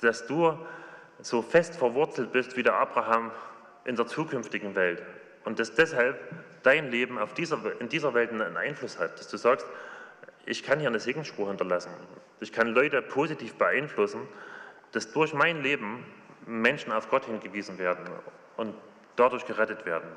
dass 0.00 0.26
du 0.26 0.56
so 1.20 1.42
fest 1.42 1.76
verwurzelt 1.76 2.32
bist 2.32 2.56
wie 2.56 2.62
der 2.62 2.74
Abraham 2.74 3.30
in 3.84 3.96
der 3.96 4.06
zukünftigen 4.06 4.74
Welt. 4.74 5.02
Und 5.44 5.58
dass 5.58 5.74
deshalb 5.74 6.18
dein 6.62 6.90
Leben 6.90 7.18
auf 7.18 7.34
dieser, 7.34 7.80
in 7.80 7.88
dieser 7.88 8.14
Welt 8.14 8.30
einen 8.30 8.56
Einfluss 8.56 8.98
hat. 8.98 9.18
Dass 9.18 9.28
du 9.28 9.36
sagst, 9.36 9.66
ich 10.46 10.62
kann 10.62 10.80
hier 10.80 10.88
eine 10.88 11.00
Segensspur 11.00 11.48
hinterlassen. 11.48 11.90
Ich 12.40 12.52
kann 12.52 12.68
Leute 12.68 13.00
positiv 13.02 13.54
beeinflussen, 13.54 14.26
dass 14.92 15.12
durch 15.12 15.32
mein 15.34 15.62
Leben 15.62 16.04
Menschen 16.46 16.92
auf 16.92 17.08
Gott 17.08 17.26
hingewiesen 17.26 17.78
werden 17.78 18.04
und 18.56 18.74
dadurch 19.16 19.46
gerettet 19.46 19.86
werden. 19.86 20.08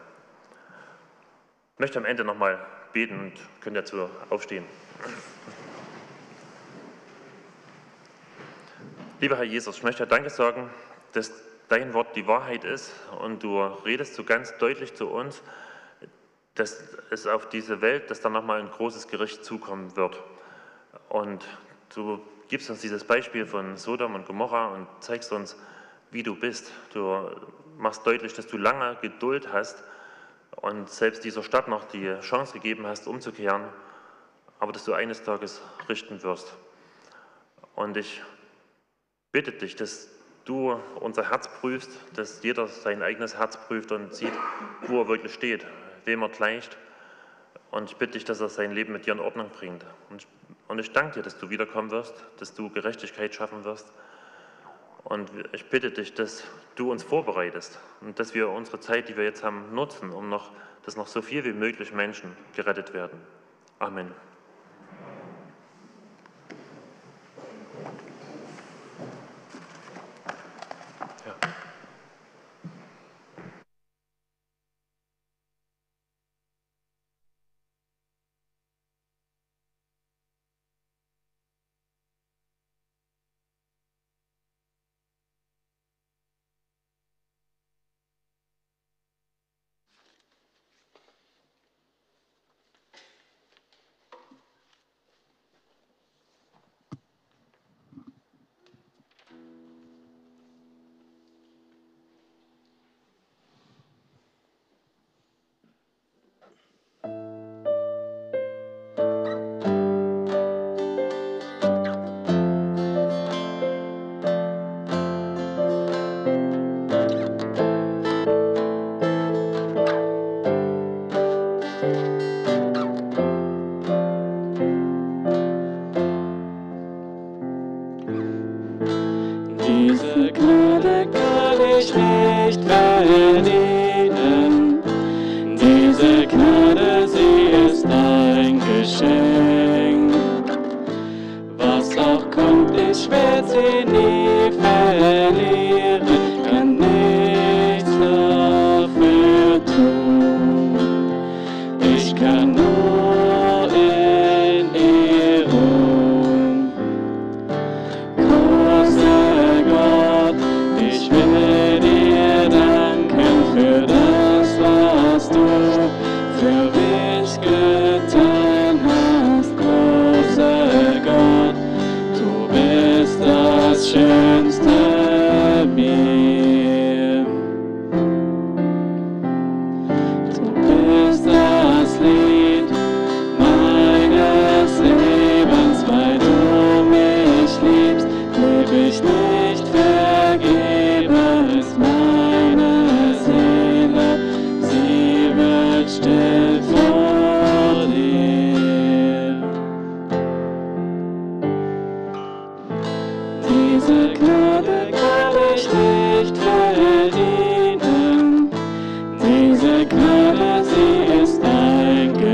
Ich 1.75 1.79
möchte 1.79 1.99
am 1.99 2.05
Ende 2.05 2.23
nochmal 2.23 2.65
beten 2.93 3.19
und 3.19 3.33
könnt 3.61 3.77
dazu 3.77 4.09
aufstehen. 4.29 4.65
Lieber 9.19 9.37
Herr 9.37 9.43
Jesus, 9.43 9.77
ich 9.77 9.83
möchte 9.83 10.07
Danke 10.07 10.29
sagen, 10.29 10.69
dass 11.13 11.31
dein 11.67 11.93
Wort 11.93 12.15
die 12.15 12.27
Wahrheit 12.27 12.63
ist 12.63 12.93
und 13.21 13.43
du 13.43 13.61
redest 13.61 14.15
so 14.15 14.23
ganz 14.23 14.57
deutlich 14.57 14.93
zu 14.95 15.07
uns, 15.07 15.41
dass 16.55 16.81
es 17.11 17.27
auf 17.27 17.49
diese 17.49 17.81
Welt, 17.81 18.09
dass 18.09 18.21
da 18.21 18.29
nochmal 18.29 18.59
ein 18.59 18.71
großes 18.71 19.07
Gericht 19.07 19.43
zukommen 19.43 19.95
wird. 19.95 20.21
Und 21.09 21.45
du 21.93 22.21
gibst 22.47 22.69
uns 22.69 22.81
dieses 22.81 23.03
Beispiel 23.03 23.45
von 23.45 23.77
Sodom 23.77 24.15
und 24.15 24.25
Gomorra 24.25 24.67
und 24.69 24.87
zeigst 25.01 25.31
uns, 25.31 25.57
wie 26.11 26.23
du 26.23 26.35
bist. 26.35 26.71
Du 26.93 27.29
machst 27.77 28.07
deutlich, 28.07 28.33
dass 28.33 28.47
du 28.47 28.57
lange 28.57 28.97
Geduld 29.01 29.51
hast 29.51 29.83
und 30.55 30.89
selbst 30.89 31.25
dieser 31.25 31.43
Stadt 31.43 31.67
noch 31.67 31.83
die 31.85 32.15
Chance 32.21 32.53
gegeben 32.53 32.87
hast, 32.87 33.07
umzukehren, 33.07 33.63
aber 34.59 34.71
dass 34.71 34.85
du 34.85 34.93
eines 34.93 35.23
Tages 35.23 35.61
richten 35.89 36.23
wirst. 36.23 36.55
Und 37.75 37.97
ich 37.97 38.21
bitte 39.33 39.51
dich, 39.51 39.75
dass 39.75 40.09
du 40.45 40.79
unser 41.01 41.29
Herz 41.29 41.49
prüfst, 41.59 41.91
dass 42.13 42.41
jeder 42.43 42.67
sein 42.67 43.01
eigenes 43.01 43.37
Herz 43.37 43.57
prüft 43.57 43.91
und 43.91 44.13
sieht, 44.13 44.31
wo 44.87 45.01
er 45.01 45.07
wirklich 45.09 45.33
steht, 45.33 45.65
wem 46.05 46.21
er 46.21 46.29
gleicht. 46.29 46.77
Und 47.71 47.91
ich 47.91 47.97
bitte 47.97 48.13
dich, 48.13 48.25
dass 48.25 48.39
er 48.39 48.49
sein 48.49 48.71
Leben 48.71 48.93
mit 48.93 49.05
dir 49.05 49.13
in 49.13 49.19
Ordnung 49.19 49.49
bringt. 49.49 49.85
Und 50.09 50.21
ich, 50.21 50.27
und 50.67 50.79
ich 50.79 50.93
danke 50.93 51.15
dir, 51.15 51.23
dass 51.23 51.37
du 51.37 51.49
wiederkommen 51.49 51.91
wirst, 51.91 52.13
dass 52.39 52.53
du 52.53 52.69
Gerechtigkeit 52.69 53.35
schaffen 53.35 53.63
wirst. 53.63 53.91
Und 55.03 55.29
ich 55.51 55.69
bitte 55.69 55.91
dich, 55.91 56.13
dass 56.13 56.43
du 56.75 56.91
uns 56.91 57.03
vorbereitest 57.03 57.79
und 58.01 58.19
dass 58.19 58.33
wir 58.33 58.49
unsere 58.49 58.79
Zeit, 58.79 59.07
die 59.07 59.17
wir 59.17 59.23
jetzt 59.23 59.43
haben, 59.43 59.73
nutzen, 59.75 60.09
um 60.11 60.29
noch, 60.29 60.51
dass 60.83 60.95
noch 60.95 61.07
so 61.07 61.21
viel 61.21 61.43
wie 61.45 61.53
möglich 61.53 61.93
Menschen 61.93 62.35
gerettet 62.55 62.93
werden. 62.93 63.19
Amen. 63.77 64.11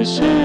Ich 0.02 0.41